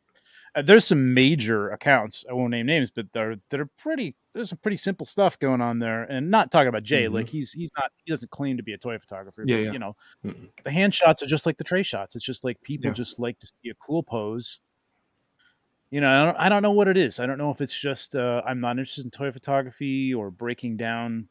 [0.63, 2.25] there's some major accounts.
[2.29, 4.15] I won't name names, but they're that are pretty.
[4.33, 7.05] There's some pretty simple stuff going on there, and not talking about Jay.
[7.05, 7.13] Mhm.
[7.13, 9.43] Like he's he's not he doesn't claim to be a toy photographer.
[9.45, 9.71] Yeah, but, yeah.
[9.71, 9.95] You know,
[10.25, 10.49] Mm-mm.
[10.63, 12.15] the hand shots are just like the tray shots.
[12.15, 12.93] It's just like people Yeah.
[12.93, 14.59] just like to see a cool pose.
[15.89, 17.19] You know, I don't, I don't know what it is.
[17.19, 20.75] I don't know if it's just uh, I'm not interested in toy photography or breaking
[20.77, 21.29] down,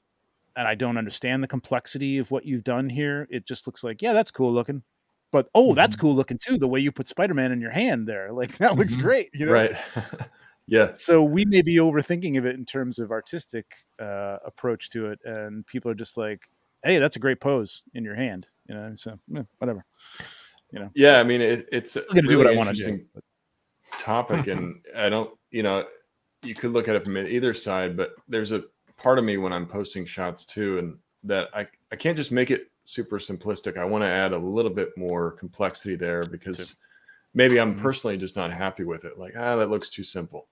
[0.56, 3.28] and I don't understand the complexity of what you've done here.
[3.30, 4.82] It just looks like, yeah, that's cool looking,
[5.32, 6.00] but oh, that's Mhm.
[6.00, 6.58] cool looking too.
[6.58, 9.00] The way you put Spider Man in your hand there, like that looks Mhm.
[9.02, 9.30] great.
[9.34, 9.52] You know?
[9.52, 9.76] right
[10.68, 13.66] yeah so we may be overthinking of it in terms of artistic
[14.02, 16.40] uh, approach to it and people are just like
[16.82, 19.84] hey that's a great pose in your hand you know so yeah, whatever
[20.72, 20.90] You know.
[20.96, 23.06] yeah i mean it, it's i'm gonna do what i want to do
[23.98, 25.84] topic, and I don't, you know,
[26.42, 28.64] you could look at it from either side, but there's a
[28.96, 32.50] part of me when I'm posting shots too, and that I I can't just make
[32.50, 33.76] it super simplistic.
[33.76, 36.76] I want to add a little bit more complexity there because
[37.34, 37.82] maybe I'm Mhm.
[37.82, 39.18] personally just not happy with it.
[39.18, 40.46] Like, ah, that looks too simple.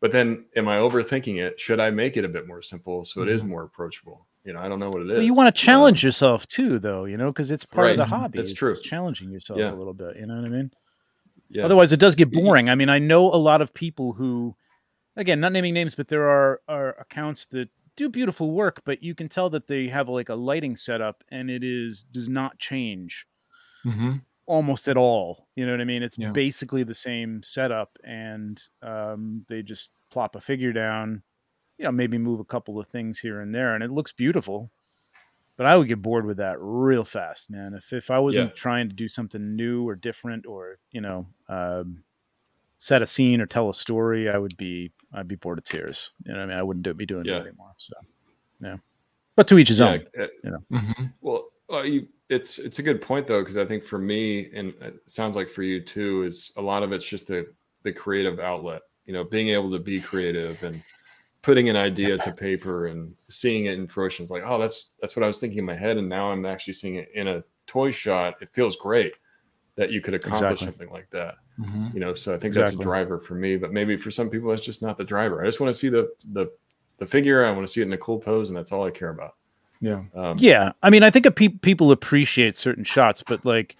[0.00, 1.60] But then am I overthinking it?
[1.60, 3.48] Should I make it a bit more simple so it is Mhm.
[3.48, 4.26] more approachable?
[4.44, 5.12] You know, I don't know what it is.
[5.12, 7.96] Well, you want to Um, challenge yourself too, though, you know, because it's part of
[7.98, 8.38] the hobby.
[8.38, 8.70] That's It's- true.
[8.70, 9.72] It's challenging yourself Yeah.
[9.72, 10.16] a little bit.
[10.16, 10.70] You know what I mean?
[11.50, 11.64] yeah.
[11.64, 12.68] Otherwise, it does get boring.
[12.68, 14.56] I mean, I know a lot of people who,
[15.16, 19.14] again, not naming names, but there are are accounts that do beautiful work, but you
[19.14, 23.26] can tell that they have like a lighting setup, and it is does not change
[23.84, 24.16] Mm-hmm.
[24.46, 25.48] almost at all.
[25.56, 26.02] You know what I mean?
[26.02, 26.34] It's Yeah.
[26.34, 31.22] basically the same setup, and um, they just plop a figure down.
[31.78, 34.72] You know, maybe move a couple of things here and there, and it looks beautiful.
[35.56, 37.74] But I would get bored with that real fast, man.
[37.74, 38.56] If if I wasn't Yeah.
[38.56, 42.04] trying to do something new or different, or you know, um,
[42.84, 46.10] set a scene or tell a story, I would be I'd be bored to tears.
[46.26, 47.38] You know, what I mean, I wouldn't do, be doing Yeah.
[47.38, 47.72] that anymore.
[47.78, 47.94] So,
[48.60, 48.76] yeah.
[49.36, 50.06] But to each his yeah, own.
[50.20, 51.04] uh, Mm-hmm.
[51.22, 54.74] Well, uh, you, it's it's a good point though because I think for me and
[54.82, 57.46] it sounds like for you too is a lot of it's just the
[57.84, 58.82] the creative outlet.
[59.06, 60.82] You know, being able to be creative and
[61.40, 64.24] putting an idea to paper and seeing it in fruition.
[64.24, 66.44] is like, oh, that's that's what I was thinking in my head, and now I'm
[66.44, 68.34] actually seeing it in a toy shot.
[68.42, 69.14] It feels great
[69.76, 70.66] that you could accomplish Exactly.
[70.66, 71.36] something like that.
[71.58, 71.88] Mm-hmm.
[71.94, 73.56] You know, so I think that's a driver for me.
[73.56, 75.42] But maybe for some people, it's just not the driver.
[75.42, 76.50] I just want to see the the
[76.98, 77.44] the figure.
[77.44, 79.34] I want to see it in a cool pose, and that's all I care about.
[79.80, 80.02] Yeah.
[80.14, 83.76] Um, Yeah, I mean, I think a pe- people appreciate certain shots, but like,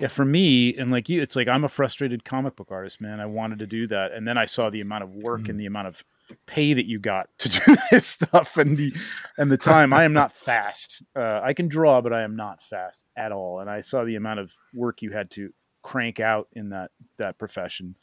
[0.00, 3.20] yeah, for me and like you, it's like I'm a frustrated comic book artist, man.
[3.20, 5.66] I wanted to do that, and then I saw the amount of work and the
[5.66, 6.02] amount of
[6.46, 8.92] pay that you got to do this stuff, and the
[9.38, 9.92] and the time.
[9.92, 11.02] I am not fast.
[11.14, 13.60] Uh, I can draw, but I am not fast at all.
[13.60, 15.52] And I saw the amount of work you had to
[15.82, 17.94] crank out in that that profession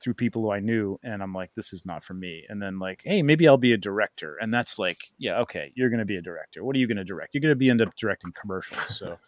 [0.00, 2.44] through people who I knew, and I'm like, this is not for me.
[2.48, 5.90] And then like, hey, maybe I'll be a director, and that's like, yeah, okay, you're
[5.90, 6.64] gonna be a director.
[6.64, 7.34] What are you gonna direct?
[7.34, 8.96] You're gonna be end up directing commercials.
[8.96, 9.18] So,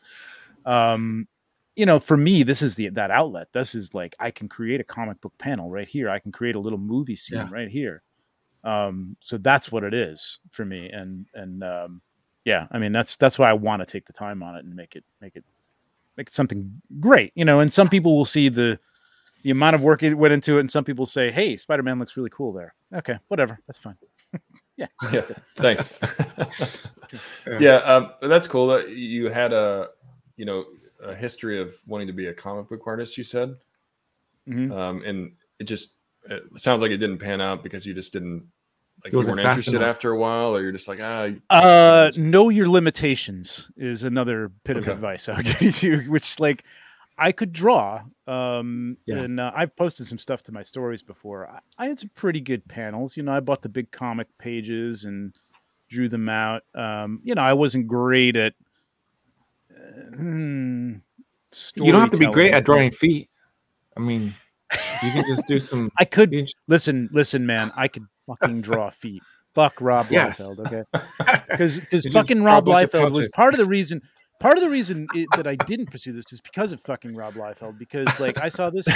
[0.67, 1.29] um,
[1.77, 3.49] you know, for me, this is the that outlet.
[3.53, 6.09] This is like I can create a comic book panel right here.
[6.09, 7.49] I can create a little movie scene Yeah.
[7.51, 8.03] right here.
[8.65, 12.01] Um, so that's what it is for me, and and um,
[12.45, 14.75] yeah, I mean that's that's why I want to take the time on it and
[14.75, 15.45] make it make it
[16.17, 17.61] make it something great, you know.
[17.61, 18.79] And some people will see the
[19.43, 21.99] the amount of work it went into it, and some people say, "Hey, Spider Man
[21.99, 23.97] looks really cool there." Okay, whatever, that's fine.
[24.77, 25.21] yeah yeah.
[25.59, 26.49] thanks Yeah.
[27.61, 29.91] yeah um, but that's cool that you had a
[30.37, 30.65] you know
[31.01, 33.55] a history of wanting to be a comic book artist you said
[34.49, 34.73] Mhm.
[34.73, 35.91] um, and it just
[36.31, 38.47] it sounds like it didn't pan out because you just didn't
[39.05, 39.89] like you weren't interested enough.
[39.89, 44.77] after a while or you're just like ah Uh, know your limitations is another bit
[44.77, 46.65] of advice I'll give you, which like
[47.19, 48.03] I could draw.
[48.27, 49.21] Um, Yeah.
[49.23, 51.49] and uh, I've posted some stuff to my stories before.
[51.49, 53.17] I, I had some pretty good panels.
[53.17, 55.33] You know, I bought the big comic pages and
[55.89, 56.63] drew them out.
[56.75, 58.55] Um, you know, I wasn't great at.
[59.71, 60.95] Uh, hmm,
[61.77, 63.29] You don't have to be great at drawing feet.
[63.97, 64.35] I mean,
[65.03, 65.91] you can just do some.
[65.99, 67.73] I could just- listen, listen, man.
[67.77, 69.23] I could fucking draw feet.
[69.55, 70.41] Fuck Rob Yes.
[70.47, 70.83] Liefeld, okay?
[71.49, 74.03] Because because fucking Rob Liefeld was part of the reason.
[74.41, 77.35] Part of the reason it, that I didn't pursue this is because of fucking Rob
[77.35, 77.79] Liefeld.
[77.79, 78.87] Because like I saw this,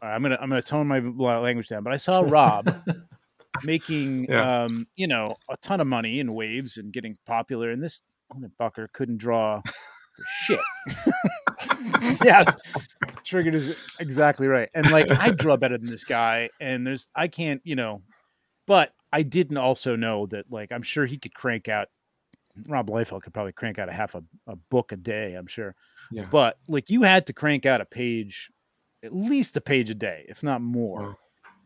[0.00, 2.72] I'm gonna I'm gonna tone my language down, but I saw Rob
[3.64, 4.64] making Yeah.
[4.64, 8.00] um you know a ton of money in waves and getting popular, and this
[8.32, 10.60] motherfucker couldn't draw for shit.
[12.24, 12.44] yeah,
[13.24, 14.68] triggered is exactly right.
[14.74, 18.00] And like I draw better than this guy, and there's I can't you know,
[18.66, 21.88] but I didn't also know that like I'm sure he could crank out.
[22.68, 25.34] Rob Liefeld could probably crank out a half a, a book a day.
[25.34, 25.74] I'm sure
[26.10, 26.26] Yeah.
[26.30, 28.50] but like you had to crank out a page
[29.02, 31.16] at least a page a day if not more Wow.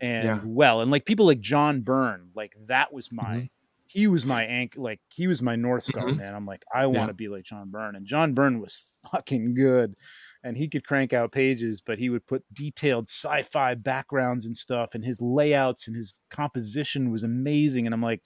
[0.01, 0.40] and Yeah.
[0.44, 3.51] well and like people like john byrne like that was my Mhm.
[3.89, 6.17] He was my anch like he was my north star Mhm.
[6.19, 6.35] man.
[6.35, 8.79] I'm like i want to be like john byrne and john byrne was
[9.13, 9.95] fucking good.
[10.43, 14.91] And he could crank out pages but he would put detailed sci-fi backgrounds and stuff
[14.95, 18.23] and his layouts and his composition was amazing and i'm like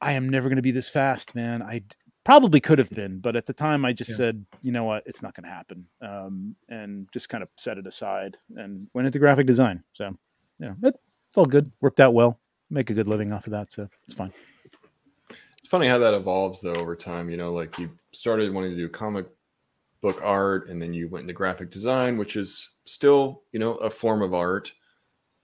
[0.00, 1.62] i am never going to be this fast man.
[1.62, 1.82] I
[2.24, 4.16] probably could have been but at the time i just Yeah.
[4.16, 5.02] said you know what?
[5.06, 9.06] It's not going to happen um, and just kind of set it aside and went
[9.06, 9.82] into graphic design.
[9.94, 10.16] So
[10.58, 10.94] yeah it,
[11.28, 14.14] it's all good worked out well make a good living off of that so it's
[14.14, 14.32] fine
[15.58, 18.76] it's funny how that evolves though over time you know like you started wanting to
[18.76, 19.26] do comic
[20.00, 23.90] book art and then you went into graphic design which is still you know a
[23.90, 24.72] form of art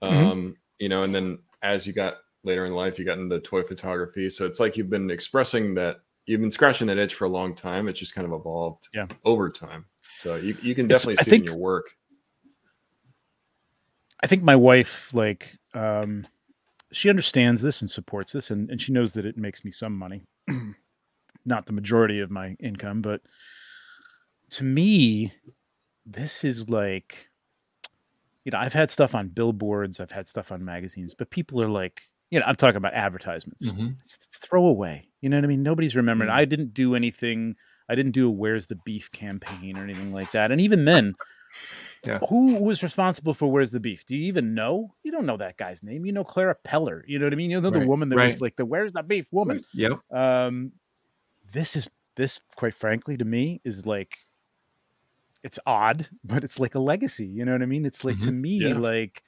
[0.03, 0.31] Mhm.
[0.31, 3.63] um you know and then as you got later in life you got into toy
[3.63, 5.97] photography so it's like you've been expressing that
[6.27, 9.07] you've been scratching that itch for a long time it's just kind of evolved Yeah.
[9.23, 9.85] over time
[10.17, 11.85] so you, you can definitely I see it in think- your work
[14.21, 16.25] I think my wife like um
[16.95, 19.97] she understands this and supports this and, and she knows that it makes me some
[19.97, 20.23] money.
[21.45, 23.21] Not the majority of my income, but
[24.51, 25.33] to me,
[26.05, 27.29] this is like
[28.45, 31.67] you know, I've had stuff on billboards, I've had stuff on magazines, but people are
[31.67, 33.67] like, you know, I'm talking about advertisements.
[33.67, 33.87] Mm-hmm.
[34.03, 35.07] It's, it's throwaway.
[35.19, 35.63] You know what I mean?
[35.63, 36.29] Nobody's remembering.
[36.29, 36.35] Mm.
[36.35, 37.55] I didn't do anything.
[37.89, 40.51] I didn't do a "Where's the Beef" campaign or anything like that.
[40.51, 41.15] And even then,
[42.05, 42.19] Yeah.
[42.29, 44.05] who was responsible for "Where's the Beef"?
[44.05, 44.93] Do you even know?
[45.03, 46.05] You don't know that guy's name.
[46.05, 47.01] You know Clara Peller.
[47.07, 47.49] You know what I mean?
[47.51, 49.59] You know the Right, woman that was like the "Where's the Beef" woman.
[49.73, 49.99] Yep.
[50.11, 50.71] Um,
[51.51, 54.17] this is this, quite frankly, to me, is like
[55.43, 57.25] it's odd, but it's like a legacy.
[57.27, 57.85] You know what I mean?
[57.85, 58.77] It's like to me, Yeah.
[58.77, 59.23] like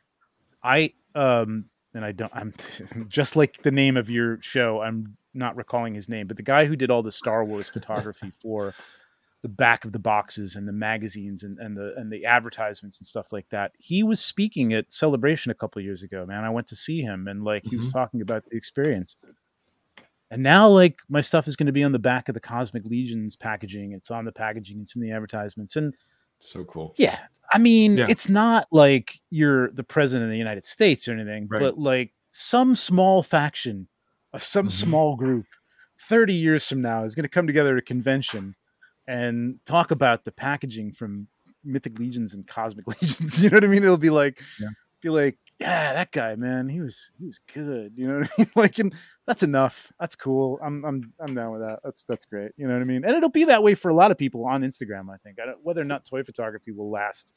[0.63, 2.53] I um and I don't I'm
[3.09, 6.65] just like the name of your show, I'm not recalling his name, but the guy
[6.65, 8.73] who did all the Star Wars photography for
[9.47, 13.05] the back of the boxes and the magazines and, and the and the advertisements and
[13.05, 13.71] stuff like that.
[13.79, 16.43] He was speaking at Celebration a couple years ago, man.
[16.43, 19.15] I went to see him and like he was talking about the experience.
[20.29, 22.83] And now like my stuff is going to be on the back of the Cosmic
[22.85, 23.93] Legions packaging.
[23.93, 25.77] It's on the packaging, it's in the advertisements.
[25.77, 25.93] And
[26.39, 26.93] So cool.
[26.97, 27.17] yeah.
[27.53, 28.07] I mean, Yeah.
[28.09, 31.61] it's not like you're the president of the United States or anything, Right.
[31.61, 33.87] but like some small faction
[34.33, 34.71] of some Mhm.
[34.73, 35.45] small group
[36.01, 38.55] 30 years from now is going to come together at a convention
[39.07, 41.27] and talk about the packaging from
[41.63, 43.41] Mythic Legions and Cosmic Legions.
[43.41, 43.84] You know what I mean?
[43.84, 44.69] It'll be like, Yeah.
[45.01, 47.93] be like, yeah, that guy, man, he was he was good.
[47.95, 48.49] You know what I mean?
[48.55, 48.93] Like, and
[49.25, 49.91] that's enough.
[49.99, 50.59] That's cool.
[50.63, 51.79] I'm I'm I'm down with that.
[51.84, 52.51] That's that's great.
[52.57, 53.03] You know what I mean?
[53.03, 55.09] And it'll be that way for a lot of people on Instagram.
[55.11, 57.34] I think I don't, whether or not toy photography will last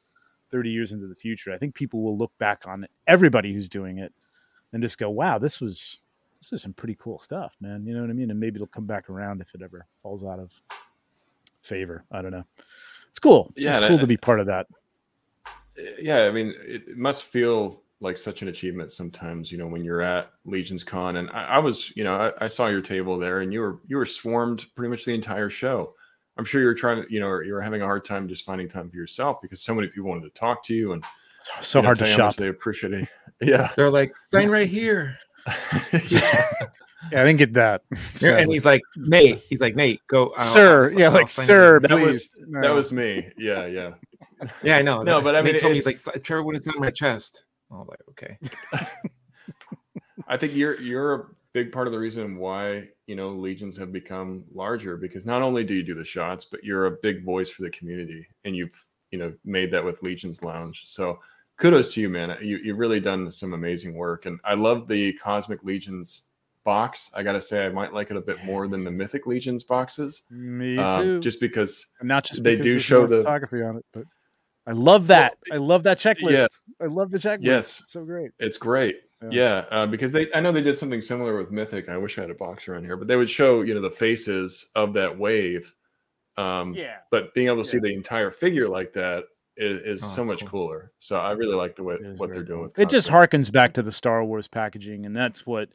[0.51, 1.53] 30 years into the future.
[1.53, 4.13] I think people will look back on everybody who's doing it
[4.73, 6.01] and just go, wow, this was
[6.43, 7.87] this is some pretty cool stuff, man.
[7.87, 8.31] You know what I mean?
[8.31, 10.61] And maybe it'll come back around if it ever falls out of
[11.63, 12.05] favor.
[12.11, 12.45] I don't know.
[13.11, 13.53] It's cool.
[13.57, 14.67] Yeah, it's cool I- to be part of that.
[15.99, 19.83] yeah i mean it, it must feel like such an achievement sometimes you know when
[19.83, 23.19] you're at legions con and i, I was you know I, I saw your table
[23.19, 25.95] there and you were you were swarmed pretty much the entire show
[26.37, 28.69] i'm sure you're trying to you know you were having a hard time just finding
[28.69, 31.03] time for yourself because so many people wanted to talk to you and
[31.63, 32.41] So you know, hard to tell you how much shop.
[32.41, 33.09] they appreciate it
[33.41, 35.17] yeah They're like, sign right here.
[36.09, 36.53] yeah.
[37.11, 37.83] Yeah, I didn't get that.
[38.23, 39.39] and he's like, Nate.
[39.49, 40.35] He's like, Nate, go.
[40.37, 42.05] I'll- sir, I'll- yeah, I'll like sir, that please.
[42.05, 42.31] was
[42.63, 43.93] that was me yeah yeah
[44.63, 45.03] Yeah, I know.
[45.03, 47.45] No, but I Nate mean, told me he's like, Trevor wouldn't sign my chest.
[47.71, 48.39] I was like, okay.
[50.29, 53.93] I think you're you're a big part of the reason why you know legions have
[53.93, 57.49] become larger because not only do you do the shots, but you're a big voice
[57.51, 60.85] for the community, and you've you know made that with Legions Lounge.
[60.87, 61.19] So
[61.61, 62.37] kudos to you, man.
[62.43, 66.23] You you really done some amazing work, and I love the Cosmic Legions
[66.65, 67.11] box.
[67.15, 70.25] I gotta say, I might like it a bit more than the Mythic Legions boxes,
[70.31, 71.21] Me um, too.
[71.21, 74.05] just because And not just they do show the- photography on it, but
[74.67, 75.39] I love that.
[75.53, 76.33] I love that checklist.
[76.33, 76.47] Yeah.
[76.81, 77.39] I love the checklist.
[77.45, 77.81] Yes.
[77.81, 78.31] It's so great.
[78.39, 78.97] It's great.
[79.23, 79.29] Yeah.
[79.31, 81.89] Yeah, uh, because they I know they did something similar with Mythic.
[81.89, 83.91] I wish I had a box around here, but they would show you know the
[83.91, 85.75] faces of that wave.
[86.37, 86.97] Um, Yeah.
[87.11, 89.25] But being able to see the entire figure like that
[89.61, 90.49] is, is Oh, so much cool.
[90.49, 90.93] cooler.
[90.99, 92.63] So I really like the way what they're doing cool.
[92.63, 95.69] with it just harkens back to the Star Wars packaging, and that's what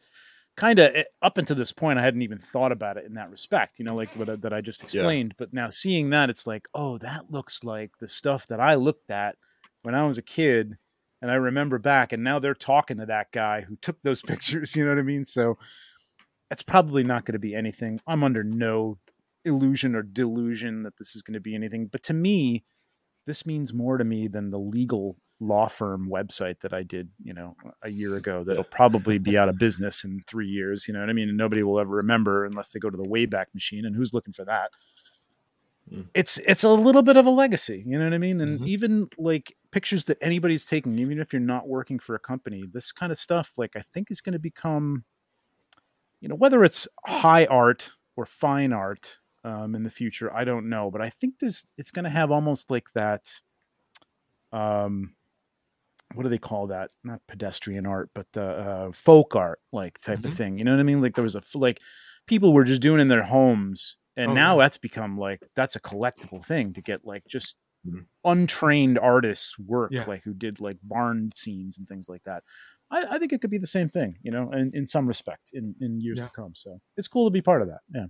[0.57, 3.29] kind of eh, up until this point I hadn't even thought about it in that
[3.29, 3.77] respect.
[3.79, 5.35] You know, like what that I just explained.
[5.37, 9.09] But now seeing that, it's like, oh, that looks like the stuff that I looked
[9.11, 9.35] at
[9.83, 10.77] when I was a kid,
[11.21, 14.75] and I remember back, and now they're talking to that guy who took those pictures.
[14.75, 15.25] You know what I mean?
[15.25, 15.57] So
[16.51, 17.99] it's probably not going to be anything.
[18.07, 18.97] I'm under no
[19.43, 21.87] illusion or delusion that this is going to be anything.
[21.87, 22.63] But to me,
[23.25, 27.33] this means more to me than the legal law firm website that I did, you
[27.33, 30.87] know, a year ago that'll probably be out of business in three years.
[30.87, 31.29] You know what I mean?
[31.29, 33.85] And nobody will ever remember unless they go to the Wayback Machine.
[33.85, 34.71] And who's looking for that?
[35.91, 36.07] Mm.
[36.13, 38.41] It's it's a little bit of a legacy, you know what I mean?
[38.41, 38.67] And Mhm.
[38.67, 42.91] even like pictures that anybody's taking, even if you're not working for a company, this
[42.91, 45.03] kind of stuff, like I think is going to become,
[46.21, 50.67] you know, whether it's high art or fine art um, in the future, I don't
[50.69, 53.23] know, but I think this it's going to have almost like that.
[54.51, 55.15] Um,
[56.13, 56.91] what do they call that?
[57.03, 60.37] Not pedestrian art, but the uh, folk art like type of Mhm.
[60.37, 60.57] thing.
[60.57, 61.01] You know what I mean?
[61.01, 61.81] Like there was a like
[62.27, 64.63] people were just doing in their homes, and Oh, now yeah.
[64.65, 67.57] that's become like that's a collectible thing to get like just
[67.87, 68.05] Mhm.
[68.23, 70.05] untrained artists work Yeah.
[70.05, 72.43] like who did like barn scenes and things like that.
[72.89, 75.51] I, I think it could be the same thing, you know, in, in some respect
[75.53, 76.25] in, in years Yeah.
[76.25, 76.55] to come.
[76.55, 77.81] So it's cool to be part of that.
[77.93, 78.05] Yeah.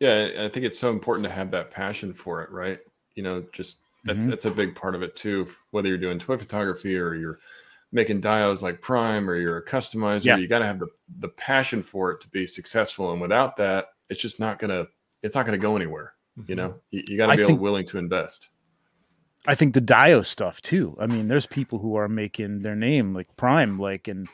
[0.00, 2.78] Yeah, I think it's so important to have that passion for it, right?
[3.14, 4.30] You know, just that's Mhm.
[4.30, 5.48] that's a big part of it too.
[5.70, 7.38] Whether you're doing toy photography or you're
[7.92, 10.36] making dials like Prime or you're a customizer, Yeah.
[10.36, 10.88] you got to have the
[11.20, 13.12] the passion for it to be successful.
[13.12, 14.86] And without that, it's just not gonna
[15.22, 16.14] it's not gonna go anywhere.
[16.36, 16.56] You Mhm.
[16.56, 18.48] know, you, you got to be think- willing to invest.
[19.46, 20.96] I think the Dio stuff too.
[21.00, 24.28] I mean, there's people who are making their name like Prime, like and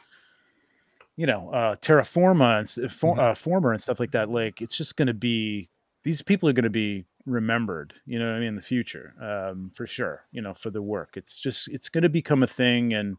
[1.16, 4.30] you know, uh, Terraforma and for, uh, Former and stuff like that.
[4.30, 5.68] Like, it's just going to be
[6.05, 7.94] these people are going to be remembered.
[8.06, 10.24] You know, I mean, in the future, um, for sure.
[10.32, 13.16] You know, for the work, it's just it's going to become a thing, and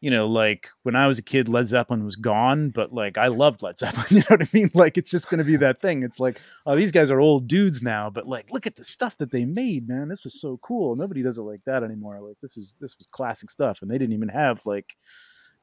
[0.00, 3.28] you know, like when I was a kid, Led Zeppelin was gone, but like I
[3.28, 4.06] loved Led Zeppelin.
[4.10, 4.70] You know what I mean?
[4.74, 6.02] Like it's just going to be that thing.
[6.02, 9.16] It's like, oh, these guys are old dudes now, but like, look at the stuff
[9.18, 10.08] that they made, man.
[10.08, 10.96] This was so cool.
[10.96, 12.20] Nobody does it like that anymore.
[12.20, 14.96] Like this is this was classic stuff, and they didn't even have like,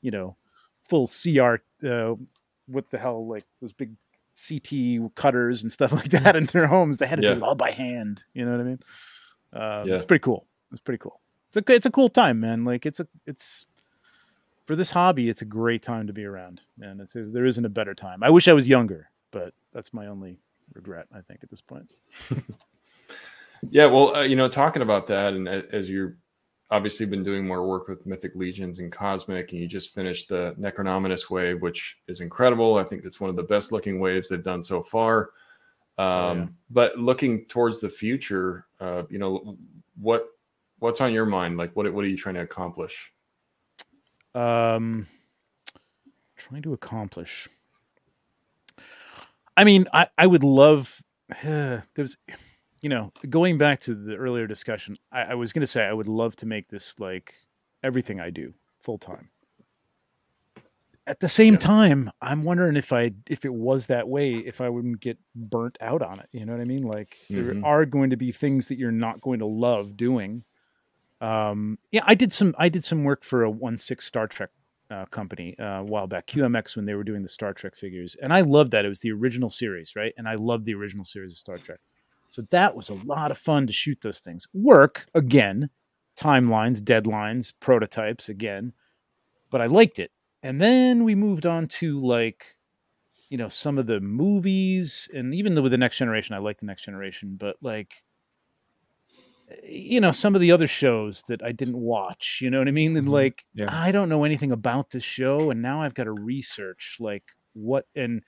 [0.02, 0.36] you know,
[0.88, 1.56] full CR.
[1.86, 2.16] Uh,
[2.68, 3.28] what the hell?
[3.28, 3.96] Like those big
[4.48, 6.98] CT cutters and stuff like that in their homes.
[6.98, 7.34] They had to yeah.
[7.34, 8.24] do it all by hand.
[8.34, 8.80] You know what I mean?
[9.54, 10.48] Um, yeah, it's pretty cool.
[10.72, 11.20] It's pretty cool.
[11.50, 12.66] It's a it's a cool time, man.
[12.66, 13.66] Like it's a it's
[14.66, 17.70] for this hobby, it's a great time to be around, and it's, there isn't a
[17.70, 18.24] better time.
[18.24, 20.40] I wish I was younger, but that's my only
[20.74, 21.92] regret, I think, at this point.
[23.70, 26.16] yeah, well, uh, you know, talking about that, and as you're
[26.74, 30.56] obviously been doing more work with Mythic Legions and Cosmic, and you just finished the
[30.60, 32.78] Necronominus wave, which is incredible.
[32.78, 35.30] I think it's one of the best looking waves they've done so far.
[35.98, 36.48] Um, oh, yeah.
[36.72, 39.58] But looking towards the future, uh, you know,
[40.00, 40.28] what
[40.80, 41.58] what's on your mind?
[41.58, 43.14] Like, what what are you trying to accomplish?
[44.36, 45.06] um
[46.36, 47.48] trying to accomplish
[49.56, 51.04] i mean i i would love
[51.46, 52.18] uh, there's
[52.84, 55.94] you know going back to the earlier discussion i, I was going to say i
[55.94, 57.34] would love to make this like
[57.84, 59.30] everything i do full time
[61.08, 61.60] at the same yeah.
[61.60, 65.78] time i'm wondering if i if it was that way if i wouldn't get burnt
[65.82, 67.62] out on it you know what i mean like mm-hmm.
[67.62, 70.44] there are going to be things that you're not going to love doing
[71.24, 74.50] um, yeah, I did some I did some work for a one six Star Trek
[74.92, 78.18] uh, company uh, a while back, QMX, when they were doing the Star Trek figures,
[78.22, 78.84] and I loved that.
[78.84, 80.14] It was the original series, right?
[80.18, 81.80] And I loved the original series of Star Trek.
[82.34, 84.48] So that was a lot of fun to shoot those things.
[84.56, 85.70] Work again,
[86.20, 88.74] timelines, deadlines, prototypes again,
[89.52, 90.10] but I liked it.
[90.42, 92.56] And then we moved on to like,
[93.30, 96.60] you know, some of the movies, and even though with the Next Generation, I like
[96.60, 98.02] the Next Generation, but like
[99.64, 102.40] you know some of the other shows that I didn't watch.
[102.42, 102.98] You know what I mean?
[102.98, 103.14] And mm-hmm.
[103.14, 103.68] like yeah.
[103.70, 107.86] I don't know anything about this show, and now I've got to research like what
[107.96, 108.24] and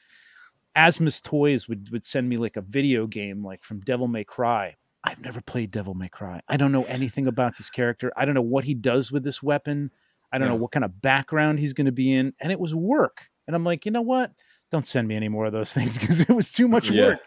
[0.76, 4.76] Asmus Toys would would send me like a video game like from Devil May Cry.
[5.04, 6.42] I've never played Devil May Cry.
[6.48, 8.12] I don't know anything about this character.
[8.18, 9.92] I don't know what he does with this weapon.
[10.32, 10.54] I don't yeah.
[10.54, 13.28] know what kind of background he's going to be in, and it was work.
[13.48, 14.32] And I'm like, you know what?
[14.72, 17.06] Don't send me any more of those things because it was too much yeah.
[17.06, 17.20] work.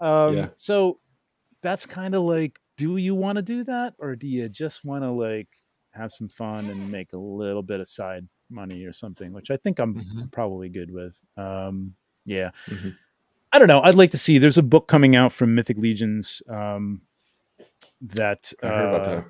[0.00, 0.48] Um, yeah.
[0.56, 0.98] So
[1.64, 5.02] that's kind of like do you want to do that or do you just want
[5.02, 5.48] to like
[5.92, 9.56] have some fun and make a little bit of side money or something which i
[9.56, 10.26] think i'm mm-hmm.
[10.30, 11.94] probably good with um
[12.24, 12.90] yeah mm-hmm.
[13.52, 16.42] i don't know i'd like to see there's a book coming out from mythic legions
[16.48, 17.00] um
[18.00, 19.24] that, uh, that.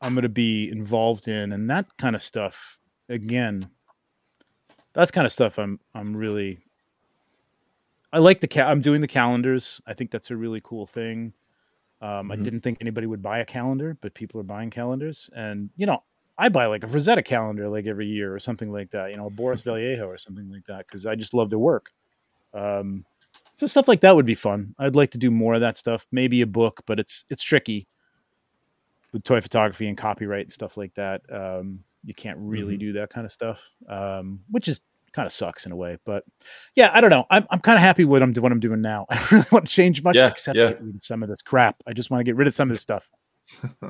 [0.00, 3.68] i'm going to be involved in and that kind of stuff again
[4.92, 6.58] that's kind of stuff i'm i'm really
[8.12, 11.32] i like the ca- i'm doing the calendars i think that's a really cool thing
[12.00, 12.32] um, mm-hmm.
[12.32, 15.28] I didn't think anybody would buy a calendar, but people are buying calendars.
[15.34, 16.02] And, you know,
[16.36, 19.26] I buy like a Frazetta calendar like every year or something like that, you know,
[19.26, 21.92] a Boris Vallejo or something like that, because I just love their work.
[22.54, 23.04] Um,
[23.56, 24.74] so stuff like that would be fun.
[24.78, 26.06] I'd like to do more of that stuff.
[26.12, 27.88] Maybe a book, but it's it's tricky
[29.12, 31.22] with toy photography and copyright and stuff like that.
[31.32, 32.80] Um, you can't really mm-hmm.
[32.80, 34.80] do that kind of stuff, um, which is
[35.12, 35.98] kind of sucks in a way.
[36.04, 36.24] But
[36.74, 37.26] yeah, I don't know.
[37.30, 39.06] I'm I'm kind of happy with what I'm, what I'm doing now.
[39.10, 40.68] I don't really want to change much yeah, except yeah.
[40.68, 41.82] get rid of some of this crap.
[41.86, 43.10] I just want to get rid of some of this stuff.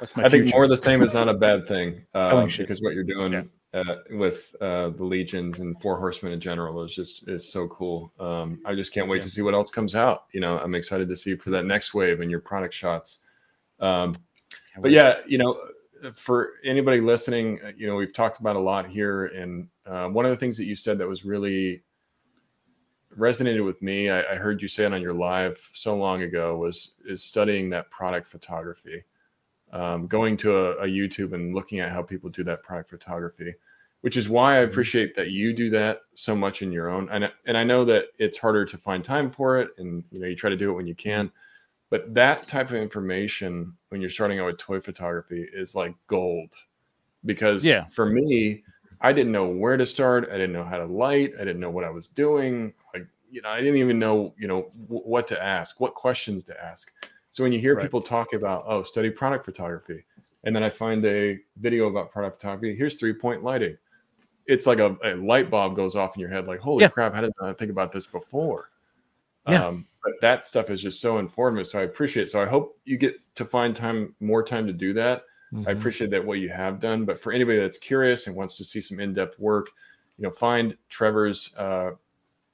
[0.00, 0.44] That's my I future.
[0.44, 3.32] think more of the same is not a bad thing um, because what you're doing
[3.32, 3.42] yeah.
[3.74, 8.12] Uh, with uh, the legions and four horsemen in general is just is so cool.
[8.18, 10.24] Um, I just can't wait to see what else comes out.
[10.32, 13.20] You know, I'm excited to see for that next wave and your product shots.
[13.80, 14.14] Um,
[14.80, 15.58] but yeah, you know,
[16.14, 20.24] for anybody listening, uh, you know, we've talked about a lot here, and uh, one
[20.24, 21.82] of the things that you said that was really
[23.18, 26.56] resonated with me, I, I, heard you say it on your live so long ago,
[26.56, 29.02] was is studying that product photography,
[29.72, 33.54] um, going to a, a, YouTube and looking at how people do that product photography,
[34.00, 34.70] which is why I mm-hmm.
[34.70, 37.08] appreciate that you do that so much in your own.
[37.10, 40.26] And and I know that it's harder to find time for it, and you know,
[40.26, 41.30] you try to do it when you can
[41.90, 46.52] but that type of information when you're starting out with toy photography is like gold
[47.24, 47.86] because yeah.
[47.86, 48.62] for me,
[49.00, 50.28] I didn't know where to start.
[50.28, 51.32] I didn't know how to light.
[51.36, 52.74] I didn't know what I was doing.
[52.92, 56.42] Like, you know, I didn't even know, you know, w- what to ask, what questions
[56.44, 56.92] to ask.
[57.38, 57.82] So when you hear right.
[57.84, 60.04] people talk about, oh, study product photography,
[60.42, 63.76] and then I find a video about product photography, here's three point lighting.
[64.46, 66.88] It's like a, a light bulb goes off in your head, like, holy yeah.
[66.88, 68.70] crap, how did I think about this before?
[69.48, 69.66] Yeah.
[69.66, 71.68] Um, but that stuff is just so informative.
[71.68, 72.24] So I appreciate.
[72.24, 72.30] It.
[72.30, 75.22] So I hope you get to find time, more time to do that.
[75.52, 75.68] Mm-hmm.
[75.68, 77.04] I appreciate that what you have done.
[77.04, 79.68] But for anybody that's curious and wants to see some in-depth work,
[80.16, 81.90] you know, find Trevor's uh,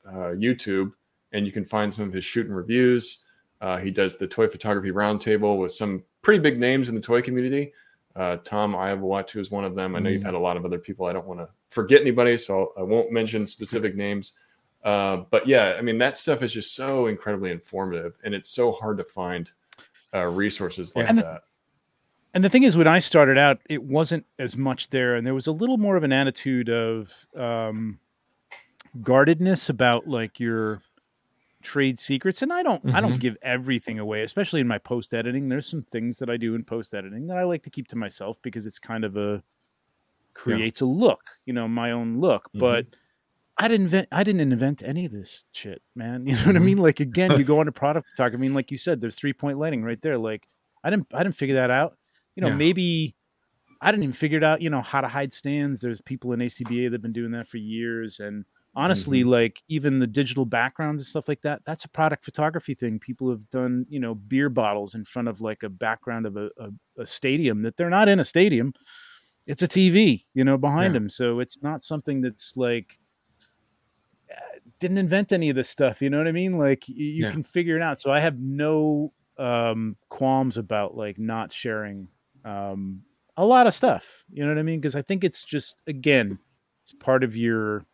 [0.07, 0.93] uh, YouTube,
[1.33, 3.25] and you can find some of his shoot and reviews.
[3.61, 7.23] Uh, he does the toy photography roundtable with some pretty big names in the toy
[7.23, 7.73] community.
[8.17, 9.97] Uh, Tom Iowatu is one of them.
[9.97, 10.15] I know mm.
[10.15, 11.07] you've had a lot of other people.
[11.07, 14.33] I don't want to forget anybody, so I won't mention specific names.
[14.85, 18.71] Uh, but yeah, I mean that stuff is just so incredibly informative, and it's so
[18.73, 19.51] hard to find
[20.15, 21.43] uh, resources like and the, that.
[22.35, 25.35] And the thing is, when I started out, it wasn't as much there, and there
[25.35, 27.99] was a little more of an attitude of um,
[29.03, 30.83] guardedness about like your
[31.65, 32.97] trade secrets and i don't mm-hmm.
[32.97, 33.21] i don't mm-hmm.
[33.21, 36.65] give everything away especially in my post editing there's some things that i do in
[36.65, 39.43] post editing that i like to keep to myself because it's kind of a
[40.35, 40.87] creates yeah.
[40.87, 42.61] a look you know my own look mm-hmm.
[42.61, 42.87] but
[43.57, 46.27] I didn't invent I didn't invent any of this shit, man.
[46.27, 46.67] You know what I mm-hmm.
[46.67, 46.79] mean?
[46.79, 48.33] Like again, you go on into product talk.
[48.35, 50.19] I mean, like you said, there's three point lighting right there.
[50.19, 50.49] Like
[50.83, 51.97] I didn't I didn't figure that out.
[52.35, 52.57] You know, yeah.
[52.57, 53.15] maybe
[53.81, 55.81] I didn't even figure it out, you know, how to hide stands.
[55.81, 58.19] There's people in ACBA that have been doing that for years.
[58.19, 58.47] And
[58.77, 59.31] honestly, mm-hmm.
[59.31, 62.99] like even the digital backgrounds and stuff like that, that's a product photography thing.
[62.99, 66.51] People have done, you know, beer bottles in front of like a background of a,
[66.59, 68.73] a, a stadium that they're not in a stadium.
[69.47, 71.01] It's a TV, you know, behind yeah.
[71.01, 71.11] them.
[71.11, 72.99] So it's not something that's like
[74.81, 76.03] didn't invent any of this stuff.
[76.03, 76.59] You know what I mean?
[76.59, 77.31] Like you, you yeah.
[77.31, 78.01] can figure it out.
[78.01, 82.09] So I have no um, qualms about like not sharing
[82.45, 83.03] um,
[83.37, 84.25] a lot of stuff.
[84.33, 84.81] You know what I mean?
[84.81, 86.39] Because I think it's just again,
[86.83, 87.85] it's part of your,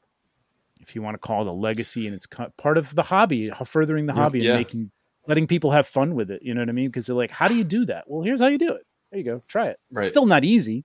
[0.81, 2.27] if you want to call it a legacy, and it's
[2.57, 4.53] part of the hobby, furthering the hobby yeah.
[4.53, 4.91] and making,
[5.27, 6.43] letting people have fun with it.
[6.43, 6.89] You know what I mean?
[6.89, 8.05] Because they're like, how do you do that?
[8.09, 8.87] Well, here's how you do it.
[9.11, 9.43] There you go.
[9.49, 9.81] Try it.
[9.91, 10.07] Right.
[10.07, 10.85] Still not easy,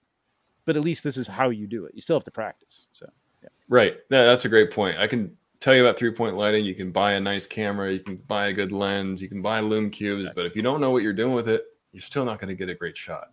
[0.65, 1.93] but at least this is how you do it.
[1.95, 2.87] You still have to practice.
[2.91, 3.09] So.
[3.43, 3.49] Yeah.
[3.69, 3.97] Right.
[4.09, 4.97] That's a great point.
[4.97, 6.65] I can tell you about three point lighting.
[6.65, 9.59] You can buy a nice camera, you can buy a good lens, you can buy
[9.61, 10.43] lume cubes, exactly.
[10.43, 12.55] but if you don't know what you're doing with it, you're still not going to
[12.55, 13.29] get a great shot.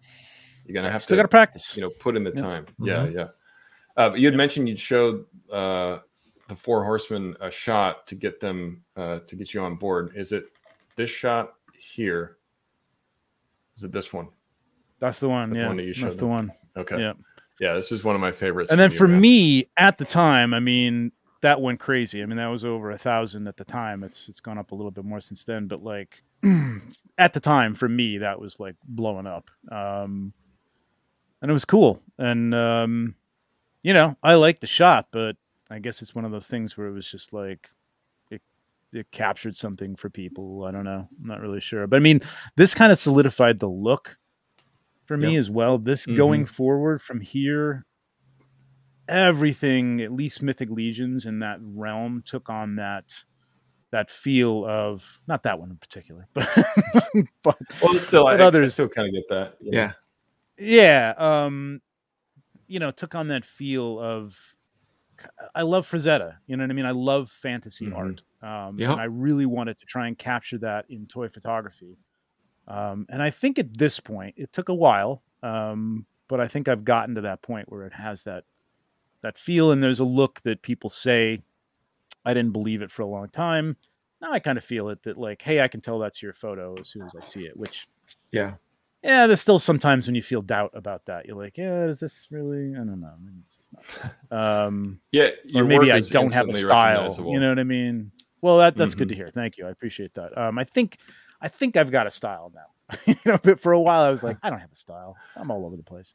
[0.65, 1.77] You're going to have still to got to practice.
[1.77, 2.65] You know, put in the time.
[2.65, 2.87] Mm-hmm.
[2.87, 3.27] Yeah, yeah.
[3.97, 5.99] Uh, you had mentioned you showed uh,
[6.53, 10.13] the four horsemen a shot to get them uh, to get you on board.
[10.15, 10.47] Is it
[10.97, 12.37] this shot here?
[13.77, 14.29] Is it this one?
[14.99, 15.51] That's the one.
[15.51, 16.19] That's yeah, the one that that's them.
[16.19, 16.53] the one.
[16.77, 17.01] Okay.
[17.01, 17.13] Yeah.
[17.61, 18.71] Yeah, this is one of my favorites.
[18.71, 19.21] And then for man.
[19.21, 21.13] me at the time, I mean,
[21.43, 22.23] that went crazy.
[22.23, 24.03] I mean, that was over a thousand at the time.
[24.03, 26.23] It's it's gone up a little bit more since then, but like
[27.19, 29.51] at the time for me, that was like blowing up.
[29.71, 30.33] Um,
[31.41, 32.01] and it was cool.
[32.19, 33.15] And um,
[33.83, 35.37] you know, I like the shot, but
[35.73, 37.71] I guess it's one of those things where it was just like
[38.31, 38.43] it
[38.93, 40.65] it captured something for people.
[40.65, 41.09] I don't know.
[41.21, 41.87] I'm not really sure.
[41.87, 42.21] But I mean,
[42.57, 44.19] this kind of solidified the look
[45.07, 45.39] for me yep.
[45.39, 45.79] as well.
[45.79, 46.17] This mm-hmm.
[46.17, 47.87] going forward from here
[49.09, 53.13] everything, at least Mythic Legions in that realm, took on that
[53.91, 56.49] that feel of not that one in particular, but
[57.43, 59.55] but well, still, but I, others I still kind of get that.
[59.61, 59.93] Yeah,
[60.59, 61.15] yeah.
[61.17, 61.81] Um,
[62.67, 64.55] you know, took on that feel of
[65.55, 66.37] I love Frazetta.
[66.47, 66.87] You know what I mean?
[66.87, 67.97] I love fantasy mm-hmm.
[67.97, 68.23] art.
[68.43, 68.91] Um, yep.
[68.91, 71.99] and I really wanted to try and capture that in toy photography.
[72.67, 76.69] Um, and I think at this point, it took a while, um, but I think
[76.69, 78.45] I've gotten to that point where it has that
[79.23, 81.41] that feel and there's a look that people say
[82.25, 83.77] i didn't believe it for a long time
[84.21, 86.75] now i kind of feel it that like hey i can tell that's your photo
[86.79, 87.89] as soon as i see it which
[88.31, 88.55] yeah
[89.03, 91.27] yeah there's still sometimes when you feel doubt about that.
[91.27, 93.15] You're like yeah is this really i don't know
[94.37, 98.13] um yeah or maybe i don't have a style you know what i mean?
[98.41, 98.99] Well that, that's mm-hmm.
[98.99, 99.25] good to mm-hmm.
[99.25, 99.31] hear.
[99.33, 100.37] Thank you i appreciate that.
[100.37, 100.99] Um i think
[101.41, 102.97] i think i've got a style now.
[103.07, 105.17] You know but for a while i was like i don't have a style.
[105.37, 106.15] I'm all over the place.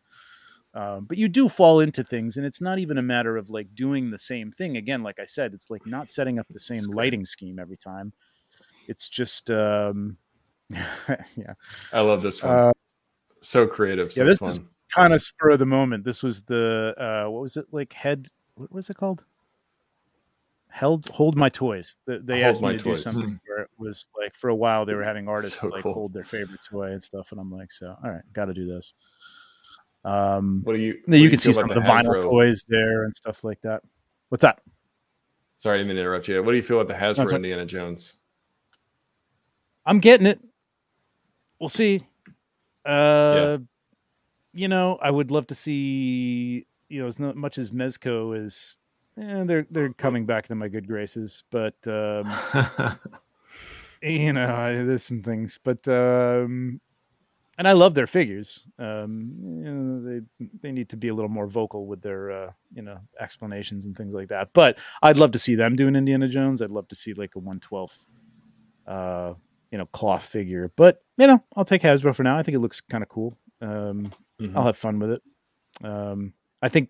[0.78, 3.74] Um, but you do fall into things, and it's not even a matter of like
[3.74, 4.78] doing the same thing.
[4.78, 5.02] Again.
[5.02, 8.14] Like I said, it's like not setting up the same lighting scheme every time.
[8.88, 10.18] It's just, um,
[11.36, 11.54] yeah.
[11.94, 12.54] I love this one.
[12.54, 12.72] Uh,
[13.42, 14.12] so creative.
[14.12, 14.50] So yeah, this fun.
[14.50, 14.60] is
[14.94, 16.04] kind of spur of the moment.
[16.04, 17.94] This was the uh, what was it like?
[17.94, 18.28] Head.
[18.56, 19.24] What was it called?
[20.70, 21.98] Held hold my toys.
[22.06, 23.04] They asked me to toys.
[23.04, 25.84] do something where it was like for a while they were having artists so like
[25.84, 25.94] cool.
[25.94, 28.68] hold their favorite toy and stuff, and I'm like, so all right, got to do
[28.68, 28.94] this.
[30.04, 31.00] Um, what do you?
[31.06, 33.82] What you do can see some of the vinyl toys there and stuff like that.
[34.30, 34.60] What's that?
[35.58, 36.44] Sorry, I didn't mean to interrupt you.
[36.44, 38.14] What do you feel about the Hasbro Indiana Jones?
[39.86, 40.40] I'm getting it.
[41.60, 42.04] We'll see.
[42.86, 43.58] Uh, yeah.
[44.54, 46.66] You know, I would love to see.
[46.90, 48.78] You know, as much as Mezco is,
[49.20, 52.32] eh, they're they're coming back into my good graces, but um,
[54.02, 56.80] you know, there's some things, but um,
[57.58, 58.66] and I love their figures.
[58.80, 59.34] Um,
[59.66, 62.84] you know, they they need to be a little more vocal with their uh, you
[62.84, 64.50] know explanations and things like that.
[64.54, 66.62] But I'd love to see them do an Indiana Jones.
[66.62, 68.06] I'd love to see like a one twelfth
[68.86, 69.34] uh,
[69.72, 70.72] you know, cloth figure.
[70.76, 72.38] But you know, I'll take Hasbro for now.
[72.38, 73.38] I think it looks kind of cool.
[73.62, 74.56] Um, Mhm.
[74.56, 75.22] I'll have fun with it.
[75.84, 76.90] Um, I think,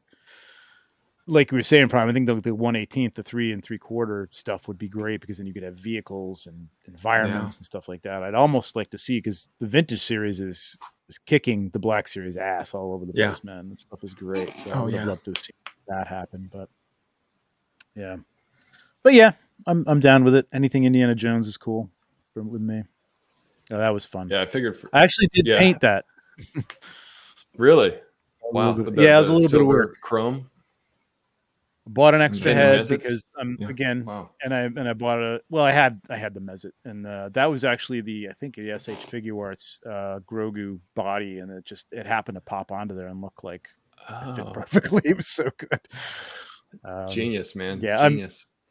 [1.29, 2.07] like we were saying, Prime.
[2.09, 5.19] I think the, the one eighteenth, the three and three quarter stuff would be great
[5.21, 8.23] because then you could have vehicles and environments and stuff like that.
[8.23, 10.77] I'd almost like to see because the vintage series is
[11.09, 13.27] is kicking the Black Series ass all over the Yeah.
[13.27, 13.69] place, man.
[13.69, 14.55] That stuff is great.
[14.57, 15.05] So Oh, I would yeah.
[15.05, 15.55] loved to have seen
[15.87, 16.69] that happen, but
[17.95, 18.17] yeah,
[19.03, 19.31] but yeah,
[19.65, 20.47] I'm I'm down with it.
[20.53, 21.89] Anything Indiana Jones is cool
[22.37, 22.83] for, with me.
[23.71, 24.29] Oh, that was fun.
[24.29, 24.77] Yeah, I figured.
[24.77, 25.57] For, I actually did Yeah.
[25.59, 26.05] paint that.
[27.57, 27.95] really?
[28.51, 28.73] Wow.
[28.73, 29.97] bit- the- yeah, it was a little bit of work.
[30.01, 30.49] Chrome.
[31.85, 33.69] I Bought an extra And head because um, Yeah.
[33.69, 34.31] again, Wow.
[34.41, 37.29] and I and I bought a well, I had I had the Mezzet, and uh,
[37.33, 42.05] that was actually the I think the S.H.Figuarts uh, Grogu body, and it just it
[42.05, 43.69] happened to pop onto there and look like
[44.09, 45.01] it fit Oh, perfectly.
[45.05, 45.79] It was so good.
[46.83, 47.79] Um, genius, man.
[47.81, 48.19] yeah, I'm-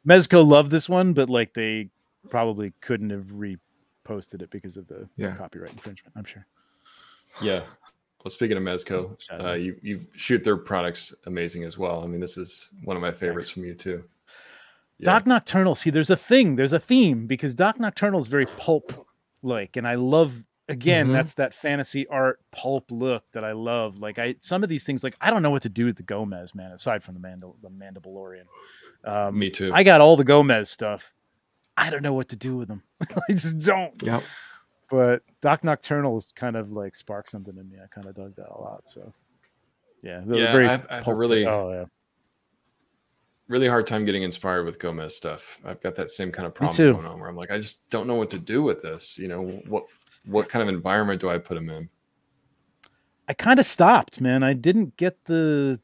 [0.07, 1.89] Mezco loved this one, but like they
[2.31, 5.35] probably couldn't have reposted it because of the Yeah.
[5.37, 6.15] copyright infringement.
[6.17, 6.47] I'm sure.
[7.43, 7.63] Yeah.
[8.25, 12.03] Well, speaking of Mezco, uh, you you shoot their products amazing as well.
[12.03, 14.05] I mean, this is one of my favorites from you too.
[14.99, 15.13] Yeah.
[15.13, 15.75] Doc Nocturnal.
[15.75, 19.07] See, there's a thing, there's a theme because Doc Nocturnal is very pulp
[19.43, 21.13] like, and I love again, Mhm.
[21.13, 23.99] that's that fantasy art pulp look that I love.
[24.01, 26.03] Like I some of these things, like I don't know what to do with the
[26.03, 28.47] Gomez, man, aside from the Mandal the Mandalorian.
[29.05, 29.71] Um Me too.
[29.73, 31.15] I got all the Gomez stuff.
[31.77, 32.83] I don't know what to do with them.
[33.29, 34.01] I just don't.
[34.03, 34.23] Yep.
[34.91, 37.77] But Doc Nocturnal is kind of like sparked something in me.
[37.83, 38.89] I kind of dug that a lot.
[38.89, 39.13] So
[40.03, 41.85] yeah, Yeah, very I've- I have a really- oh yeah.
[43.49, 45.59] really hard time getting inspired with Gomez stuff.
[45.65, 46.93] I've got that same kind of problem too.
[46.95, 49.19] going on where I'm like, I just don't know what to do with this.
[49.19, 49.85] You know, what
[50.25, 51.89] what kind of environment do I put him in?
[53.29, 54.43] I kind of stopped, man.
[54.45, 55.81] I didn't get the,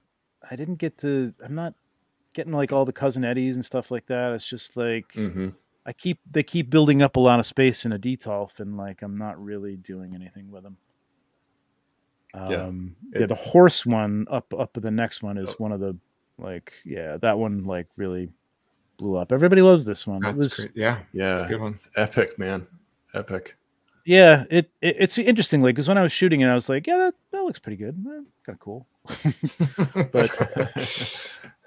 [0.48, 1.34] I didn't get the.
[1.44, 1.74] I'm not
[2.34, 4.32] getting like all the cousin Eddies and stuff like that.
[4.32, 5.50] It's just like hmm
[5.84, 9.02] I keep they keep building up a lot of space in a detolf, and like
[9.02, 10.76] I'm not really doing anything with them.
[12.34, 12.64] Yeah.
[12.64, 15.96] Um, yeah, the horse one up up the next one is one of the
[16.38, 18.30] like yeah that one like really
[18.96, 19.32] blew up.
[19.32, 20.20] Everybody loves this one.
[20.20, 20.70] That's it was great.
[20.74, 21.02] Yeah.
[21.12, 21.74] Yeah, That's a good one.
[21.74, 22.66] it's epic, man.
[23.14, 23.56] Epic.
[24.06, 26.86] yeah it, it it's interesting like because when I was shooting it I was like
[26.86, 28.86] yeah that, that looks pretty good kind of cool.
[30.12, 30.30] But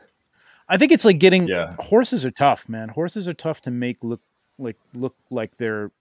[0.68, 2.90] I think it's like getting yeah, horses are tough, man.
[2.90, 4.22] Horses are tough to make look
[4.58, 5.92] like look like they're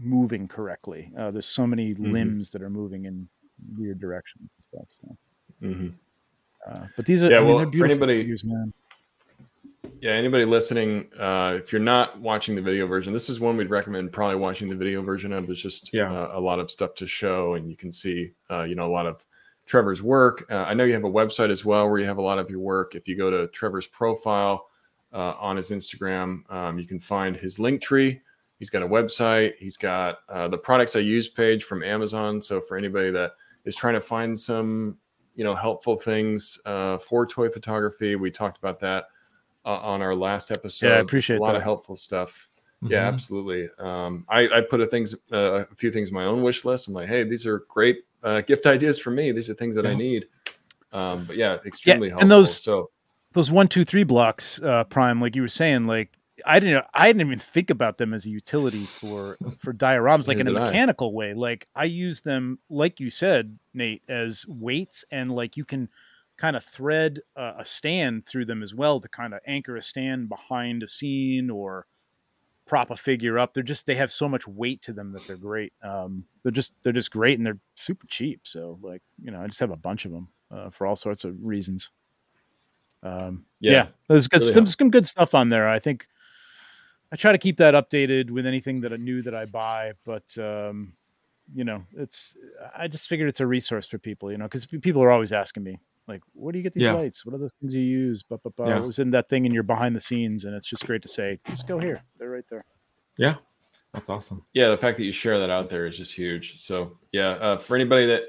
[0.00, 1.12] moving correctly.
[1.16, 2.12] Uh, there's so many Mhm.
[2.12, 3.28] limbs that are moving in
[3.76, 4.88] weird directions and stuff.
[5.00, 5.16] So,
[5.60, 5.88] hmm
[6.66, 8.72] uh, but these are Yeah, I mean, well, they're for beautiful anybody- figures, man.
[10.00, 10.12] yeah.
[10.12, 14.12] Anybody listening, uh, if you're not watching the video version, this is one we'd recommend
[14.12, 15.48] probably watching the video version of.
[15.50, 16.12] It's just Yeah.
[16.12, 18.92] uh, a lot of stuff to show, and you can see, uh, you know, a
[18.92, 19.24] lot of
[19.68, 20.46] Trevor's work.
[20.50, 22.48] Uh, I know you have a website as well where you have a lot of
[22.50, 22.94] your work.
[22.94, 24.68] If you go to Trevor's profile
[25.12, 28.20] uh, on his Instagram, um, you can find his link tree.
[28.58, 29.52] He's got a website.
[29.58, 32.40] He's got uh, the products I use page from Amazon.
[32.42, 33.32] So for anybody that
[33.64, 34.96] is trying to find some,
[35.36, 39.04] you know, helpful things uh, for toy photography, we talked about that
[39.64, 40.88] uh, on our last episode.
[40.88, 41.58] Yeah, I appreciate a lot that.
[41.58, 42.48] of helpful stuff.
[42.82, 43.08] Yeah, Mhm.
[43.12, 43.68] absolutely.
[43.78, 46.88] Um, I, I put a things, uh, a few things on my own wish list.
[46.88, 49.32] I'm like, hey, these are great uh, gift ideas for me.
[49.32, 50.26] These are things that I need.
[50.92, 52.22] Um, but yeah, extremely and helpful.
[52.22, 52.90] And those- so
[53.32, 56.12] Those one, two, three blocks, uh, prime, like you were saying, like
[56.46, 60.38] I didn't, I didn't even think about them as a utility for for dioramas, like
[60.38, 60.66] in a did I.
[60.66, 61.34] mechanical way.
[61.34, 65.88] Like I use them, like you said, Nate, as weights, and like you can
[66.38, 69.82] kind of thread uh, a stand through them as well to kind of anchor a
[69.82, 71.86] stand behind a scene or
[72.68, 73.54] prop a figure up.
[73.54, 75.72] They're just they have so much weight to them that they're great.
[75.82, 78.42] Um, they're just they're just great and they're super cheap.
[78.44, 81.24] So like you know, I just have a bunch of them uh, for all sorts
[81.24, 81.90] of reasons.
[83.02, 85.68] Um, Yeah, yeah, there's good, really some, some good stuff on there.
[85.68, 86.06] I think
[87.10, 90.36] I try to keep that updated with anything that I knew that I buy, but
[90.38, 90.92] um,
[91.54, 92.36] you know, it's
[92.76, 95.64] I just figured it's a resource for people, you know, because people are always asking
[95.64, 95.78] me
[96.08, 96.92] like, "Where do you get these Yeah.
[96.94, 97.24] lights?
[97.26, 98.78] What are those things you use?" But but Yeah.
[98.78, 101.08] it was in that thing in your behind the scenes, and it's just great to
[101.08, 102.02] say, "Just go here.
[102.18, 102.64] They're right there."
[103.16, 103.36] Yeah.
[103.94, 104.44] That's awesome.
[104.52, 106.58] yeah, the fact that you share that out there is just huge.
[106.60, 108.24] So yeah, uh, for anybody that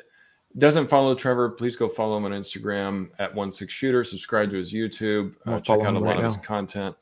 [0.58, 4.04] doesn't follow Trevor, please go follow him on Instagram at One-Sixth Shooter.
[4.06, 5.36] Subscribe to his YouTube.
[5.46, 6.42] Uh, check out a him lot right of his now.
[6.44, 6.96] content.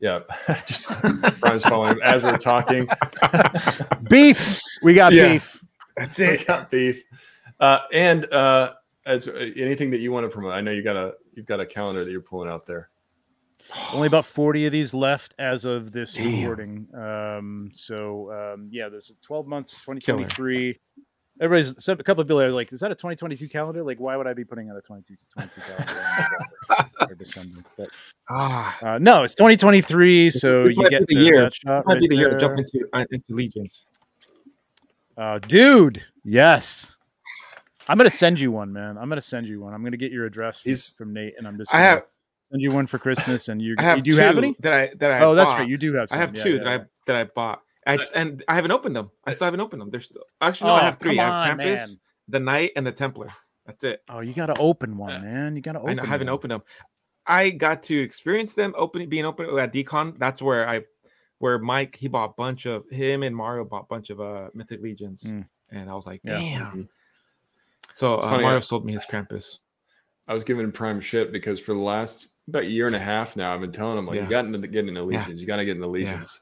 [0.00, 0.20] Yeah,
[0.66, 0.86] just
[1.40, 2.88] Brian's following him as we're talking.
[4.08, 4.60] Beef.
[4.82, 5.32] We got Yeah.
[5.32, 5.62] beef.
[5.96, 6.40] That's it.
[6.40, 7.02] We got beef.
[7.58, 8.74] Uh, and uh,
[9.10, 11.66] as anything that you want to promote, I know you got a you've got a
[11.66, 12.88] calendar that you're pulling out there.
[13.94, 16.40] Only about 40 of these left as of this Damn.
[16.40, 16.86] recording.
[16.94, 20.78] Um, so um, yeah, there's 12 months, 2023.
[21.40, 23.82] everybody's some, a couple of people are like, "Is that a 2022 calendar?
[23.82, 26.00] Like, why would I be putting out a 22, 22 calendar
[27.00, 27.88] in or December?" But
[28.30, 31.40] Ah, uh, no, it's 2023, so this you get the the- year.
[31.42, 33.86] that shot might be right the year to jump into uh, into legions.
[35.16, 36.96] Uh, dude, yes.
[37.90, 38.96] I'm gonna send you one, man.
[38.96, 39.74] I'm gonna send you one.
[39.74, 42.02] I'm gonna get your address from, from Nate, and I'm just gonna have
[42.50, 43.48] send you one for Christmas.
[43.48, 44.54] And you, I have you do two have any?
[44.60, 45.68] that I that I Oh, that's right.
[45.68, 46.08] You do have.
[46.12, 46.76] I have Yeah, two yeah, that yeah.
[46.76, 47.62] I that I bought.
[47.86, 49.10] I just, and I haven't opened them.
[49.24, 49.90] I still haven't opened them.
[49.90, 50.74] There's still actually no.
[50.74, 51.16] Oh, I have three.
[51.16, 51.88] come I have on, Krampus, man.
[52.28, 53.28] the Knight, and the Templar.
[53.66, 54.02] That's it.
[54.08, 55.56] Oh, you gotta open one, Uh, man.
[55.56, 55.96] You gotta I, open.
[55.96, 56.34] know- I haven't one.
[56.34, 56.62] opened them.
[57.26, 60.18] I got to experience them opening, being open at Decon.
[60.18, 60.82] That's where I,
[61.38, 64.48] where Mike he bought a bunch of him and Mario bought a bunch of uh
[64.54, 65.46] Mythic Legions, Mm.
[65.70, 66.38] and I was like, Yeah.
[66.38, 66.88] damn.
[67.94, 69.58] So It's uh, funny, Mario uh, sold me his Krampus.
[70.28, 73.52] I was giving prime shit because for the last about year and a half now,
[73.54, 74.24] I've been telling him like Yeah.
[74.24, 75.06] you got to get into Yeah.
[75.20, 76.40] legions, you got to get into legions.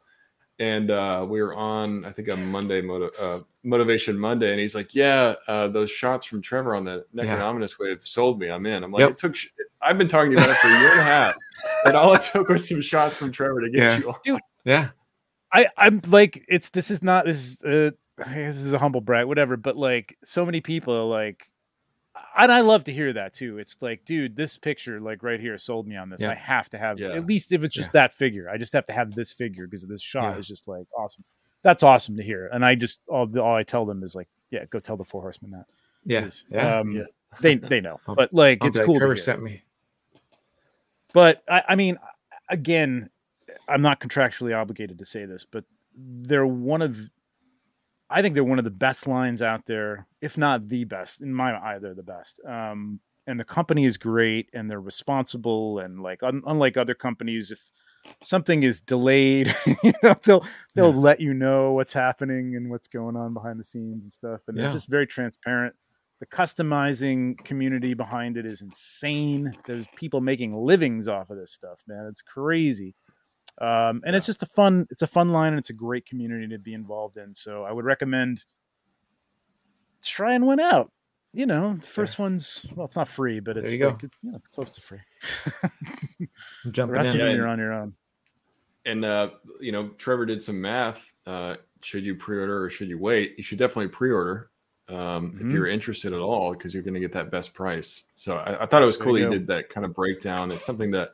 [0.61, 4.75] And uh, we were on, I think, on Monday, motiv- uh, Motivation Monday, and he's
[4.75, 7.25] like, "Yeah, uh, those shots from Trevor on the Yeah.
[7.39, 8.49] Necronominus wave sold me.
[8.51, 9.11] I'm in." I'm like, Yep.
[9.11, 9.37] "It took.
[9.37, 9.49] Sh-
[9.81, 11.35] I've been talking to you about it for a year and a half,
[11.85, 13.99] and all it took was some shots from Trevor to get Yeah.
[13.99, 14.89] you on." Yeah,
[15.53, 17.91] I I'm like it's this is not this is uh
[18.35, 21.51] this is a humble brag whatever but like so many people are like
[22.37, 23.59] and I love to hear that too.
[23.59, 26.23] It's like, dude, this picture, like right here, sold me on this.
[26.23, 26.31] Yeah.
[26.31, 27.11] I have to have Yeah.
[27.13, 27.93] at least if it's just Yeah.
[28.03, 28.49] that figure.
[28.51, 31.25] I just have to have this figure because of this shot is just like awesome.
[31.63, 32.49] That's awesome to hear.
[32.53, 35.23] And I just all all I tell them is like, yeah, go tell the four
[35.23, 35.67] horsemen that.
[36.05, 36.79] yeah, yeah.
[36.81, 37.07] Um.
[37.41, 38.99] They they know, but like it's cool.
[38.99, 39.63] Trevor sent me.
[41.13, 41.99] But I, I mean,
[42.49, 43.11] again,
[43.69, 45.65] I'm not contractually obligated to say this, but
[45.97, 46.99] they're one of,
[48.11, 51.21] I think they're one of the best lines out there, if not the best.
[51.21, 52.41] In my eye, they're the best.
[52.47, 57.51] Um, and the company is great, and they're responsible, and like un- unlike other companies,
[57.51, 57.61] if
[58.23, 60.45] something is delayed, you know, they'll
[60.75, 61.01] they'll Yeah.
[61.01, 64.57] let you know what's happening and what's going on behind the scenes and stuff, and
[64.57, 64.65] Yeah.
[64.65, 65.75] they're just very transparent
[66.21, 69.53] the customizing community behind it is insane.
[69.69, 72.07] There's people making livings off of this stuff, man.
[72.11, 72.97] It's crazy.
[73.61, 76.47] Um, and it's just a fun, it's a fun line and it's a great community
[76.49, 77.35] to be involved in.
[77.35, 78.45] So I would recommend
[80.03, 80.93] try and win out.
[81.35, 84.41] You know, first one's well, it's not free, but it's you like it- you know,
[84.55, 84.99] close to free.
[85.63, 85.71] I'm
[86.65, 87.17] the jumping rest in.
[87.17, 87.95] of Yeah, and- you're on your own.
[88.87, 89.31] And uh,
[89.61, 91.13] you know, Trevor did some math.
[91.27, 93.35] Uh, should you pre-order or should you wait?
[93.37, 94.51] You should definitely pre-order
[94.89, 95.41] um, Mhm.
[95.43, 98.05] if you're interested at all, because you're going to get that best price.
[98.15, 100.51] So I, I thought it was cool you you did that kind of breakdown.
[100.51, 101.11] It's something that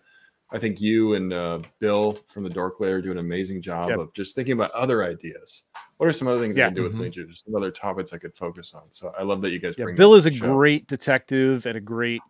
[0.52, 3.98] I think you and uh, Bill from the Dork Lair do an amazing job Yep.
[3.98, 5.64] of just thinking about other ideas.
[5.96, 6.64] What are some other things Yeah.
[6.64, 7.28] I can do with Legion?
[7.30, 8.82] Just some other topics I could focus on.
[8.90, 9.96] So I love that you guys Yeah, bring.
[9.96, 10.52] Bill is a show.
[10.52, 12.20] great detective and a great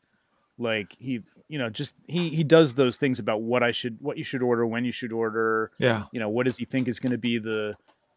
[0.58, 4.16] like he you know just he he does those things about what I should what
[4.16, 6.98] you should order when you should order Yeah, you know what does he think is
[7.00, 7.74] going to be the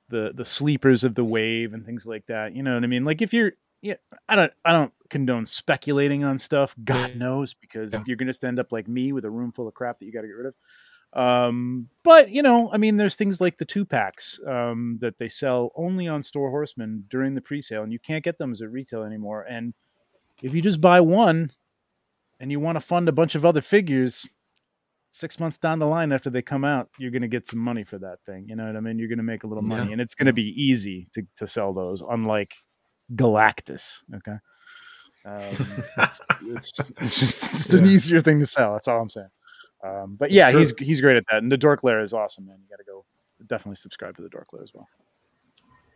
[0.10, 3.04] the the sleepers of the wave and things like that you know what i mean
[3.04, 3.52] like if you're
[3.88, 3.96] yeah
[4.30, 8.04] i don't i don't condone speculating on stuff god knows because Yeah.
[8.06, 10.06] you're going to just end up like me with a room full of crap that
[10.06, 10.54] you got to get rid of
[11.14, 15.30] um but you know i mean there's things like the two packs um that they
[15.30, 18.68] sell only on store horseman during the pre-sale and you can't get them as a
[18.68, 19.74] retail anymore and
[20.44, 21.50] if you just buy one
[22.40, 24.28] and you want to fund a bunch of other figures
[25.12, 27.84] six months down the line after they come out, you're going to get some money
[27.84, 28.46] for that thing.
[28.48, 29.00] You know what I mean?
[29.00, 29.94] You're going to make a little money, Yeah.
[29.94, 32.54] and it's going to be easy to, to sell those, unlike
[33.16, 34.04] Galactus.
[34.16, 34.38] Okay.
[35.26, 38.74] Um, it's, it's, it's just it's an easier thing to sell.
[38.74, 39.30] That's all I'm saying.
[39.84, 42.58] Um, but yeah, he's he's great at that, and the Dork Lair is awesome, man.
[42.62, 43.06] You got to go
[43.46, 44.88] definitely subscribe to the Dork Lair as well.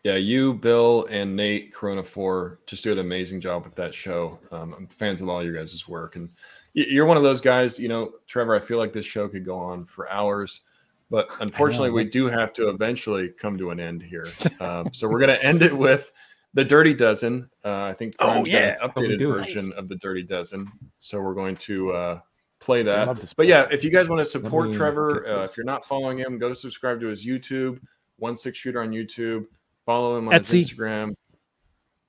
[0.04, 4.40] Yeah, you, Bill, and Nate Corona Four just do an amazing job with that show.
[4.52, 6.30] Um, I'm fans of all your guys' work, and
[6.74, 7.80] you're one of those guys.
[7.80, 8.56] You know, Trevor.
[8.56, 10.62] I feel like this show could go on for hours,
[11.10, 14.28] but unfortunately, we do have to eventually come to an end here.
[14.60, 16.12] Um, so we're going to end it with
[16.54, 17.50] the Dirty Dozen.
[17.64, 18.70] Uh, I think Oh, Prime's got yeah.
[18.70, 20.72] an Oh, updated version of the Dirty Dozen.
[21.00, 22.20] So we're going to uh,
[22.60, 23.34] play that.
[23.38, 26.18] But yeah, if you guys want to support me Trevor, uh, if you're not following
[26.18, 27.80] him, go to subscribe to his YouTube,
[28.18, 29.46] One-Sixth Shooter on YouTube.
[29.86, 30.54] Follow him on Etsy.
[30.60, 31.14] his Instagram.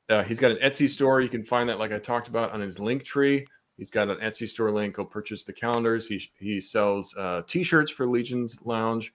[0.09, 1.20] Uh, he's got an Etsy store.
[1.20, 3.47] You can find that, like I talked about, on his link tree.
[3.78, 4.97] He's got an Etsy store link.
[4.97, 6.06] Go purchase the calendars.
[6.06, 9.12] He he sells uh, T-shirts for Legion's Lounge,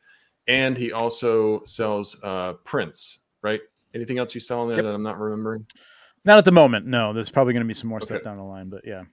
[0.47, 3.19] and he also sells uh, prints.
[3.43, 3.61] Right?
[3.97, 4.85] Anything else you sell on there Yep.
[4.85, 5.65] that I'm not remembering?
[6.23, 6.85] Not at the moment.
[6.85, 8.05] No, there's probably going to be some more Okay.
[8.05, 9.03] stuff down the line, but yeah,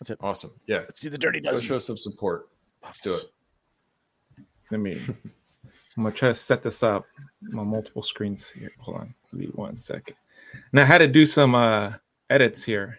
[0.00, 0.18] that's it.
[0.20, 0.50] Awesome.
[0.66, 1.64] Yeah, Let's see the Dirty go Dozen.
[1.66, 2.48] show some support.
[2.82, 3.24] Let's do it.
[4.72, 5.00] let me.
[5.96, 7.04] I'm gonna try to set this up
[7.56, 8.72] on multiple screens here.
[8.80, 10.16] Hold on, give me one second.
[10.72, 11.92] Now I had to do some uh
[12.30, 12.98] edits here.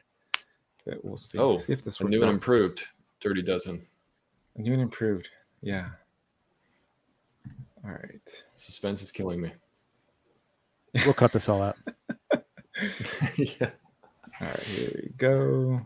[0.85, 1.37] That we'll see.
[1.37, 2.83] Oh, see if this A works new and improved
[3.19, 3.85] Dirty Dozen.
[4.55, 5.27] New and improved.
[5.61, 5.89] Yeah.
[7.83, 8.21] All right.
[8.55, 9.51] Suspense is killing me.
[11.03, 11.75] We'll cut this all out.
[13.37, 13.69] yeah.
[14.41, 15.81] All right, here we go.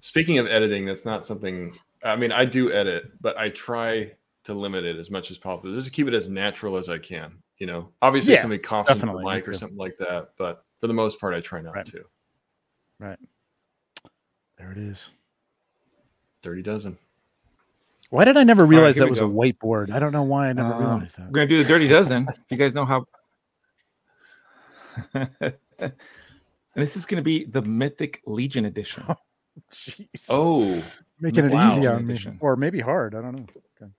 [0.00, 1.74] Speaking of editing, that's not something.
[2.04, 4.12] I mean, I do edit, but I try
[4.44, 6.98] to limit it as much as possible, just to keep it as natural as I
[6.98, 7.38] can.
[7.58, 10.64] You know, obviously, if Yeah, somebody coughs into the mic or something like that, but
[10.80, 11.86] for the most part, I try not Right.
[11.86, 12.04] to.
[12.98, 13.18] Right.
[14.58, 15.14] There it is.
[16.42, 16.98] Dirty dozen.
[18.10, 19.90] Why did I never realize here that we was a whiteboard?
[19.92, 21.26] I don't know why I never Um, realized that.
[21.26, 22.26] We're gonna do the dirty dozen.
[22.28, 23.06] If you guys know how.
[25.14, 25.92] and
[26.74, 29.04] this is gonna be the Mythic Legion edition.
[29.70, 30.26] Jeez.
[30.28, 30.82] Oh,
[31.20, 31.70] making it wow.
[31.70, 33.14] easy on me, or maybe hard.
[33.14, 33.46] I don't know.
[33.82, 33.90] Okay.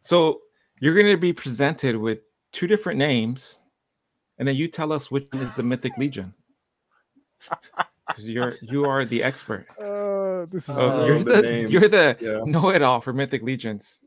[0.00, 0.40] So
[0.80, 2.20] you're gonna be presented with
[2.52, 3.60] two different names,
[4.38, 6.34] and then you tell us which one is the Mythic Legion.
[8.08, 9.66] Because you're you are the expert.
[9.78, 11.70] Uh, this is So Oh, you're the the, names.
[11.70, 12.40] you're the Yeah.
[12.44, 14.00] know-it-all for Mythic Legions.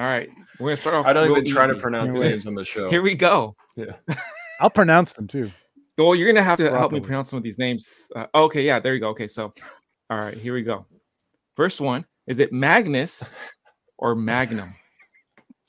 [0.00, 1.04] All right, we're gonna start off.
[1.04, 2.30] I don't real even try to pronounce Wait.
[2.30, 2.88] names on the show.
[2.88, 3.54] Here we go.
[3.76, 3.96] Yeah,
[4.60, 5.52] I'll pronounce them too.
[5.98, 8.08] Well, you're gonna have to help me pronounce some of these names.
[8.16, 9.10] Uh, okay, yeah, there you go.
[9.10, 9.52] Okay, so,
[10.08, 10.86] all right, here we go.
[11.54, 13.30] First one is it Magnus
[13.98, 14.70] or Magnum?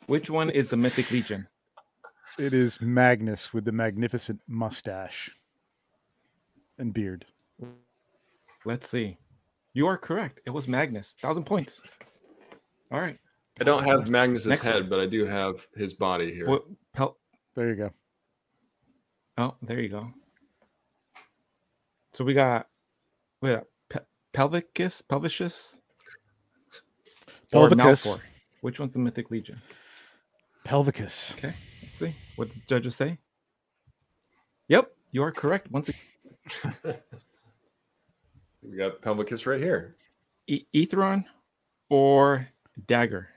[0.07, 1.45] Which one is the Mythic Legion?
[2.39, 5.29] It is Magnus with the magnificent mustache
[6.77, 7.25] and beard.
[8.63, 9.17] Let's see.
[9.73, 10.39] You are correct.
[10.45, 11.17] It was Magnus.
[11.19, 11.81] Thousand points.
[12.93, 13.17] All right.
[13.59, 14.73] I don't have Magnus's Next one.
[14.73, 16.47] head, but I do have his body here.
[16.47, 16.63] What?
[16.93, 17.17] Pel-
[17.55, 17.91] There you go.
[19.37, 20.11] oh, there you go.
[22.13, 22.67] So we got,
[23.41, 23.59] wait,
[23.89, 23.99] Pe-
[24.33, 25.79] Pelvicus, Pelvicius,
[27.53, 27.75] or Pelvicus.
[28.05, 28.19] Malfor?
[28.61, 29.61] Which one's the Mythic Legion?
[30.65, 31.33] Pelvicus.
[31.37, 31.53] Okay,
[31.83, 32.13] let's see.
[32.35, 33.17] What did the judges say?
[34.67, 35.71] Yep, you are correct.
[35.71, 36.75] Once again,
[38.61, 39.95] we got Pelvicus right here.
[40.47, 41.25] e- Etheron
[41.89, 42.47] or
[42.87, 43.29] Dagger.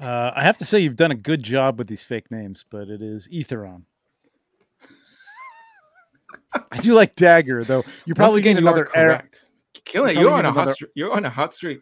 [0.00, 2.88] Uh, I have to say you've done a good job with these fake names, but
[2.88, 3.82] it is Etheron.
[6.72, 7.84] I do like Dagger, though.
[8.06, 9.08] You're probably getting another error.
[9.18, 9.46] correct.
[9.84, 10.20] Killing it.
[10.20, 10.60] You're You're on a getting hot.
[10.62, 10.90] another- Streak.
[10.94, 11.80] You're on a hot streak.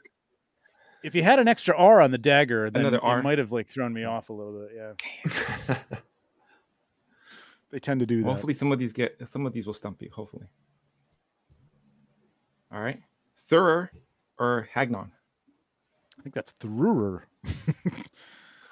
[1.04, 3.22] If you had an extra R on the dagger, then Another it R.
[3.22, 4.72] might have like thrown me off a little bit.
[5.68, 5.76] Yeah,
[7.70, 8.28] they tend to do that.
[8.28, 9.16] Hopefully, some of these get.
[9.28, 10.10] Some of these will stump you.
[10.12, 10.46] Hopefully.
[12.72, 13.00] All right.
[13.50, 13.90] Thurer
[14.38, 15.12] or Hagnon.
[16.18, 17.22] I think that's Thrurer.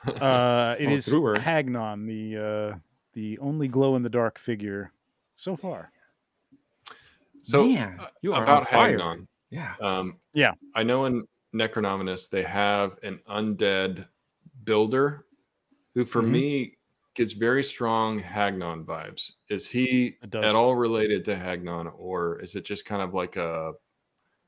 [0.06, 1.38] uh, it Oh, is Thruer.
[1.38, 2.78] Hagnon, the uh,
[3.12, 4.92] the only glow in the dark figure
[5.34, 5.90] so far.
[7.42, 8.66] so Man, uh, you are about.
[8.66, 9.28] Hagnon.
[9.50, 9.74] Yeah.
[9.80, 10.52] Um, Yeah.
[10.74, 14.08] I know in Necronominus they have an undead
[14.64, 15.26] builder
[15.94, 16.30] who, for Mhm.
[16.30, 16.76] me,
[17.14, 19.32] gets very strong Hagnon vibes.
[19.48, 23.72] Is he at all related to Hagnon, or is it just kind of like a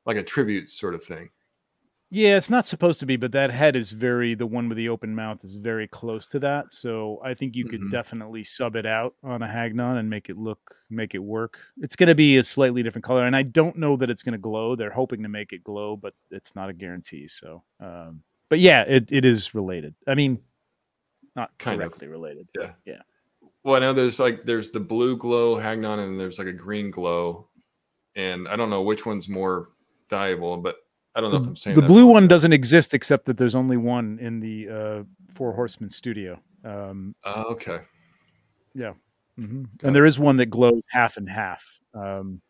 [0.04, 1.30] like a tribute sort of thing?
[2.10, 4.88] Yeah, it's not supposed to be, but that head is very the one with the
[4.88, 6.72] open mouth is very close to that.
[6.72, 7.90] So I think you could Mhm.
[7.90, 11.58] definitely sub it out on a Hagnon and make it look make it work.
[11.82, 14.32] It's going to be a slightly different color, and I don't know that it's going
[14.32, 14.74] to glow.
[14.74, 17.28] They're hoping to make it glow, but it's not a guarantee.
[17.28, 19.94] So, um, but yeah, it, it is related.
[20.06, 20.38] I mean,
[21.36, 21.90] not Kind of.
[21.90, 22.48] directly related.
[22.58, 22.72] Yeah.
[22.86, 23.02] Yeah.
[23.64, 26.90] Well, I know there's like there's the blue glow Hagnon, and there's like a green
[26.90, 27.48] glow,
[28.16, 29.68] and I don't know which one's more
[30.08, 30.76] valuable, but
[31.18, 33.56] I don't know if I'm saying The that blue one doesn't exist except that there's
[33.56, 35.02] only one in the uh,
[35.34, 36.40] Four Horsemen studio.
[36.64, 37.80] Um, Uh, okay.
[39.38, 39.68] Mhm.
[39.84, 41.78] And there is one that glows half and half.
[41.94, 42.40] Um,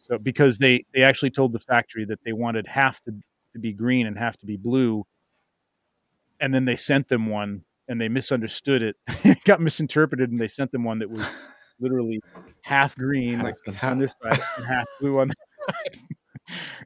[0.00, 3.12] so because they they actually told the factory that they wanted half to,
[3.54, 5.06] to be green and half to be blue,
[6.40, 8.96] and then they sent them one and they misunderstood it.
[9.24, 11.26] it got misinterpreted and they sent them one that was
[11.80, 12.20] literally
[12.62, 15.36] half green Like on half- this side and half blue on this
[15.94, 16.17] side.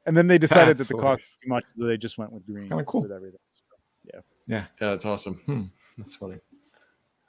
[0.06, 2.32] And then they decided That's that the cost was too much, so they just went
[2.32, 2.68] with green.
[2.68, 3.02] kinda cool.
[3.02, 3.39] with everything.
[3.51, 3.64] So
[4.12, 4.64] Yeah, yeah.
[4.78, 5.34] that's awesome.
[5.47, 5.62] Hmm.
[5.98, 6.36] That's funny.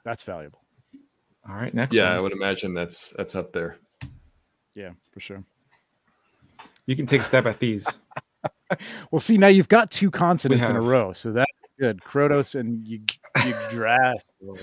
[0.04, 0.60] that's valuable.
[1.48, 1.72] All right.
[1.74, 1.94] Next.
[1.94, 3.76] Yeah, I would imagine that's that's up there.
[4.74, 5.44] Yeah, for sure.
[6.86, 7.86] You can take a stab at these.
[9.10, 12.00] Well, see, now you've got two consonants in a row, so that's good.
[12.02, 14.58] Krotos and Yg- Yggdrasil.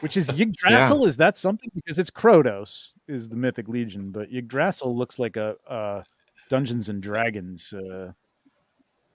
[0.00, 1.04] Which is Yggdrasil?
[1.06, 1.70] Is that something?
[1.74, 6.02] Because it's Krotos is the mythic legion, but Yggdrasil looks like a, uh
[6.52, 8.12] Dungeons and Dragons uh,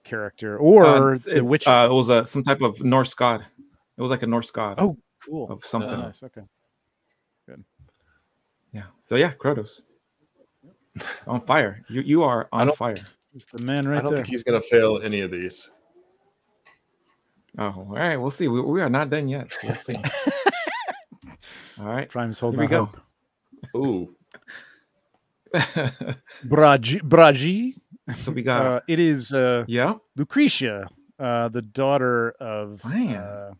[0.03, 1.69] character, or Uh, the it, Witcher.
[1.69, 3.45] Uh, it was a some type of Norse god.
[3.95, 5.47] It was like a Norse god oh, cool.
[5.51, 5.91] of something.
[5.91, 6.23] Uh, nice.
[6.23, 6.41] Okay.
[7.45, 7.63] Good.
[8.73, 8.85] Yeah.
[9.03, 9.83] So yeah, Kratos.
[11.27, 11.83] on fire.
[11.89, 12.95] You you are on fire.
[13.31, 14.23] There's the man right I don't there.
[14.23, 15.69] think he's gonna fail any of these.
[17.59, 18.17] Oh, all right.
[18.17, 18.47] We'll see.
[18.47, 19.51] We, we are not done yet.
[19.63, 19.95] We'll see.
[21.79, 22.09] all right.
[22.09, 22.85] Prime's Here holding we out go.
[22.85, 23.85] hope.
[23.85, 24.15] Ooh,
[26.43, 27.75] Bragi, Bragi.
[28.17, 29.95] so we got Uh, it is uh, yeah.
[30.15, 30.87] Lucretia,
[31.19, 33.51] uh, the daughter of uh,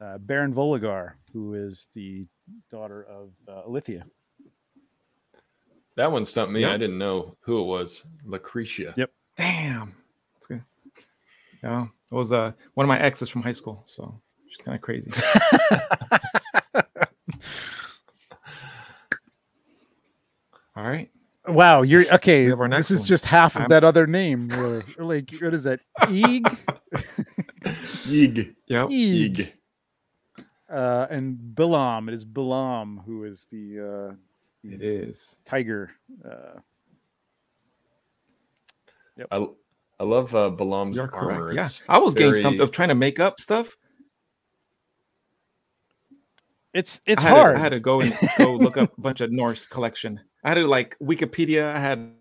[0.00, 2.26] uh, Baron Voligar, who is the
[2.70, 4.02] daughter of uh, Alithia.
[5.96, 6.60] That one stumped me.
[6.60, 6.70] Yep.
[6.70, 8.04] I didn't know who it was.
[8.24, 8.92] Lucretia.
[8.96, 9.10] Yep.
[9.36, 9.94] Damn.
[10.34, 10.62] That's good.
[11.62, 11.86] Yeah.
[12.12, 15.10] It was uh one of my exes from high school, so she's kind of crazy.
[20.76, 21.10] All right.
[21.48, 22.44] Wow, you're okay.
[22.44, 23.06] We have This is one.
[23.06, 24.48] just half of I'm- that other name.
[24.48, 24.82] Really.
[24.98, 25.80] like, what is that?
[26.02, 26.42] Eeg,
[27.62, 28.54] Yig.
[28.66, 28.88] Yep.
[28.88, 29.36] Eeg.
[29.36, 29.52] Yig.
[30.70, 32.08] Uh, and Balam.
[32.08, 34.14] It is Balam who is the uh,
[34.64, 35.38] It is.
[35.44, 35.92] tiger.
[36.24, 36.58] Uh,
[39.30, 39.46] I,
[40.00, 41.38] I love uh, Balam's You're armor.
[41.52, 41.54] correct.
[41.54, 41.60] Yeah.
[41.62, 43.76] It's I was getting stumped of trying to make up stuff.
[46.74, 47.54] it's it's I hard.
[47.54, 50.20] To, I had to go and go look up a bunch of Norse collection.
[50.46, 51.74] I had to like Wikipedia.
[51.74, 52.12] I had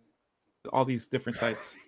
[0.74, 1.76] all these different sites.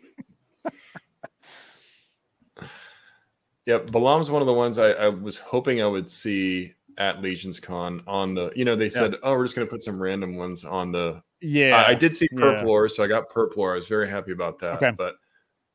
[3.66, 7.60] Yeah, Balam's one of the ones I, I was hoping I would see at Legion's
[7.60, 8.50] Con on the.
[8.56, 11.22] You know, they said, "Oh, we're just going to put some random ones on the."
[11.42, 12.88] yeah, I, I did see yeah.
[12.88, 13.74] So I got Purplore.
[13.74, 14.76] I was very happy about that.
[14.76, 14.92] Okay.
[14.92, 15.16] But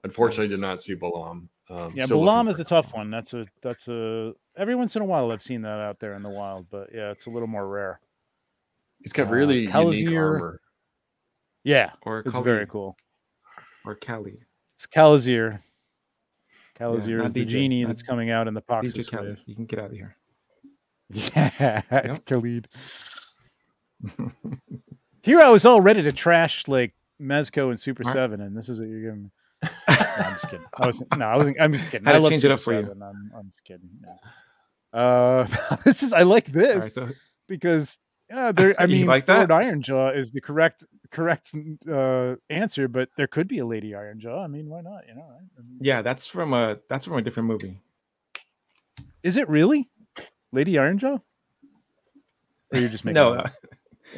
[0.05, 0.53] unfortunately, Nice.
[0.53, 1.49] did not see Balam.
[1.69, 3.11] Um, Yeah, Balam is a tough one.
[3.11, 6.23] That's a that's a every once in a while I've seen that out there in
[6.23, 8.01] the wild, but yeah, it's a little more rare.
[9.03, 10.16] He's got uh, really unique Kalazir.
[10.16, 10.61] armor.
[11.65, 12.97] Yeah, Or it's Khalid, very cool.
[13.85, 14.39] Or Cali.
[14.77, 15.61] It's Kalazir.
[16.79, 19.29] Kalazir not is the DJ, genie not that's coming out in the DJ Poxxus Cali.
[19.29, 19.41] wave.
[19.47, 20.16] You can get out of here.
[21.11, 22.24] Yeah, Yep.
[22.27, 22.69] Khalid.
[25.23, 28.15] Here I was all ready to trash like Mezco and Super Alright.
[28.15, 29.31] Seven, and this is what you're giving me.
[29.89, 30.66] no, I'm just kidding.
[30.77, 31.16] I wasn't.
[31.16, 31.57] no, I wasn't.
[31.61, 32.05] I'm just kidding.
[32.07, 32.81] Had I to love change it up for you.
[32.83, 33.01] 7.
[33.01, 33.89] I'm, I'm just kidding.
[34.93, 34.99] Yeah.
[35.01, 35.47] Uh,
[35.85, 37.09] this is I like this right, so
[37.49, 37.99] because
[38.33, 38.75] yeah, there.
[38.81, 39.63] I mean, like Ford that?
[39.63, 41.53] Ironjaw is the correct correct
[41.91, 44.43] uh, answer, but there could be a Lady Ironjaw.
[44.43, 45.07] I mean, why not?
[45.09, 45.49] You know, right?
[45.59, 47.81] I mean, yeah, that's from a that's from a different movie.
[49.23, 49.89] Is it really
[50.53, 51.21] Lady Ironjaw?
[52.73, 53.47] Or you're just making No, up?
[53.47, 53.51] uh,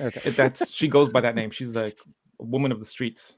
[0.07, 0.31] Okay.
[0.31, 1.51] that's she goes by that name.
[1.51, 1.97] She's like
[2.41, 3.37] a woman of the streets.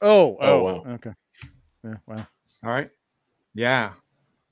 [0.00, 0.84] Oh, Oh, oh, wow.
[0.94, 1.12] Okay.
[1.84, 2.26] Yeah, wow.
[2.64, 2.90] All right.
[3.54, 3.92] Yeah.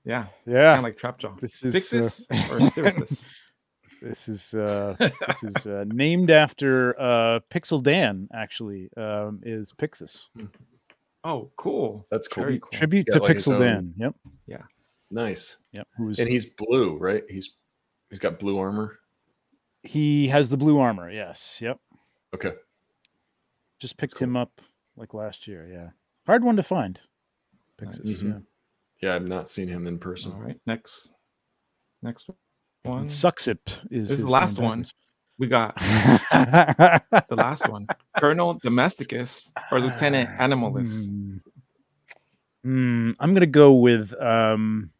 [0.04, 0.26] Yeah.
[0.46, 0.74] Yeah.
[0.74, 1.40] Kind of like Trapjaw.
[1.40, 3.24] This is uh, Fixus or Sirius?
[4.02, 4.94] this is uh
[5.26, 10.26] this is uh, named after uh Pixel Dan actually um is Pixis.
[11.24, 12.04] Oh, cool.
[12.10, 12.44] That's cool.
[12.44, 12.70] Very cool.
[12.72, 13.94] Tribute Yeah, to like Pixel Dan.
[13.98, 14.14] Yep.
[14.46, 14.62] Yeah.
[15.10, 15.58] Nice.
[15.72, 15.88] Yep.
[15.96, 17.22] Who's And he's blue, right?
[17.28, 17.54] He's
[18.10, 18.98] he's got blue armor.
[19.82, 21.58] he has the blue armor, yes.
[21.62, 21.78] Yep.
[22.34, 22.52] Okay.
[23.80, 24.24] Just picked cool.
[24.28, 24.60] him up
[24.96, 25.88] like last year, yeah.
[26.26, 26.98] Hard one to find.
[27.80, 28.22] Pixis, Nice.
[28.22, 28.42] Mhm.
[29.02, 30.32] Yeah, I've not seen him in person.
[30.32, 30.58] All right.
[30.66, 31.12] Next.
[32.02, 32.34] Next yeah.
[32.86, 33.00] One.
[33.00, 33.58] And Suxip
[33.90, 34.86] is This is his the last name one.
[35.38, 35.76] We got
[36.30, 37.86] the last one.
[38.16, 41.06] Colonel Domesticus or Lieutenant Animalus.
[41.06, 41.36] Hmm.
[42.64, 44.90] Hmm, I'm gonna go with um,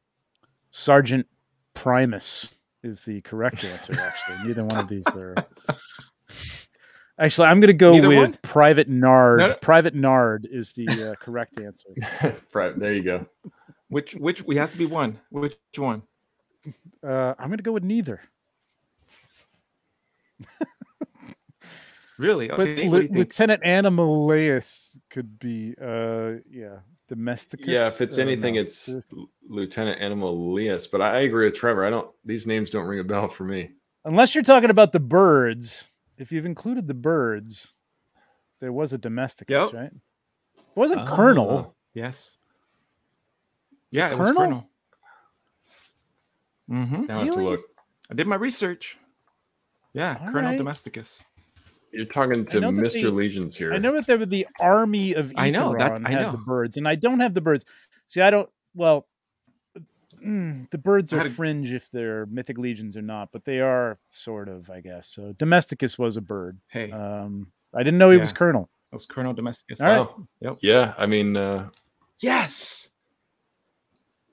[0.70, 1.26] Sergeant
[1.74, 2.50] Primus
[2.82, 3.98] is the correct answer.
[3.98, 5.34] Actually, neither one of these are.
[7.18, 8.38] Actually, I'm gonna go Neither with one?
[8.42, 9.38] Private Nard.
[9.40, 9.54] No, no.
[9.54, 11.88] Private Nard is the uh, correct answer.
[12.52, 12.78] right.
[12.78, 13.26] There you go.
[13.88, 15.18] Which which we has to be one.
[15.30, 16.02] Which one?
[17.02, 18.20] Uh, I'm gonna go with neither.
[22.18, 22.48] Really?
[22.48, 22.70] But Okay.
[22.70, 23.18] what do Li- you think?
[23.18, 26.78] Lieutenant Animaleus could be, uh, yeah,
[27.08, 27.66] Domesticus.
[27.66, 28.62] Yeah, if it's Uh, anything, no.
[28.62, 28.88] it's
[29.46, 30.86] Lieutenant Animal Leas.
[30.86, 31.84] But I agree with Trevor.
[31.84, 32.10] I don't.
[32.24, 33.72] These names don't ring a bell for me.
[34.04, 35.90] unless you're talking about the birds.
[36.16, 37.74] If you've included the birds,
[38.60, 39.72] there was a Domesticus, Yep.
[39.74, 39.92] right?
[39.92, 41.50] It wasn't Colonel.
[41.50, 41.74] Oh.
[41.92, 42.38] Yes.
[43.90, 44.70] Yeah, it was Colonel?
[46.68, 46.84] Colonel.
[46.86, 47.06] Mm-hmm.
[47.06, 47.60] Now I have to look.
[48.10, 48.96] I did my research.
[49.92, 50.58] Yeah, All Colonel right.
[50.60, 51.22] Domesticus.
[51.92, 52.92] You're talking to Mr.
[52.92, 53.72] they- Legions here.
[53.72, 56.76] I know that there were the army of I know, that- I had the birds,
[56.76, 57.64] and I don't have the birds.
[58.04, 58.50] See, I don't.
[58.74, 59.06] Well,
[60.22, 64.48] mm, the birds are fringe if they're mythic legions or not, but they are sort
[64.48, 65.08] of, I guess.
[65.08, 66.58] So Domesticus was a bird.
[66.68, 68.68] Hey, Um, I didn't know he was Colonel.
[68.92, 69.80] It was Colonel Domesticus.
[69.80, 69.98] all right.
[69.98, 70.58] Oh, Yep.
[70.60, 70.94] yeah.
[70.98, 71.70] I mean, uh,
[72.18, 72.90] Yes.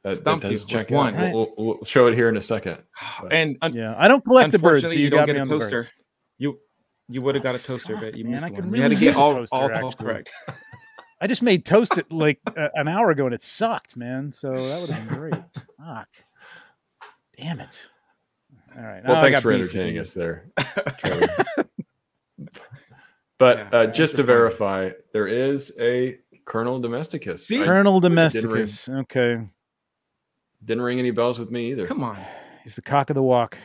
[0.03, 1.15] That, that Stumped you does check one.
[1.15, 1.33] out.
[1.33, 2.77] We'll, we'll, we'll show it here in a second.
[3.31, 5.45] And un- Yeah, I don't collect the birds, so you, you don't got get a
[5.45, 5.87] toaster.
[6.37, 6.59] You
[7.09, 8.71] you would have got a toaster, Fuck, but you man, missed I could one.
[8.71, 10.05] We had to get all, toaster, all 12 actually.
[10.05, 10.31] correct.
[11.21, 14.31] I just made toast it like uh, an hour ago, and it sucked, man.
[14.33, 15.35] So that would have been great.
[15.77, 16.09] Fuck.
[17.37, 17.89] Damn it.
[18.75, 19.03] All right.
[19.05, 20.51] Well, now I thanks for entertaining us there.
[23.39, 27.39] But Yeah, uh, just to verify, there is a Colonel Domesticus.
[27.39, 27.57] See?
[27.63, 28.89] Colonel didn't Domesticus.
[29.01, 29.43] Okay.
[30.63, 31.87] Didn't ring any bells with me either.
[31.87, 32.17] Come on.
[32.63, 33.57] He's the cock of the walk.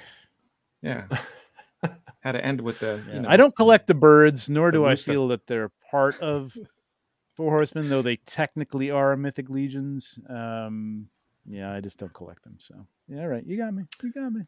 [0.82, 1.04] Yeah.
[2.20, 3.02] Had to end with the.
[3.08, 3.14] Yeah.
[3.14, 5.12] You know, I don't collect the birds, nor the do I rooster.
[5.12, 6.56] feel that they're part of
[7.36, 10.18] Four Horsemen, though they technically are mythic legions.
[10.28, 11.08] Um,
[11.46, 12.56] Yeah, I just don't collect them.
[12.58, 12.74] So
[13.08, 13.84] yeah, all right, you got me.
[14.02, 14.42] You got me.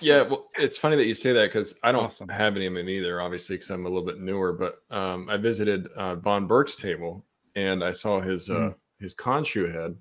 [0.00, 2.28] Yeah, well, it's funny that you say that because I don't Awesome.
[2.28, 4.52] have any of them either, obviously, because I'm a little bit newer.
[4.52, 7.24] But um, I visited uh, Von Burke's table
[7.56, 8.74] and I saw his uh, Mm.
[8.98, 9.96] his Khonshu head.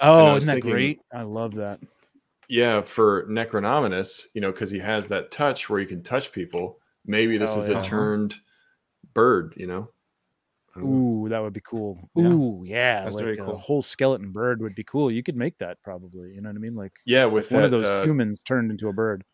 [0.00, 1.00] Oh, isn't that thinking- great?
[1.12, 1.80] I love that.
[2.48, 6.78] Yeah, for Necronominus, you know, because he has that touch where he can touch people.
[7.04, 7.80] Maybe this Oh, is yeah.
[7.80, 8.36] a turned
[9.14, 9.90] bird, you know.
[10.78, 11.98] Ooh, that would be cool.
[12.14, 12.24] Yeah.
[12.26, 15.10] Ooh, yeah, That's like very a whole skeleton bird would be cool.
[15.10, 16.30] You could make that probably.
[16.34, 16.76] You know what I mean?
[16.76, 19.24] Like Yeah, with one that, of those uh, humans turned into a bird,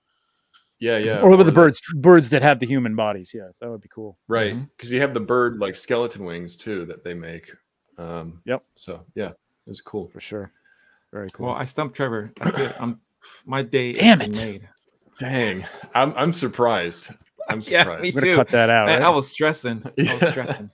[0.81, 1.21] Yeah, yeah.
[1.21, 3.33] or with the that- birds, birds that have the human bodies.
[3.35, 4.17] Yeah, that would be cool.
[4.27, 4.57] right?
[4.77, 7.53] Because you have the bird like skeleton wings too that they make.
[7.99, 8.65] Um, Yep.
[8.77, 9.33] So yeah,
[9.67, 10.09] it was cool.
[10.09, 10.51] for sure.
[11.13, 11.47] Very cool.
[11.47, 12.33] Well, I stumped Trevor.
[12.43, 12.75] That's it.
[12.79, 13.01] I'm
[13.47, 13.89] my day.
[13.89, 14.37] has Damn been it.
[14.47, 14.69] Made.
[15.19, 15.59] Dang,
[15.95, 17.11] I'm I'm surprised.
[17.49, 18.03] I'm Yeah, surprised.
[18.03, 18.37] me I'm gonna too.
[18.37, 18.87] cut that out.
[18.87, 19.07] Man, right?
[19.07, 19.83] I was stressing.
[19.99, 20.71] I was stressing.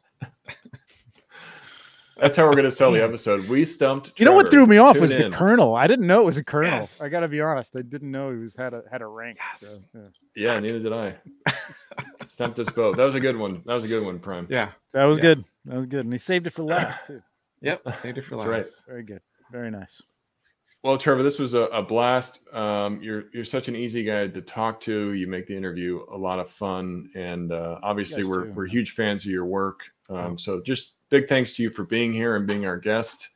[2.17, 3.49] That's how we're gonna sell the episode.
[3.49, 4.13] We stumped.
[4.19, 5.33] You know what threw me off Tune was the in.
[5.33, 5.75] colonel.
[5.75, 6.71] I didn't know it was a colonel.
[6.71, 7.01] Yes.
[7.01, 7.75] I got to be honest.
[7.77, 9.39] I didn't know he was had a had a rank.
[9.41, 9.87] Yes.
[9.93, 10.01] So,
[10.35, 10.53] yeah.
[10.55, 11.15] Yeah, neither did I.
[12.27, 12.97] stumped us both.
[12.99, 13.63] That was a good one.
[13.65, 14.47] That was a good one, Prime.
[14.51, 14.71] Yeah.
[14.93, 15.23] That was Yeah.
[15.23, 15.45] good.
[15.65, 17.23] That was good, and he saved it for last too.
[17.63, 17.83] Yep.
[18.01, 18.85] Saved it for That's last.
[18.87, 18.93] right.
[18.93, 19.21] Very good.
[19.51, 20.03] Very nice.
[20.83, 22.41] Well, Trevor, this was a, a blast.
[22.55, 25.13] Um, you're you're such an easy guy to talk to.
[25.13, 28.53] You make the interview a lot of fun, and uh, obviously we're too.
[28.53, 29.81] we're huge fans of your work.
[30.09, 33.29] Um, so just big thanks to you for being here and being our guest.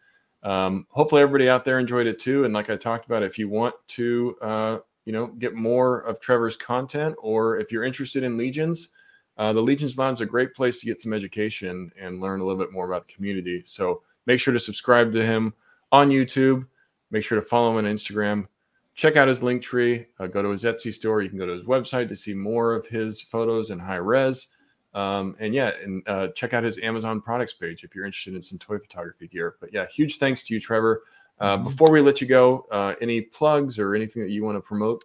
[0.43, 2.45] Um, hopefully everybody out there enjoyed it too.
[2.45, 6.21] And like I talked about, if you want to, uh, you know, get more of
[6.21, 8.91] Trevor's content, or if you're interested in Legions,
[9.37, 12.45] uh, the Legions Lounge is a great place to get some education and learn a
[12.45, 13.63] little bit more about the community.
[13.67, 15.55] So make sure to subscribe to him
[15.93, 16.67] on YouTube.
[17.11, 18.47] Make sure to follow him on Instagram.
[18.95, 20.07] Check out his link tree.
[20.19, 21.21] Uh, go to his Etsy store.
[21.23, 24.49] You can go to his website to see more of his photos in high res.
[24.95, 28.43] Um, and yeah, and uh, check out his Amazon products page if you're interested in
[28.43, 29.57] some toy photography gear.
[29.61, 31.03] But yeah, huge thanks to you, Trevor.
[31.41, 31.65] Uh, Mhm.
[31.65, 35.05] Before we let you go, uh, any plugs or anything that you want to promote?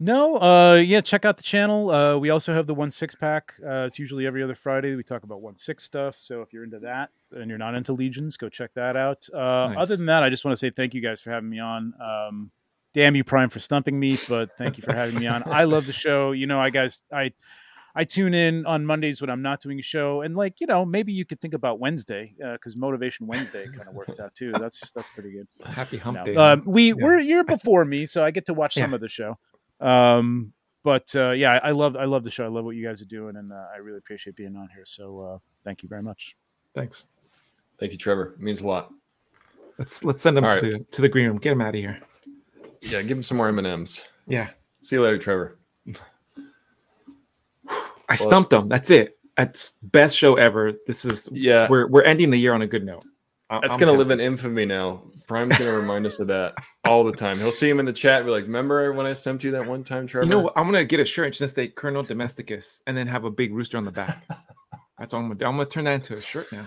[0.00, 1.90] No, uh, yeah, check out the channel.
[1.90, 3.54] Uh, we also have the one six pack.
[3.64, 4.94] Uh, it's usually every other Friday.
[4.94, 6.16] We talk about one six stuff.
[6.16, 9.26] So if you're into that and you're not into legions, go check that out.
[9.34, 9.76] Uh, Nice.
[9.78, 11.94] Other than that, I just want to say thank you guys for having me on.
[12.00, 12.50] Um,
[12.94, 15.42] damn you, Prime, for stumping me, but thank you for having me on.
[15.46, 16.30] I love the show.
[16.30, 17.32] You know, I guys, I,
[17.96, 20.84] I tune in on Mondays when I'm not doing a show, and like you know,
[20.84, 24.52] maybe you could think about Wednesday because Motivation Wednesday kind of works out too.
[24.52, 25.48] That's that's pretty good.
[25.66, 26.24] Happy hump No.
[26.24, 26.36] day.
[26.36, 26.94] Um, we Yeah.
[26.96, 29.36] we're you're before me, so I get to watch some of the show.
[29.80, 30.52] Um,
[30.84, 32.44] but uh, yeah, I I love I love the show.
[32.44, 34.84] I love what you guys are doing, and uh, I really appreciate being on here.
[34.86, 36.36] So uh, thank you very much.
[36.74, 37.04] Thanks.
[37.78, 38.34] Thank you, Trevor.
[38.34, 38.92] It means a lot.
[39.78, 41.38] Let's let's send him All to the to the green room.
[41.38, 42.00] Get him out of here.
[42.82, 44.04] Yeah, give him some more M and M's.
[44.26, 44.50] Yeah.
[44.82, 45.58] See you later, Trevor.
[48.08, 48.68] I stumped him.
[48.68, 49.18] That's it.
[49.36, 50.72] That's best show ever.
[50.86, 53.04] This is Yeah, we're we're ending the year on a good note.
[53.50, 53.98] I- That's I'm gonna happy.
[54.04, 55.02] live in infamy now.
[55.26, 56.54] Prime's gonna remind us of that
[56.84, 57.38] all the time.
[57.38, 59.66] He'll see him in the chat, and be like, "Remember when I stumped you that
[59.66, 60.52] one time, Trevor?" You know what?
[60.56, 63.54] I'm gonna get a shirt and just say Colonel Domesticus and then have a big
[63.54, 64.24] rooster on the back.
[64.98, 65.44] That's what I'm gonna do.
[65.46, 66.66] I'm gonna turn that into a shirt now.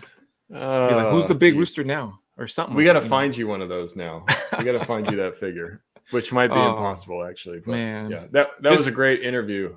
[0.49, 1.59] Be like, who's the Oh, big geez.
[1.59, 2.19] rooster now?
[2.37, 2.75] Or something.
[2.75, 3.15] We like got to that, you know?
[3.17, 4.25] find you one of those now.
[4.57, 7.59] We got to find you that figure, which might be Oh, impossible actually.
[7.59, 8.09] But man.
[8.09, 9.75] yeah, that that was a great interview.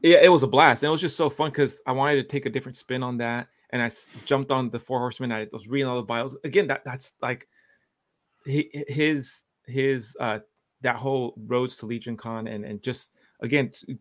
[0.00, 0.82] Yeah, it was a blast.
[0.82, 3.18] And it was just so fun because I wanted to take a different spin on
[3.18, 3.46] that.
[3.72, 3.90] And I
[4.26, 5.32] jumped on the Four Horsemen.
[5.32, 6.36] I was reading all the bios.
[6.44, 7.48] Again, that that's like
[8.44, 10.40] he, his his uh
[10.82, 13.98] that whole roads to Legion Con and and just again t-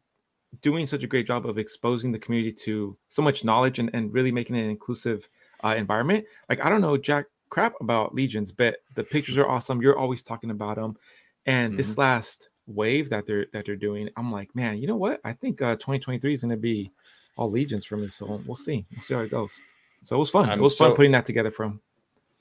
[0.61, 4.13] doing such a great job of exposing the community to so much knowledge and, and
[4.13, 5.27] really making it an inclusive
[5.63, 6.25] uh, environment.
[6.49, 9.81] Like I don't know jack crap about legions, but the pictures are awesome.
[9.81, 10.97] You're always talking about them.
[11.45, 15.21] And this last wave that they're that they're doing, I'm like, man, you know what?
[15.23, 16.91] I think uh 2023 is going to be
[17.35, 18.09] all legions for me.
[18.09, 18.85] So we'll see.
[18.93, 19.59] We'll see how it goes.
[20.03, 20.49] So it was fun.
[20.49, 21.79] I'm it was fun putting that together from.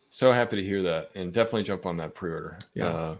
[0.08, 2.58] So happy to hear that, and definitely jump on that pre-order.
[2.74, 2.86] Yeah.
[2.86, 3.14] uh,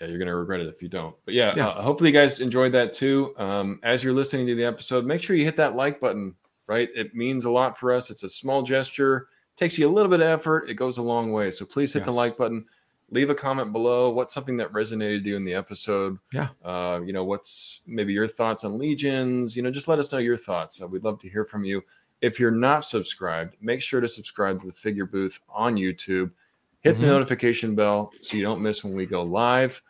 [0.00, 1.14] yeah, you're gonna regret it if you don't.
[1.26, 1.68] But yeah, Yeah.
[1.68, 3.34] Uh, hopefully you guys enjoyed that too.
[3.36, 6.34] Um, as you're listening to the episode, make sure you hit that like button.
[6.66, 8.10] Right, it means a lot for us.
[8.10, 9.26] It's a small gesture,
[9.56, 10.70] takes you a little bit of effort.
[10.70, 11.50] It goes a long way.
[11.50, 12.64] So please hit the like button.
[13.12, 14.10] Leave a comment below.
[14.10, 16.18] What's something that resonated to you in the episode?
[16.32, 16.48] Yeah.
[16.64, 19.56] Uh, you know, what's maybe your thoughts on legions?
[19.56, 20.80] You know, just let us know your thoughts.
[20.80, 21.82] Uh, we'd love to hear from you.
[22.20, 26.30] If you're not subscribed, make sure to subscribe to the Figure Booth on YouTube.
[26.82, 27.10] Hit the Mhm.
[27.10, 29.82] notification bell so you don't miss when we go live.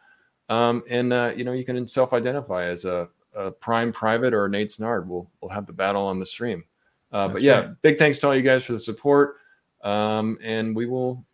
[0.49, 4.81] Um, and uh, you know, you can self-identify as a, a Prime Private or Nate's
[4.81, 5.09] Nard.
[5.09, 6.65] We'll we'll have the battle on the stream.
[7.13, 7.83] Uh, but yeah, right.
[7.83, 9.37] big thanks to all you guys for the support.
[9.83, 11.25] Um, and we will.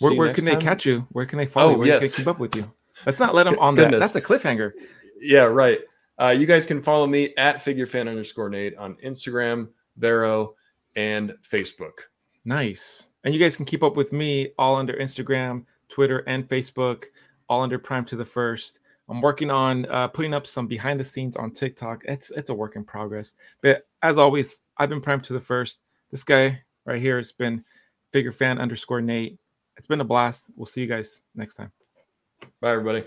[0.00, 0.54] Where, where can time.
[0.54, 1.06] they catch you?
[1.12, 1.74] Where can they follow?
[1.74, 2.00] Oh, where yes.
[2.00, 2.70] can they keep up with you?
[3.04, 3.90] Let's not let them on that.
[3.90, 4.72] That's a cliffhanger.
[5.20, 5.80] Yeah, right.
[6.20, 10.54] Uh, you guys can follow me at figurefan underscore Nate on Instagram, barrow
[10.96, 11.92] and Facebook.
[12.44, 13.08] Nice.
[13.24, 17.04] And you guys can keep up with me all under Instagram, Twitter, and Facebook,
[17.48, 18.80] all under Prime to the First.
[19.08, 22.02] I'm working on uh, putting up some behind the scenes on TikTok.
[22.06, 23.34] It's it's a work in progress.
[23.62, 25.80] But as always, I've been Prime to the First.
[26.10, 27.64] This guy right here has been
[28.12, 29.38] figurefan underscore Nate.
[29.76, 30.46] It's been a blast.
[30.56, 31.72] We'll see you guys next time.
[32.60, 33.04] Bye, everybody.